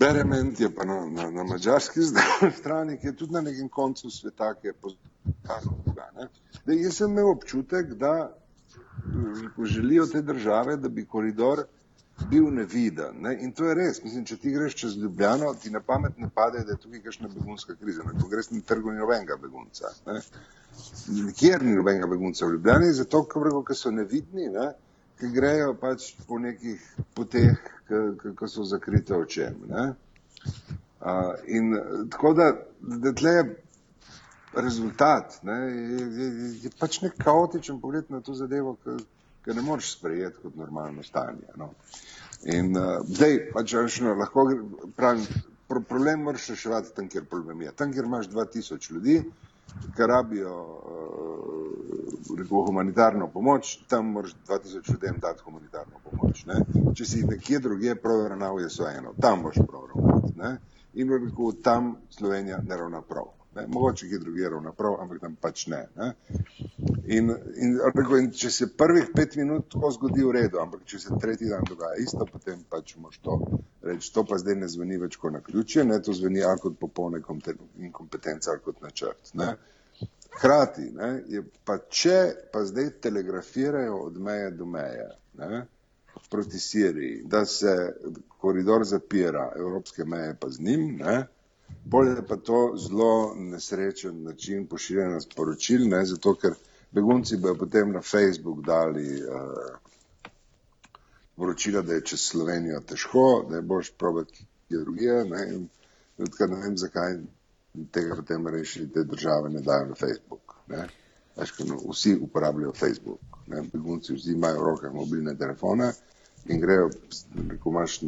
Berement 0.00 0.60
je 0.60 0.70
pa 0.74 0.84
na, 0.84 1.06
na, 1.06 1.30
na 1.30 1.44
mačarski 1.44 2.00
strani, 2.60 2.96
ki 2.98 3.06
je 3.06 3.16
tudi 3.16 3.32
na 3.32 3.40
nekem 3.40 3.68
koncu 3.68 4.10
sveta, 4.10 4.54
ki 4.54 4.66
je 4.66 4.72
poznano. 4.72 6.28
Jaz 6.66 6.96
sem 6.96 7.10
imel 7.10 7.28
občutek, 7.30 7.94
da 8.00 8.32
želijo 9.64 10.06
te 10.06 10.22
države, 10.22 10.76
da 10.76 10.88
bi 10.88 11.04
koridor 11.04 11.64
bil 12.30 12.50
neviden. 12.54 13.22
Ne? 13.24 13.36
In 13.40 13.52
to 13.52 13.64
je 13.68 13.74
res. 13.74 14.02
Mislim, 14.04 14.24
če 14.24 14.36
ti 14.36 14.52
greš 14.52 14.76
čez 14.82 14.98
Ljubljano, 14.98 15.54
ti 15.62 15.70
na 15.70 15.80
pamet 15.80 16.18
ne 16.18 16.28
pade, 16.34 16.64
da 16.66 16.76
je 16.76 16.82
tukaj 16.82 17.02
kakšna 17.06 17.28
begunska 17.32 17.74
kriza. 17.80 18.04
Na 18.04 18.14
kongres 18.20 18.50
ni 18.50 18.60
trgu 18.60 18.92
ni 18.92 18.98
nobenega 18.98 19.38
begunca. 19.40 19.94
Ne? 20.06 20.20
Nikjer 21.08 21.62
ni 21.62 21.74
nobenega 21.78 22.06
begunca 22.10 22.46
v 22.46 22.56
Ljubljani, 22.56 22.92
zato 22.92 23.24
ker 23.24 23.76
so 23.76 23.90
nevidni. 23.90 24.48
Ne? 24.52 24.72
ki 25.20 25.28
grejo 25.34 25.74
pač 25.80 26.14
po 26.26 26.38
nekih 26.40 26.80
poteh, 27.14 27.58
ki 27.88 28.48
so 28.48 28.64
zakrite 28.64 29.16
očem. 29.16 29.58
Uh, 31.00 31.34
in 31.48 31.74
tako 32.12 32.32
da, 32.36 32.52
da 32.80 33.12
tle 33.16 33.34
je 33.36 33.44
rezultat, 34.56 35.38
ne, 35.46 35.56
je, 35.70 36.06
je, 36.20 36.28
je 36.64 36.70
pač 36.80 37.00
nek 37.04 37.16
kaotičen 37.20 37.80
pogled 37.80 38.08
na 38.12 38.20
to 38.24 38.34
zadevo, 38.34 38.76
ki 38.84 38.96
ne 39.54 39.62
moreš 39.62 39.92
sprejeti 39.96 40.42
kot 40.42 40.56
normalno 40.56 41.02
stanje. 41.02 41.48
No. 41.56 41.70
In 42.44 42.76
uh, 42.76 43.00
zdaj, 43.04 43.38
pač 43.52 43.74
no, 44.00 44.14
lahko 44.14 44.46
pravim, 44.96 45.26
pro, 45.68 45.80
problem 45.80 46.22
moraš 46.28 46.48
reševati 46.54 46.94
tam, 46.96 47.08
kjer 47.08 47.24
problem 47.30 47.62
je. 47.62 47.72
Tam, 47.76 47.92
kjer 47.92 48.04
imaš 48.04 48.28
2000 48.28 48.92
ljudi, 48.92 49.22
ki 49.96 50.08
rabijo 50.08 50.54
uh, 50.54 52.36
rekel, 52.38 52.64
humanitarno 52.66 53.28
pomoč, 53.28 53.76
tam 53.88 54.06
moraš 54.06 54.34
2000 54.48 54.92
ljudem 54.92 55.18
dati 55.20 55.42
humanitarno 55.44 56.00
pomoč. 56.10 56.44
Ne? 56.46 56.62
Če 56.94 57.04
si 57.04 57.24
nekje 57.26 57.58
drugje 57.58 57.94
prav 57.94 58.26
ravnal, 58.28 58.60
je 58.60 58.70
vseeno, 58.72 59.14
tam 59.20 59.42
boš 59.42 59.60
ravnal. 59.60 60.56
In 60.94 61.12
rekel, 61.12 61.52
tam 61.62 61.96
Slovenija 62.10 62.58
ne 62.66 62.76
ravna 62.76 63.02
prav. 63.02 63.39
Ne? 63.54 63.64
Mogoče 63.66 64.08
kje 64.08 64.18
drugje 64.18 64.50
ravna 64.50 64.72
prav, 64.72 64.96
ampak 65.02 65.20
tam 65.20 65.36
pač 65.40 65.66
ne. 65.66 65.80
ne? 65.96 66.12
In, 67.04 67.32
in, 67.56 67.78
rekel, 67.94 68.18
in 68.18 68.30
če 68.30 68.50
se 68.54 68.68
prvih 68.78 69.10
pet 69.14 69.34
minut 69.40 69.66
tako 69.72 69.90
zgodi 69.96 70.22
v 70.22 70.34
redu, 70.36 70.60
ampak 70.62 70.84
če 70.86 71.00
se 71.02 71.18
tretji 71.22 71.50
dan 71.50 71.66
dogaja 71.66 71.98
isto, 71.98 72.26
potem 72.30 72.62
pač 72.70 72.94
moš 73.02 73.18
to 73.24 73.40
reči. 73.82 74.12
To 74.14 74.24
pa 74.28 74.38
zdaj 74.38 74.60
ne 74.60 74.68
zveni 74.70 75.00
več 75.02 75.18
kot 75.18 75.34
na 75.34 75.42
ključje, 75.42 75.84
ne? 75.84 75.98
to 76.02 76.14
zveni 76.14 76.44
ali 76.46 76.62
kot 76.62 76.78
popolne 76.78 77.22
inkompetence 77.88 78.52
ali 78.52 78.62
kot 78.64 78.78
načrt. 78.86 79.34
Ne? 79.34 79.54
Hkrati, 80.30 80.86
ne, 80.94 81.10
je 81.28 81.42
pa 81.66 81.80
če 81.90 82.18
pa 82.52 82.62
zdaj 82.64 82.92
telegrafirajo 83.02 83.96
od 84.06 84.20
meje 84.22 84.52
do 84.54 84.66
meje 84.66 85.08
ne, 85.40 85.64
proti 86.30 86.58
Siriji, 86.58 87.24
da 87.26 87.42
se 87.44 87.74
koridor 88.38 88.84
zapira, 88.86 89.50
evropske 89.56 90.04
meje 90.04 90.36
pa 90.40 90.48
z 90.50 90.62
njim, 90.62 90.86
ne, 91.02 91.16
bolje 91.84 92.10
je 92.16 92.26
pa 92.28 92.36
to 92.36 92.74
zelo 92.76 93.34
nesrečen 93.34 94.22
način 94.22 94.66
pošiljanja 94.66 95.20
sporočil, 95.20 95.88
ne, 95.88 96.04
zato 96.06 96.34
ker 96.34 96.54
begunci 96.92 97.36
bojo 97.36 97.54
potem 97.54 97.92
na 97.92 98.02
Facebook 98.02 98.64
dali 98.66 99.22
uh, 99.22 99.76
poročila, 101.36 101.82
da 101.82 101.94
je 101.94 102.04
čez 102.04 102.20
Slovenijo 102.20 102.80
težko, 102.80 103.46
da 103.50 103.56
je 103.56 103.62
boš 103.62 103.92
probati 103.98 104.46
kje 104.68 104.78
drugje, 104.78 105.24
ne, 105.24 105.46
in 105.54 105.68
ne 106.18 106.56
vem, 106.62 106.76
zakaj 106.76 107.16
tega 107.90 108.16
potem 108.16 108.46
rešili 108.46 108.92
te 108.92 109.04
države 109.04 109.50
ne 109.50 109.60
dajo 109.60 109.86
na 109.86 109.94
Facebook. 109.94 110.54
Ne. 110.68 110.88
Veš, 111.36 111.58
no, 111.58 111.78
vsi 111.90 112.18
uporabljajo 112.22 112.72
Facebook, 112.72 113.20
ne, 113.46 113.62
begunci 113.72 114.14
vsi 114.14 114.32
imajo 114.32 114.60
v 114.60 114.66
rokah 114.66 114.92
mobilne 114.94 115.36
telefone, 115.38 115.92
in 116.48 116.60
grejo, 116.60 116.90
ko 117.62 117.70
imaš 117.70 118.00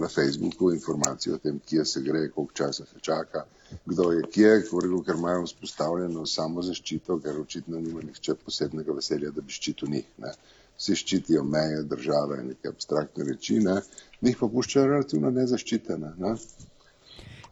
na 0.00 0.08
Facebooku 0.08 0.72
informacijo 0.72 1.34
o 1.34 1.38
tem, 1.38 1.60
kje 1.66 1.84
se 1.84 2.00
gre, 2.00 2.28
koliko 2.30 2.52
časa 2.52 2.84
se 2.84 3.00
čaka, 3.00 3.44
kdo 3.86 4.12
je 4.12 4.22
kje, 4.32 4.62
koliko, 4.70 5.02
ker 5.02 5.14
imajo 5.14 5.44
vzpostavljeno 5.44 6.26
samo 6.26 6.62
zaščito, 6.62 7.18
ker 7.24 7.40
očitno 7.40 7.80
nima 7.80 8.02
nihče 8.02 8.34
posebnega 8.34 8.92
veselja, 8.92 9.30
da 9.30 9.40
bi 9.40 9.52
ščitil 9.52 9.92
njih. 9.92 10.08
Ne. 10.18 10.32
Vsi 10.78 10.94
ščitijo 10.96 11.42
meje 11.44 11.82
države 11.90 12.40
in 12.42 12.52
neke 12.52 12.68
abstraktne 12.68 13.24
reči, 13.24 13.58
ne. 13.60 13.80
njih 14.22 14.36
pa 14.40 14.48
puščajo 14.48 14.86
relativno 14.86 15.30
nezaščitene. 15.30 16.12
Ne. 16.18 16.34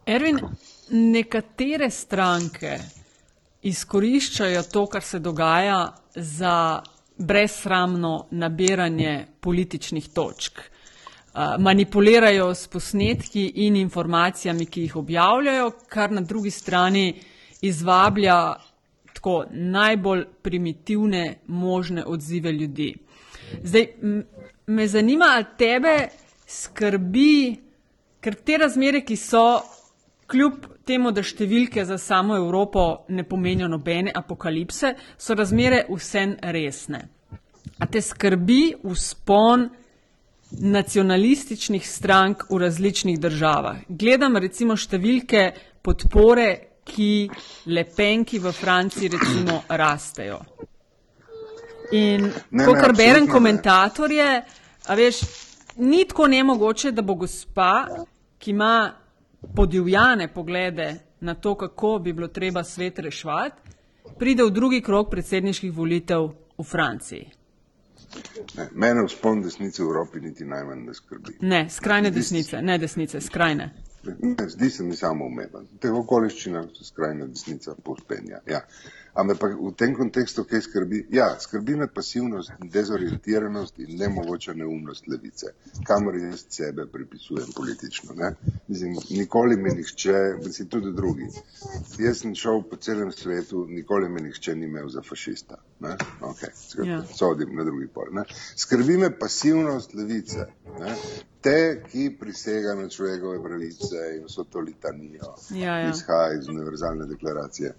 Ervin, 0.07 0.39
nekatere 0.91 1.91
stranke 1.91 2.79
izkoriščajo 3.67 4.63
to, 4.71 4.85
kar 4.87 5.03
se 5.03 5.19
dogaja, 5.19 5.81
za 6.15 6.83
brezsramno 7.19 8.27
nabiranje 8.31 9.27
političnih 9.41 10.09
točk. 10.09 10.61
Manipulirajo 11.59 12.55
s 12.55 12.69
posnetki 12.69 13.53
in 13.55 13.77
informacijami, 13.77 14.67
ki 14.67 14.83
jih 14.83 14.97
objavljajo, 14.97 15.71
kar 15.89 16.13
na 16.13 16.21
drugi 16.21 16.51
strani 16.51 17.21
izvablja 17.61 18.55
tako 19.13 19.45
najbolj 19.51 20.25
primitivne 20.43 21.39
možne 21.47 22.05
odzive 22.05 22.53
ljudi. 22.53 22.95
Zdaj, 23.63 23.87
me 24.67 24.89
zanima, 24.89 25.25
ali 25.35 25.45
tebe 25.59 26.09
skrbi, 26.47 27.57
ker 28.21 28.35
te 28.35 28.57
razmere, 28.59 29.01
ki 29.05 29.17
so 29.17 29.61
kljub 30.27 30.67
temu, 30.87 31.13
da 31.13 31.23
številke 31.23 31.85
za 31.85 31.99
samo 31.99 32.37
Evropo 32.37 33.07
ne 33.09 33.25
pomenijo 33.25 33.69
nobene 33.69 34.13
apokalipse, 34.15 34.95
so 35.19 35.35
razmere 35.35 35.85
vsem 35.91 36.37
resne. 36.43 37.03
A 37.79 37.87
te 37.87 38.01
skrbi 38.01 38.77
vzpon 38.85 39.69
nacionalističnih 40.51 41.89
strank 41.89 42.47
v 42.51 42.63
različnih 42.63 43.19
državah? 43.21 43.83
Gledam 43.89 44.39
recimo 44.41 44.77
številke 44.79 45.51
podpore, 45.83 46.49
ki 46.87 47.27
lepenki 47.67 48.39
v 48.39 48.53
Franciji 48.55 49.11
recimo 49.11 49.65
rastejo. 49.69 50.39
In 51.99 52.29
ko 52.63 52.75
kar 52.79 52.95
berem 52.95 53.27
komentatorje, 53.27 54.29
a 54.87 54.95
veš, 54.95 55.21
ni 55.83 56.05
tako 56.07 56.29
nemogoče, 56.31 56.93
da 56.95 57.03
bo 57.03 57.19
gospa, 57.19 57.73
ki 58.39 58.55
ima 58.55 58.95
podivjane 59.55 60.29
poglede 60.35 60.95
na 61.21 61.35
to, 61.35 61.55
kako 61.55 61.99
bi 61.99 62.13
bilo 62.13 62.29
treba 62.29 62.65
svet 62.65 62.99
reševati, 62.99 63.71
pride 64.19 64.45
v 64.45 64.51
drugi 64.51 64.81
krok 64.83 65.11
predsedniških 65.11 65.73
volitev 65.73 66.29
v 66.59 66.65
Franciji. 66.65 67.31
Ne, 68.57 68.69
mene 68.73 69.05
vzpon 69.07 69.43
desnice 69.43 69.83
v 69.83 69.87
Evropi 69.87 70.21
niti 70.21 70.45
najmanj 70.45 70.85
ne 70.87 70.95
skrbi. 70.95 71.37
Ne, 71.41 71.67
skrajne 71.71 72.11
desnice, 72.11 72.63
ne 72.63 72.79
desnice, 72.79 73.21
skrajne. 73.21 73.71
Ne, 74.07 74.49
zdi 74.49 74.71
se 74.71 74.85
mi 74.85 74.97
samo 74.97 75.27
umeven. 75.27 75.67
V 75.75 75.81
teh 75.83 75.93
okoliščinah 75.93 76.69
se 76.79 76.85
skrajna 76.85 77.27
desnica 77.27 77.75
pospenja. 77.85 78.41
Ja. 78.47 78.61
Ampak 79.17 79.57
v 79.57 79.73
tem 79.73 79.95
kontekstu, 79.97 80.45
kaj 80.45 80.61
skrbi? 80.61 81.07
Ja, 81.11 81.31
skrbi 81.41 81.77
me 81.77 81.87
pasivnost, 81.89 82.53
dezorientiranost 82.61 83.79
in 83.79 83.97
nemogoča 83.97 84.53
neumnost 84.53 85.07
levice, 85.09 85.55
kamor 85.89 86.19
jaz 86.21 86.43
sebe 86.53 86.85
pripisujem 86.93 87.49
politično. 87.57 88.15
Ne? 88.15 88.35
Mislim, 88.69 88.97
nikoli 89.11 89.57
me 89.57 89.71
nihče, 89.75 90.19
mislim 90.45 90.69
tudi 90.69 90.93
drugi. 90.93 91.29
Jaz 91.99 92.21
sem 92.21 92.35
šel 92.35 92.61
po 92.71 92.77
celem 92.77 93.13
svetu, 93.13 93.65
nikoli 93.69 94.09
me 94.09 94.21
nihče 94.21 94.55
ni 94.55 94.69
imel 94.69 94.89
za 94.89 95.03
fašista. 95.09 95.57
Ne? 95.81 95.97
Ok, 96.21 96.43
ja. 96.85 97.01
sodim 97.15 97.57
na 97.57 97.65
drugi 97.65 97.89
pol. 97.95 98.11
Ne? 98.13 98.25
Skrbi 98.57 98.99
me 98.99 99.11
pasivnost 99.19 99.95
levice. 99.95 100.45
Ne? 100.81 100.93
Te, 101.41 101.83
ki 101.89 102.11
prisega 102.21 102.75
na 102.75 102.89
človekove 102.89 103.41
pravice 103.43 104.03
in 104.19 104.27
vso 104.27 104.45
to 104.45 104.61
litanijo, 104.61 105.33
ja, 105.55 105.79
ja. 105.79 105.91
izhaja 105.91 106.35
iz 106.37 106.49
univerzalne 106.49 107.07
deklaracije 107.07 107.73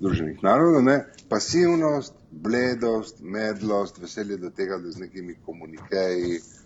Združenih 0.00 0.42
narodov, 0.42 0.82
ne, 0.82 1.04
pasivnost, 1.28 2.14
bledost, 2.30 3.20
medlost, 3.20 3.98
veselje 3.98 4.36
do 4.36 4.50
tega, 4.50 4.78
da 4.78 4.90
z 4.90 4.98
nekimi 4.98 5.34
komunikeji 5.46 6.38
uh, 6.38 6.60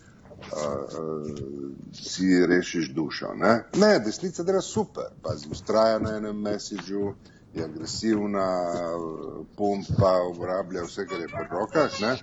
uh, 0.53 1.31
si 1.93 2.47
rešiš 2.47 2.93
dušo. 2.95 3.35
Ne, 3.35 3.65
ne 3.75 3.99
desnica 3.99 4.43
dela 4.43 4.61
super, 4.61 5.11
pazi, 5.23 5.49
ustraja 5.51 5.99
na 5.99 6.17
enem 6.17 6.41
mesiču, 6.41 7.15
je 7.55 7.65
agresivna, 7.65 8.49
pumpa, 9.57 10.15
uporablja 10.31 10.83
vse, 10.83 11.07
kar 11.07 11.21
je 11.21 11.29
pod 11.29 11.59
rokah. 11.59 12.01
Ne. 12.01 12.17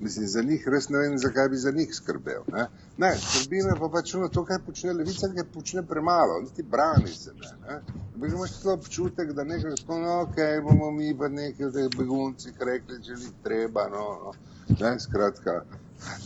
Mislim, 0.00 0.26
za 0.26 0.42
njih 0.42 0.68
res 0.68 0.88
ne 0.88 0.98
vem, 0.98 1.18
zakaj 1.18 1.48
bi 1.48 1.56
za 1.56 1.70
njih 1.70 1.94
skrbel. 1.94 2.42
Ne, 2.52 2.66
ne 2.98 3.10
skrbi 3.18 3.62
me 3.66 3.74
pa 3.80 3.88
pač 3.88 4.12
to, 4.32 4.44
kaj 4.44 4.58
počne 4.66 4.92
levica, 4.92 5.28
ker 5.34 5.46
počne 5.54 5.82
premalo, 5.82 6.40
niti 6.40 6.62
brani 6.62 7.14
se 7.14 7.32
ne. 7.34 7.50
ne. 7.66 7.80
Bi 8.16 8.28
imaš 8.28 8.60
to 8.62 8.72
občutek, 8.72 9.32
da 9.32 9.44
nekaj 9.44 9.74
tako, 9.80 9.98
no, 9.98 10.20
ok, 10.20 10.38
bomo 10.62 10.90
mi 10.90 11.10
pa 11.18 11.28
nekaj 11.28 11.66
v 11.66 11.72
teh 11.74 11.98
beguncih 11.98 12.62
rekli, 12.70 13.02
če 13.02 13.18
ni 13.18 13.32
treba, 13.42 13.88
no, 13.88 14.04
no. 14.24 14.34
Ne, 14.80 14.98
skratka, 15.00 15.62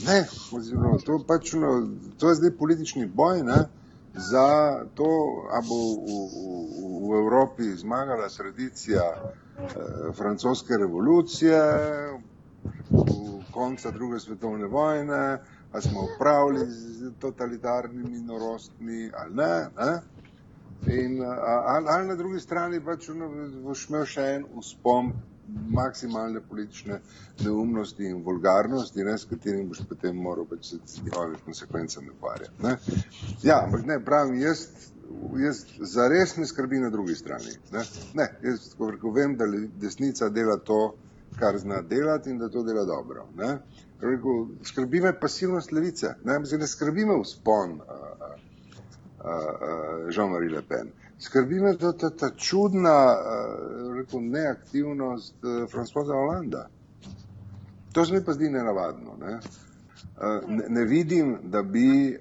ne, 0.06 0.18
oziroma, 0.52 0.98
to 1.06 1.16
pač, 1.26 1.54
no, 1.56 1.70
to 2.18 2.28
je 2.28 2.40
zdaj 2.42 2.52
politični 2.58 3.06
boj, 3.06 3.40
ne, 3.46 3.62
za 4.14 4.84
to, 4.94 5.08
a 5.48 5.62
bo 5.64 5.78
v, 5.78 6.18
v, 6.36 6.90
v 7.08 7.22
Evropi 7.22 7.70
zmagala 7.80 8.28
tradicija 8.28 9.06
eh, 9.16 10.12
francoske 10.12 10.76
revolucije, 10.76 11.62
konca 13.52 13.90
druge 13.90 14.20
svetovne 14.20 14.66
vojne, 14.66 15.38
ali 15.72 15.82
smo 15.82 16.06
upravili 16.14 16.66
z 16.70 17.12
totalitarnimi 17.18 18.20
norostmi 18.20 19.10
ali 19.16 19.34
ne. 19.34 19.68
ne? 19.78 20.00
In, 20.86 21.22
ali, 21.66 21.86
ali 21.88 22.08
na 22.08 22.14
drugi 22.14 22.40
strani 22.40 22.80
pač 22.84 23.06
boš 23.62 23.84
imel 23.88 24.06
še 24.10 24.24
en 24.36 24.46
uspon 24.58 25.12
maksimalne 25.70 26.40
politične 26.48 26.98
neumnosti 27.44 28.04
in 28.04 28.22
vulgarnosti, 28.24 29.04
ne, 29.04 29.14
s 29.18 29.28
katerim 29.30 29.68
boš 29.68 29.84
potem 29.88 30.16
moral 30.16 30.48
pač 30.50 30.72
se 30.72 30.78
s 30.86 31.02
njihovimi 31.04 31.38
konsekvencami 31.44 32.10
ukvarjati. 32.10 32.74
Ja, 33.42 33.60
ampak 33.64 33.86
ne, 33.86 34.00
pravim, 34.04 34.40
jaz, 34.42 34.66
jaz 35.44 35.64
zares 35.94 36.36
me 36.36 36.46
skrbi 36.46 36.82
na 36.82 36.90
drugi 36.90 37.14
strani. 37.14 37.54
Ne, 37.72 37.84
ne 38.18 38.28
jaz 38.42 38.72
ko 38.76 39.14
vem, 39.14 39.36
da 39.36 39.46
desnica 39.86 40.28
dela 40.28 40.58
to, 40.58 40.82
kar 41.39 41.59
zna 41.59 41.83
delati 41.83 42.30
in 42.30 42.39
da 42.39 42.49
to 42.49 42.62
dela 42.62 42.85
dobro. 42.85 43.26
Ne? 43.37 43.59
Rekel, 44.01 44.47
skrbi 44.62 45.01
me 45.01 45.12
pasivnost 45.20 45.72
levice, 45.72 46.14
ne, 46.24 46.39
ne 46.59 46.66
skrbi 46.66 47.05
me 47.05 47.20
vzpon 47.22 47.80
Jean-Marie 50.11 50.51
Le 50.51 50.62
Pen. 50.62 50.93
Skrbi 51.18 51.61
me 51.61 51.76
ta, 51.76 51.93
ta, 51.93 52.11
ta 52.11 52.30
čudna 52.37 53.14
rekel, 53.97 54.20
neaktivnost 54.20 55.35
Francoza 55.70 56.12
Hollanda. 56.12 56.68
To 57.93 58.05
se 58.05 58.14
mi 58.14 58.24
pa 58.24 58.33
zdi 58.33 58.51
nenavadno. 58.51 59.16
Ne? 59.20 59.39
Ne, 60.48 60.64
ne 60.68 60.84
vidim, 60.84 61.38
da 61.50 61.62
bi 61.62 62.18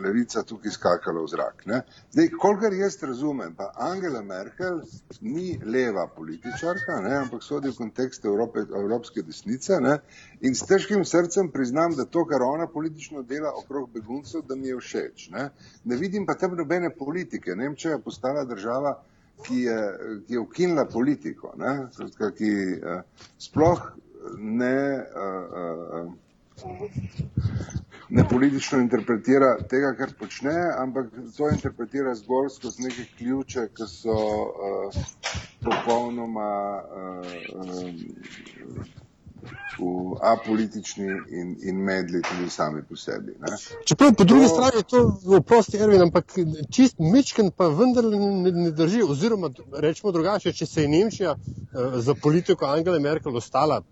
levica 0.00 0.42
tukaj 0.42 0.70
skakala 0.70 1.22
v 1.22 1.28
zrak. 1.28 1.66
Ne? 1.66 1.80
Zdaj, 2.12 2.28
kolikor 2.40 2.74
jaz 2.74 2.96
razumem, 3.02 3.54
pa 3.54 3.70
Angela 3.76 4.22
Merkel 4.22 4.80
ni 5.20 5.58
leva 5.64 6.06
političarka, 6.16 7.00
ne? 7.04 7.16
ampak 7.16 7.42
sodi 7.42 7.70
v 7.70 7.76
kontekst 7.78 8.24
Evrope, 8.24 8.64
evropske 8.74 9.22
desnice 9.22 9.80
ne? 9.80 9.98
in 10.40 10.54
s 10.54 10.66
težkim 10.66 11.04
srcem 11.04 11.50
priznam, 11.52 11.94
da 11.96 12.04
to, 12.04 12.24
kar 12.26 12.42
ona 12.42 12.66
politično 12.66 13.22
dela 13.22 13.52
okrog 13.56 13.90
beguncev, 13.94 14.42
da 14.48 14.56
mi 14.56 14.68
je 14.68 14.78
všeč. 14.80 15.28
Ne, 15.30 15.50
ne 15.84 15.96
vidim 15.96 16.26
pa 16.26 16.34
tam 16.34 16.56
nobene 16.56 16.90
politike. 16.90 17.54
Nemčija 17.56 17.94
je 17.94 18.02
postala 18.02 18.44
država, 18.44 18.98
ki 19.46 19.60
je, 19.66 19.78
ki 20.26 20.34
je 20.34 20.40
ukinila 20.40 20.84
politiko, 20.86 21.54
ne? 21.58 21.88
ki 22.38 22.52
uh, 22.78 23.00
sploh 23.38 23.88
ne. 24.38 24.76
Uh, 25.14 26.04
uh, 26.04 26.12
ne 28.08 28.28
politično 28.28 28.78
interpretira 28.78 29.56
tega, 29.70 29.94
kar 29.98 30.12
počne, 30.18 30.54
ampak 30.78 31.06
to 31.36 31.48
interpretira 31.50 32.14
zgolj 32.14 32.50
skozi 32.56 32.82
neke 32.82 33.04
ključe, 33.18 33.68
ki 33.76 33.88
so 33.88 34.12
uh, 34.12 34.94
popolnoma 35.64 36.82
uh, 36.82 37.26
um, 39.78 40.14
apolitični 40.22 41.06
in, 41.40 41.56
in 41.62 41.76
medli 41.84 42.22
tudi 42.22 42.50
sami 42.50 42.82
po 42.88 42.96
sebi. 42.96 43.34
Ne. 43.40 43.56
Čeprav 43.84 44.14
po 44.14 44.24
drugi 44.24 44.46
to... 44.46 44.54
strani 44.54 44.76
je 44.76 44.82
to 44.82 45.02
v 45.24 45.40
prosti 45.42 45.76
Ervin, 45.76 46.02
ampak 46.02 46.32
čist 46.70 46.98
Mičken 46.98 47.50
pa 47.56 47.68
vendar 47.68 48.04
ne, 48.04 48.52
ne 48.52 48.70
drži, 48.70 49.02
oziroma 49.02 49.50
rečemo 49.72 50.12
drugače, 50.12 50.52
če 50.52 50.66
se 50.66 50.82
je 50.82 50.88
Nemčija 50.88 51.34
uh, 51.34 51.98
za 51.98 52.14
politiko 52.14 52.66
Angele 52.66 53.00
Merkel 53.00 53.36
ostala 53.36 53.82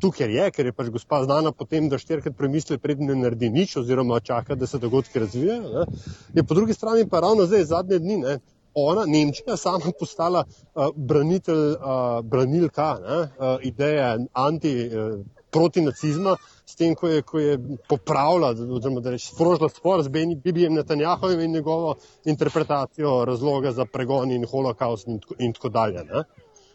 tukaj 0.00 0.32
je, 0.34 0.50
ker 0.50 0.66
je 0.66 0.72
pač 0.72 0.90
gospa 0.94 1.22
znana 1.24 1.52
potem, 1.52 1.88
da 1.88 1.98
štirikrat 1.98 2.36
premisli, 2.36 2.78
predtem 2.78 3.10
ne 3.10 3.16
naredi 3.20 3.50
nič, 3.50 3.76
oziroma 3.82 4.20
čaka, 4.20 4.54
da 4.54 4.66
se 4.66 4.78
dogodki 4.78 5.22
razvijajo. 5.22 5.86
Je 6.34 6.44
po 6.44 6.54
drugi 6.54 6.74
strani 6.74 7.08
pa 7.08 7.20
ravno 7.20 7.46
zdaj, 7.46 7.64
zadnje 7.64 7.98
dni, 7.98 8.16
ne, 8.24 8.38
ona, 8.76 9.06
Nemčija, 9.06 9.56
sama 9.56 9.92
postala 9.98 10.44
uh, 10.44 10.88
branitelj, 10.96 11.70
uh, 11.76 12.20
branilka 12.24 12.90
ne, 13.00 13.22
uh, 13.22 13.56
ideje 13.62 14.26
anti. 14.32 14.76
Uh, 14.92 15.24
Proti 15.56 15.80
nacizma, 15.80 16.34
s 16.66 16.74
tem, 16.76 16.92
ko 16.98 17.08
je, 17.08 17.22
ko 17.22 17.38
je 17.40 17.54
popravila, 17.88 18.50
oziroma 18.50 19.00
da 19.00 19.14
reče, 19.14 19.30
sprožila 19.30 19.70
spor 19.72 20.02
z 20.04 20.10
Bibijem 20.42 20.74
Netanjahovim 20.74 21.40
in 21.40 21.54
njegovo 21.54 21.94
interpretacijo 22.28 23.24
razloga 23.24 23.72
za 23.72 23.86
pregon 23.92 24.34
in 24.34 24.44
holokaust 24.44 25.06
in, 25.08 25.20
in 25.38 25.54
tako 25.56 25.68
dalje. 25.68 26.04
Ne? 26.04 26.24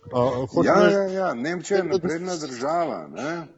Uh, 0.06 0.66
ja, 0.66 0.90
ja, 0.90 1.04
ja, 1.04 1.34
Nemčija 1.34 1.78
je 1.78 1.84
napredna 1.84 2.36
država. 2.36 3.10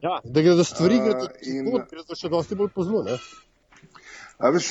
Ja, 0.01 0.19
da 0.23 0.41
gre 0.41 0.55
za 0.55 0.63
stvari, 0.63 0.99
uh, 0.99 1.85
gre 1.89 2.03
za 2.07 2.15
še 2.19 2.29
dosti 2.29 2.55
bolj 2.55 2.73
pozno. 2.75 3.03
Veš, 4.53 4.67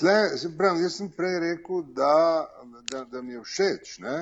tle, 0.00 0.16
pravim, 0.58 0.82
jaz 0.82 0.96
sem 0.98 1.10
prej 1.14 1.38
rekel, 1.44 1.84
da, 1.94 2.48
da, 2.90 3.04
da 3.12 3.22
mi 3.22 3.36
je 3.36 3.42
všeč. 3.44 3.98
Ne? 4.02 4.16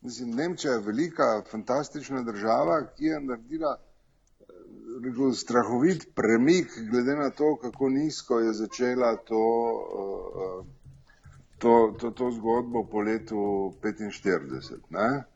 Mislim, 0.00 0.30
Nemčija 0.38 0.78
je 0.78 0.84
velika, 0.86 1.42
fantastična 1.50 2.22
država, 2.24 2.80
ki 2.96 3.04
je 3.12 3.20
naredila 3.20 3.74
rekel, 5.04 5.36
strahovit 5.36 6.08
premik, 6.16 6.72
glede 6.90 7.18
na 7.20 7.28
to, 7.30 7.52
kako 7.62 7.88
nizko 7.92 8.40
je 8.40 8.56
začela 8.62 9.12
to, 9.28 9.44
to, 11.58 11.76
to, 12.00 12.10
to 12.10 12.30
zgodbo 12.30 12.86
po 12.90 13.04
letu 13.04 13.44
1945 13.84 15.33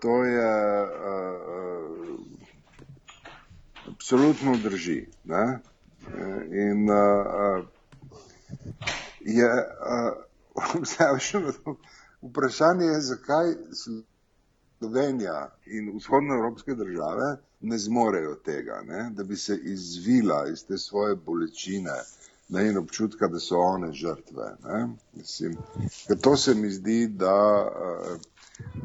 to 0.00 0.24
je 0.24 0.82
uh, 0.82 0.88
absolutno 3.86 4.56
drži. 4.56 5.06
Ne? 5.24 5.58
In 6.70 6.90
uh, 6.90 7.64
je 9.20 9.50
uh, 11.66 11.76
vprašanje, 12.22 12.84
je, 12.84 13.00
zakaj 13.00 13.54
Slovenija 14.78 15.56
in 15.66 15.96
vzhodnoevropske 15.96 16.74
države 16.74 17.36
ne 17.60 17.78
zmorejo 17.78 18.34
tega, 18.34 18.82
ne? 18.86 19.10
da 19.14 19.24
bi 19.24 19.36
se 19.36 19.58
izvila 19.62 20.48
iz 20.52 20.66
te 20.66 20.78
svoje 20.78 21.16
bolečine 21.16 22.02
ne? 22.48 22.68
in 22.68 22.78
občutka, 22.78 23.28
da 23.28 23.38
so 23.38 23.58
one 23.58 23.92
žrtve. 23.92 24.56
Mislim, 25.12 25.56
to 26.22 26.36
se 26.36 26.54
mi 26.54 26.70
zdi, 26.70 27.06
da 27.06 27.68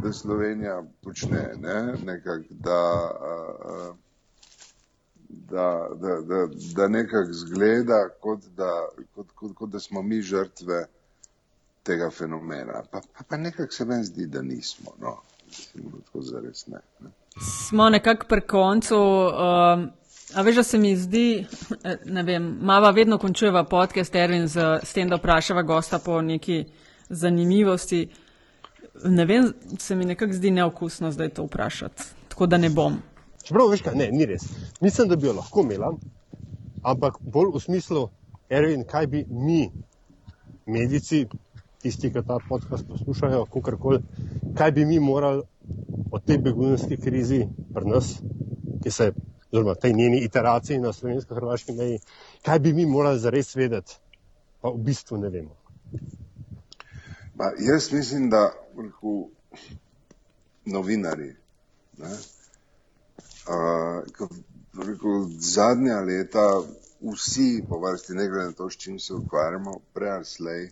da 0.03 0.13
Slovenija 0.13 0.83
počne, 1.03 1.53
ne? 1.61 1.93
nekak, 2.05 2.41
da, 2.49 3.11
da, 5.29 5.89
da, 5.95 6.21
da, 6.21 6.47
da 6.75 6.87
nekako 6.87 7.33
zgleda, 7.33 8.09
kot 8.21 8.43
da, 8.57 8.87
kot, 9.15 9.27
kot, 9.35 9.55
kot 9.55 9.69
da 9.69 9.79
smo 9.79 10.01
mi 10.01 10.21
žrtve 10.21 10.85
tega 11.83 12.09
fenomena. 12.09 12.83
Pa, 12.91 13.01
pa, 13.17 13.23
pa 13.29 13.37
nekako 13.37 13.73
se 13.73 13.85
meni 13.85 14.03
zdi, 14.03 14.25
da 14.25 14.41
nismo. 14.41 14.91
No. 15.01 15.17
Tako 16.05 16.21
zares 16.21 16.67
ne. 16.67 16.79
ne. 16.99 17.09
Smo 17.67 17.89
nekako 17.89 18.25
pri 18.27 18.41
koncu. 18.41 18.95
Um... 18.95 19.91
A 20.35 20.41
veš, 20.41 20.55
da 20.55 20.63
se 20.63 20.77
mi 20.77 20.95
zdi, 20.95 21.45
ne 22.05 22.23
vem, 22.23 22.57
mava 22.61 22.89
vedno 22.91 23.17
končujeva 23.17 23.63
podcast 23.63 24.15
Erwin 24.15 24.45
z, 24.47 24.79
s 24.83 24.93
tem, 24.93 25.09
da 25.09 25.15
vprašava 25.15 25.61
gosta 25.61 25.99
po 25.99 26.21
neki 26.21 26.65
zanimivosti 27.09 28.09
ne 29.03 29.25
vem, 29.25 29.53
se 29.79 29.95
mi 29.95 30.05
nekako 30.05 30.33
zdi 30.33 30.51
neokusno 30.51 31.11
zdaj 31.11 31.29
to 31.29 31.43
vprašati. 31.43 32.03
Tako 32.27 32.47
da 32.47 32.57
ne 32.57 32.69
bom. 32.69 32.97
Čeprav 33.43 33.69
veš, 33.71 33.81
kaj, 33.81 33.95
ne, 33.95 34.09
ni 34.11 34.25
res. 34.25 34.43
Mislim, 34.81 35.07
da 35.09 35.15
bi 35.15 35.27
jo 35.27 35.33
lahko 35.33 35.61
imela, 35.61 35.93
ampak 36.83 37.17
bolj 37.21 37.55
v 37.55 37.59
smislu, 37.59 38.09
Erwin, 38.49 38.83
kaj 38.87 39.07
bi 39.07 39.25
mi, 39.29 39.71
medici, 40.65 41.25
tisti, 41.81 42.11
ki 42.13 42.21
ta 42.27 42.37
podcast 42.49 42.85
poslušajo, 42.87 43.45
kakorkoli, 43.53 44.01
kaj 44.57 44.71
bi 44.71 44.85
mi 44.85 44.99
morali 44.99 45.41
o 46.11 46.19
tej 46.19 46.37
begunski 46.37 46.97
krizi 46.97 47.45
pri 47.73 47.89
nas, 47.89 48.13
ki 48.83 48.91
se, 48.91 49.11
oziroma 49.51 49.75
tej 49.75 49.93
njeni 49.93 50.21
iteraciji 50.25 50.79
na 50.79 50.93
slovensko-hrvaški 50.93 51.73
meji, 51.77 51.99
kaj 52.45 52.59
bi 52.59 52.73
mi 52.73 52.85
morali 52.85 53.19
zares 53.19 53.55
vedeti, 53.55 53.97
pa 54.61 54.69
v 54.69 54.83
bistvu 54.85 55.17
ne 55.17 55.29
vemo. 55.29 55.55
Pa 57.37 57.51
jaz 57.59 57.91
mislim, 57.93 58.29
da 58.29 58.51
rekel, 58.77 59.29
novinari. 60.65 61.35
Ne? 61.97 62.13
Uh, 63.47 64.27
rekel, 64.87 65.27
zadnja 65.39 65.99
leta 65.99 66.45
vsi 67.01 67.63
po 67.69 67.79
vrsti, 67.79 68.13
ne 68.13 68.27
glede 68.27 68.45
na 68.45 68.51
to, 68.51 68.69
s 68.69 68.77
čim 68.77 68.99
se 68.99 69.13
ukvarjamo, 69.13 69.73
prej 69.93 70.11
ali 70.11 70.25
slej 70.25 70.69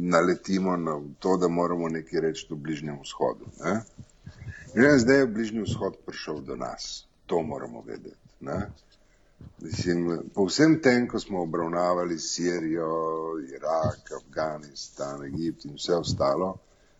naletimo 0.00 0.76
na 0.76 1.00
to, 1.18 1.36
da 1.36 1.48
moramo 1.48 1.88
nekaj 1.88 2.20
reči 2.20 2.46
o 2.50 2.56
Bližnjem 2.56 2.98
vzhodu. 3.02 3.46
Ne? 3.64 3.82
Že 4.74 4.98
zdaj 4.98 5.18
je 5.18 5.26
Bližnji 5.26 5.62
vzhod 5.62 5.96
prišel 6.06 6.40
do 6.40 6.56
nas, 6.56 7.06
to 7.26 7.42
moramo 7.42 7.82
vedeti. 7.86 8.16
Ne? 8.40 8.70
Mislim, 9.64 10.18
po 10.34 10.44
vsem 10.44 10.80
tem, 10.82 11.06
ko 11.08 11.20
smo 11.20 11.42
obravnavali 11.42 12.18
Sirijo, 12.18 12.88
Irak, 13.56 14.12
Afganistan, 14.18 15.24
Egipt 15.24 15.64
in 15.64 15.78
vse 15.78 15.94
ostalo, 15.96 16.50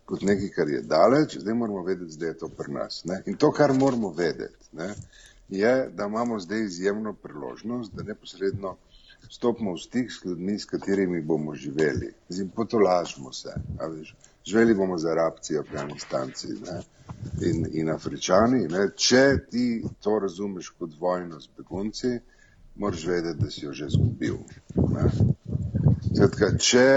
kot 0.04 0.22
nekaj, 0.22 0.48
kar 0.54 0.70
je 0.72 0.80
daleč, 0.82 1.36
zdaj 1.38 1.54
moramo 1.54 1.82
vedeti, 1.84 2.16
da 2.16 2.26
je 2.26 2.38
to 2.38 2.48
pri 2.48 2.72
nas. 2.72 3.02
Ne? 3.04 3.22
In 3.26 3.36
to, 3.36 3.50
kar 3.52 3.72
moramo 3.72 4.12
vedeti, 4.16 4.70
ne, 4.72 4.94
je, 5.48 5.74
da 5.92 6.06
imamo 6.06 6.38
zdaj 6.40 6.64
izjemno 6.64 7.12
priložnost, 7.12 7.92
da 7.92 8.02
neposredno 8.02 8.76
stopimo 9.30 9.74
v 9.74 9.78
stik 9.78 10.12
s 10.12 10.24
ljudmi, 10.24 10.58
s 10.58 10.64
katerimi 10.64 11.22
bomo 11.22 11.54
živeli. 11.54 12.12
Zdaj, 12.28 12.48
potolažimo 12.56 13.32
se. 13.32 13.54
Živeli 14.46 14.74
bomo 14.74 14.98
z 14.98 15.04
Arabci, 15.04 15.58
Afganistanci 15.58 16.48
ne? 16.48 16.82
In, 17.40 17.66
in 17.72 17.90
Afričani. 17.90 18.68
Ne? 18.68 18.88
Če 18.96 19.24
ti 19.50 19.84
to 20.00 20.18
razumeš 20.18 20.68
kot 20.78 20.90
vojno 21.00 21.40
z 21.40 21.48
begunci, 21.56 22.18
moraš 22.76 23.06
vedeti, 23.06 23.38
da 23.40 23.50
si 23.50 23.64
jo 23.64 23.72
že 23.72 23.88
zgubil. 23.88 24.36
Zatka, 26.14 26.50
če, 26.58 26.88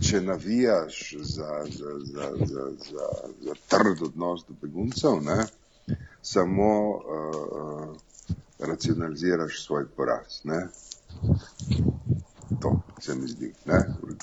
če 0.00 0.20
navijaš 0.20 1.02
za, 1.20 1.50
za, 1.68 1.96
za, 2.12 2.30
za, 2.46 2.64
za, 2.88 3.08
za 3.44 3.58
trd 3.68 4.02
odnos 4.08 4.46
do 4.48 4.56
beguncev, 4.62 5.20
ne? 5.22 5.44
samo 6.22 6.72
uh, 6.90 7.96
racionaliziraš 8.58 9.64
svoj 9.64 9.86
poraz. 9.96 10.40
Ne? 10.44 10.68
To 12.62 12.80
se 13.00 13.14
mi 13.14 13.28
zdi. 13.28 13.52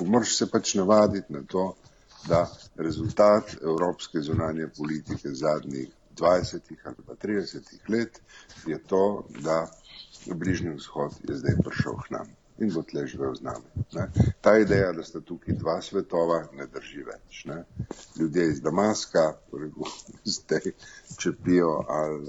Moraš 0.05 0.37
se 0.37 0.47
pač 0.51 0.73
navaditi 0.75 1.33
na 1.33 1.43
to, 1.47 1.73
da 2.27 2.47
rezultat 2.75 3.55
evropske 3.61 4.21
zunanje 4.21 4.67
politike 4.77 5.29
zadnjih 5.33 5.87
20 6.17 6.59
ali 6.83 6.95
pa 7.07 7.13
30 7.27 7.89
let 7.89 8.21
je 8.67 8.79
to, 8.87 9.23
da 9.39 9.71
Bližnji 10.25 10.75
vzhod 10.75 11.11
je 11.29 11.35
zdaj 11.35 11.55
prišel 11.63 11.95
k 11.95 12.11
nam 12.11 12.27
in 12.59 12.71
bo 12.73 12.83
tle 12.83 13.07
živel 13.07 13.35
z 13.35 13.41
nami. 13.41 13.85
Ne? 13.93 14.07
Ta 14.41 14.57
ideja, 14.57 14.91
da 14.93 15.03
sta 15.03 15.21
tukaj 15.21 15.55
dva 15.55 15.81
svetova, 15.81 16.43
ne 16.57 16.67
drži 16.73 17.03
več. 17.07 17.43
Ne? 17.45 17.63
Ljudje 18.19 18.47
iz 18.49 18.61
Damaska, 18.61 19.33
zdaj 20.25 20.71
čepijo 21.17 21.85
ali 21.87 22.27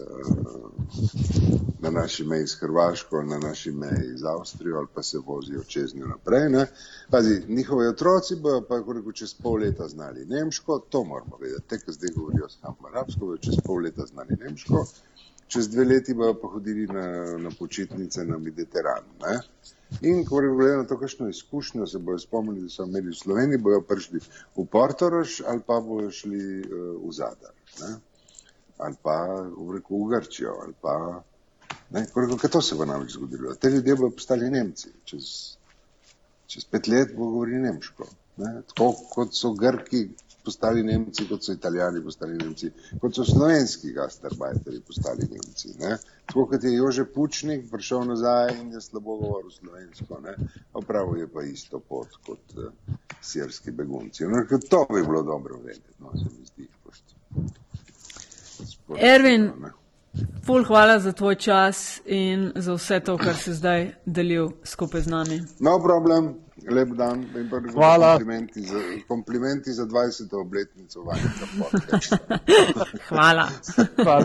na 1.81 1.91
naši 1.91 2.25
meji 2.25 2.47
s 2.47 2.61
Hrvaško, 2.61 3.17
ali 3.17 3.29
na 3.29 3.39
naši 3.39 3.73
meji 3.73 4.17
z 4.17 4.25
Avstrijo, 4.27 4.77
ali 4.79 4.87
pa 4.95 5.03
se 5.03 5.19
vozijo 5.19 5.65
čez 5.65 5.95
njo 5.95 6.07
naprej. 6.07 6.49
Ne? 6.51 6.67
Pazi, 7.11 7.43
njihovi 7.49 7.87
otroci 7.87 8.37
bojo 8.37 8.63
pa, 8.69 8.77
rekel, 8.77 9.13
čez 9.13 9.35
pol 9.35 9.61
leta 9.61 9.89
znali 9.89 10.27
nemško, 10.27 10.79
to 10.79 11.05
moramo 11.05 11.39
vedeti. 11.41 11.69
Te, 11.69 11.79
ki 11.79 11.93
zdaj 11.93 12.11
govorijo 12.17 12.49
samo 12.49 12.89
arabsko, 12.93 13.27
bojo 13.27 13.39
čez 13.39 13.61
pol 13.65 13.83
leta 13.83 14.07
znali 14.07 14.37
nemško, 14.41 14.87
čez 15.49 15.69
dve 15.69 15.85
leti 15.85 16.15
bojo 16.15 16.35
pa 16.41 16.49
hodili 16.49 16.87
na, 16.87 17.07
na 17.39 17.51
počitnice 17.59 18.25
na 18.25 18.39
Mediteran. 18.39 19.05
Ne? 19.21 19.39
In 20.01 20.25
ko 20.25 20.37
bodo 20.37 20.55
gledali 20.55 20.83
na 20.83 20.89
to, 20.89 20.99
kakšno 20.99 21.29
izkušnjo 21.29 21.87
se 21.87 21.99
bodo 21.99 22.19
spomnili, 22.19 22.63
da 22.63 22.69
so 22.69 22.85
imeli 22.87 23.11
v 23.11 23.19
Sloveniji, 23.19 23.59
bodo 23.59 23.81
prišli 23.89 24.21
v 24.57 24.67
Portorož 24.73 25.41
ali 25.47 25.63
pa 25.67 25.81
bodo 25.81 26.11
šli 26.11 26.43
uh, 26.61 26.95
v 27.03 27.13
Zadar. 27.13 27.55
Ne? 27.81 27.91
Ali 28.79 28.97
pa 29.03 29.17
v 29.57 29.75
reku 29.77 30.05
v 30.05 30.15
Grčijo. 30.15 30.55
Ali 30.63 30.75
pa, 30.81 31.23
kaj 32.41 32.51
to 32.51 32.63
se 32.63 32.79
bo 32.79 32.87
namreč 32.87 33.19
zgodilo? 33.19 33.55
Te 33.55 33.71
ljudje 33.71 33.97
bodo 33.97 34.15
postali 34.17 34.51
Nemci. 34.51 34.95
Čez, 35.05 35.29
čez 36.47 36.65
pet 36.65 36.89
let 36.89 37.13
bo 37.17 37.27
govorili 37.27 37.61
nemško. 37.67 38.07
Ne? 38.41 38.63
Tako 38.73 38.93
kot 39.11 39.35
so 39.37 39.53
Grki 39.53 40.07
postali 40.51 40.83
Nemci, 40.83 41.29
kot 41.29 41.45
so 41.45 41.53
Italijani 41.53 42.03
postali 42.03 42.39
Nemci, 42.39 42.73
kot 43.01 43.15
so 43.15 43.25
slovenski 43.25 43.93
gastarbajteri 43.95 44.81
postali 44.87 45.29
Nemci. 45.31 45.75
Ne? 45.79 45.97
Tako 46.27 46.47
kot 46.51 46.65
je 46.65 46.73
Jože 46.75 47.05
Pučnik 47.15 47.71
prišel 47.71 48.05
nazaj 48.11 48.57
in 48.61 48.73
je 48.75 48.81
slabo 48.81 49.17
govoril 49.17 49.51
slovensko, 49.51 50.19
opravil 50.75 51.21
je 51.21 51.29
pa 51.31 51.43
isto 51.43 51.79
pot 51.79 52.19
kot 52.27 52.57
uh, 52.59 52.73
sirski 53.23 53.71
begunci. 53.71 54.27
No, 54.27 54.43
to 54.71 54.87
bi 54.95 55.03
bilo 55.07 55.23
dobro 55.23 55.59
vedeti, 55.65 55.95
no, 55.99 56.11
se 56.19 56.27
mi 56.39 56.47
zdi. 56.47 56.69
Ervin, 58.99 59.53
ful 60.47 60.65
hvala 60.67 60.99
za 60.99 61.13
tvoj 61.13 61.35
čas 61.35 62.01
in 62.05 62.51
za 62.57 62.75
vse 62.75 63.01
to, 63.01 63.17
kar 63.19 63.37
si 63.37 63.55
zdaj 63.55 63.93
delil 64.07 64.51
skupaj 64.65 65.07
z 65.07 65.15
nami. 65.15 65.43
No 65.61 65.79
problem. 65.79 66.35
Lep 66.69 66.89
dan 66.97 67.27
in. 67.37 67.51
Komplimenti 67.75 68.61
za, 68.61 68.79
komplimenti 69.09 69.73
za 69.73 69.87
20. 69.87 70.41
obletnico 70.41 71.03
vanjega 71.03 71.47
podcasta. 71.59 72.39
Hvala. 73.09 73.49
Hvala. 74.03 74.25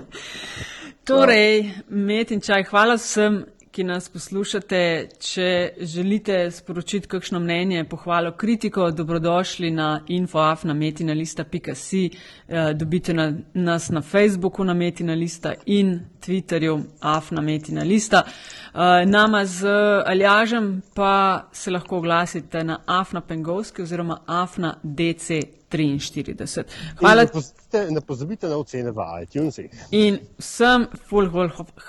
Torej, 1.03 1.71
met 1.89 2.31
in 2.31 2.41
čaj, 2.41 2.63
hvala 2.63 2.95
vsem, 2.97 3.43
ki 3.75 3.83
nas 3.83 4.07
poslušate. 4.09 5.09
Če 5.19 5.47
želite 5.79 6.51
sporočiti 6.51 7.07
kakšno 7.07 7.39
mnenje, 7.43 7.83
pohvalo, 7.89 8.31
kritiko, 8.31 8.91
dobrodošli 8.91 9.71
na 9.71 10.01
infoafnametinalista.si, 10.07 12.09
eh, 12.09 12.73
dobite 12.73 13.13
na, 13.13 13.33
nas 13.53 13.89
na 13.89 14.01
Facebooku 14.01 14.63
na 14.63 14.73
metinalista 14.73 15.53
in 15.65 15.99
Twitterju 16.25 16.79
afnametinalista. 16.99 18.23
Eh, 18.25 19.05
nama 19.05 19.45
z 19.45 19.67
Aljažem 20.05 20.81
pa 20.93 21.43
se 21.51 21.71
lahko 21.71 21.97
oglasite 21.97 22.63
na 22.63 22.79
afna 22.85 23.21
pengovski 23.21 23.81
oziroma 23.81 24.17
afna 24.25 24.75
DC 24.83 25.41
43. 25.69 26.63
Hvala. 26.99 27.21
In 27.21 27.27
ne 27.27 27.31
pozabite, 27.31 27.91
ne 27.91 28.01
pozabite 28.01 28.47
na 28.47 28.57
ocene 28.57 28.91
v 28.91 29.05
iTunesih. 29.23 29.71
In 29.91 30.19
vsem 30.37 30.87
ful 31.09 31.29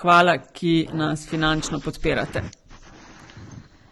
hvala, 0.01 0.37
ki 0.37 0.87
nas 0.93 1.27
finančno 1.29 1.79
podpirate. 1.79 2.66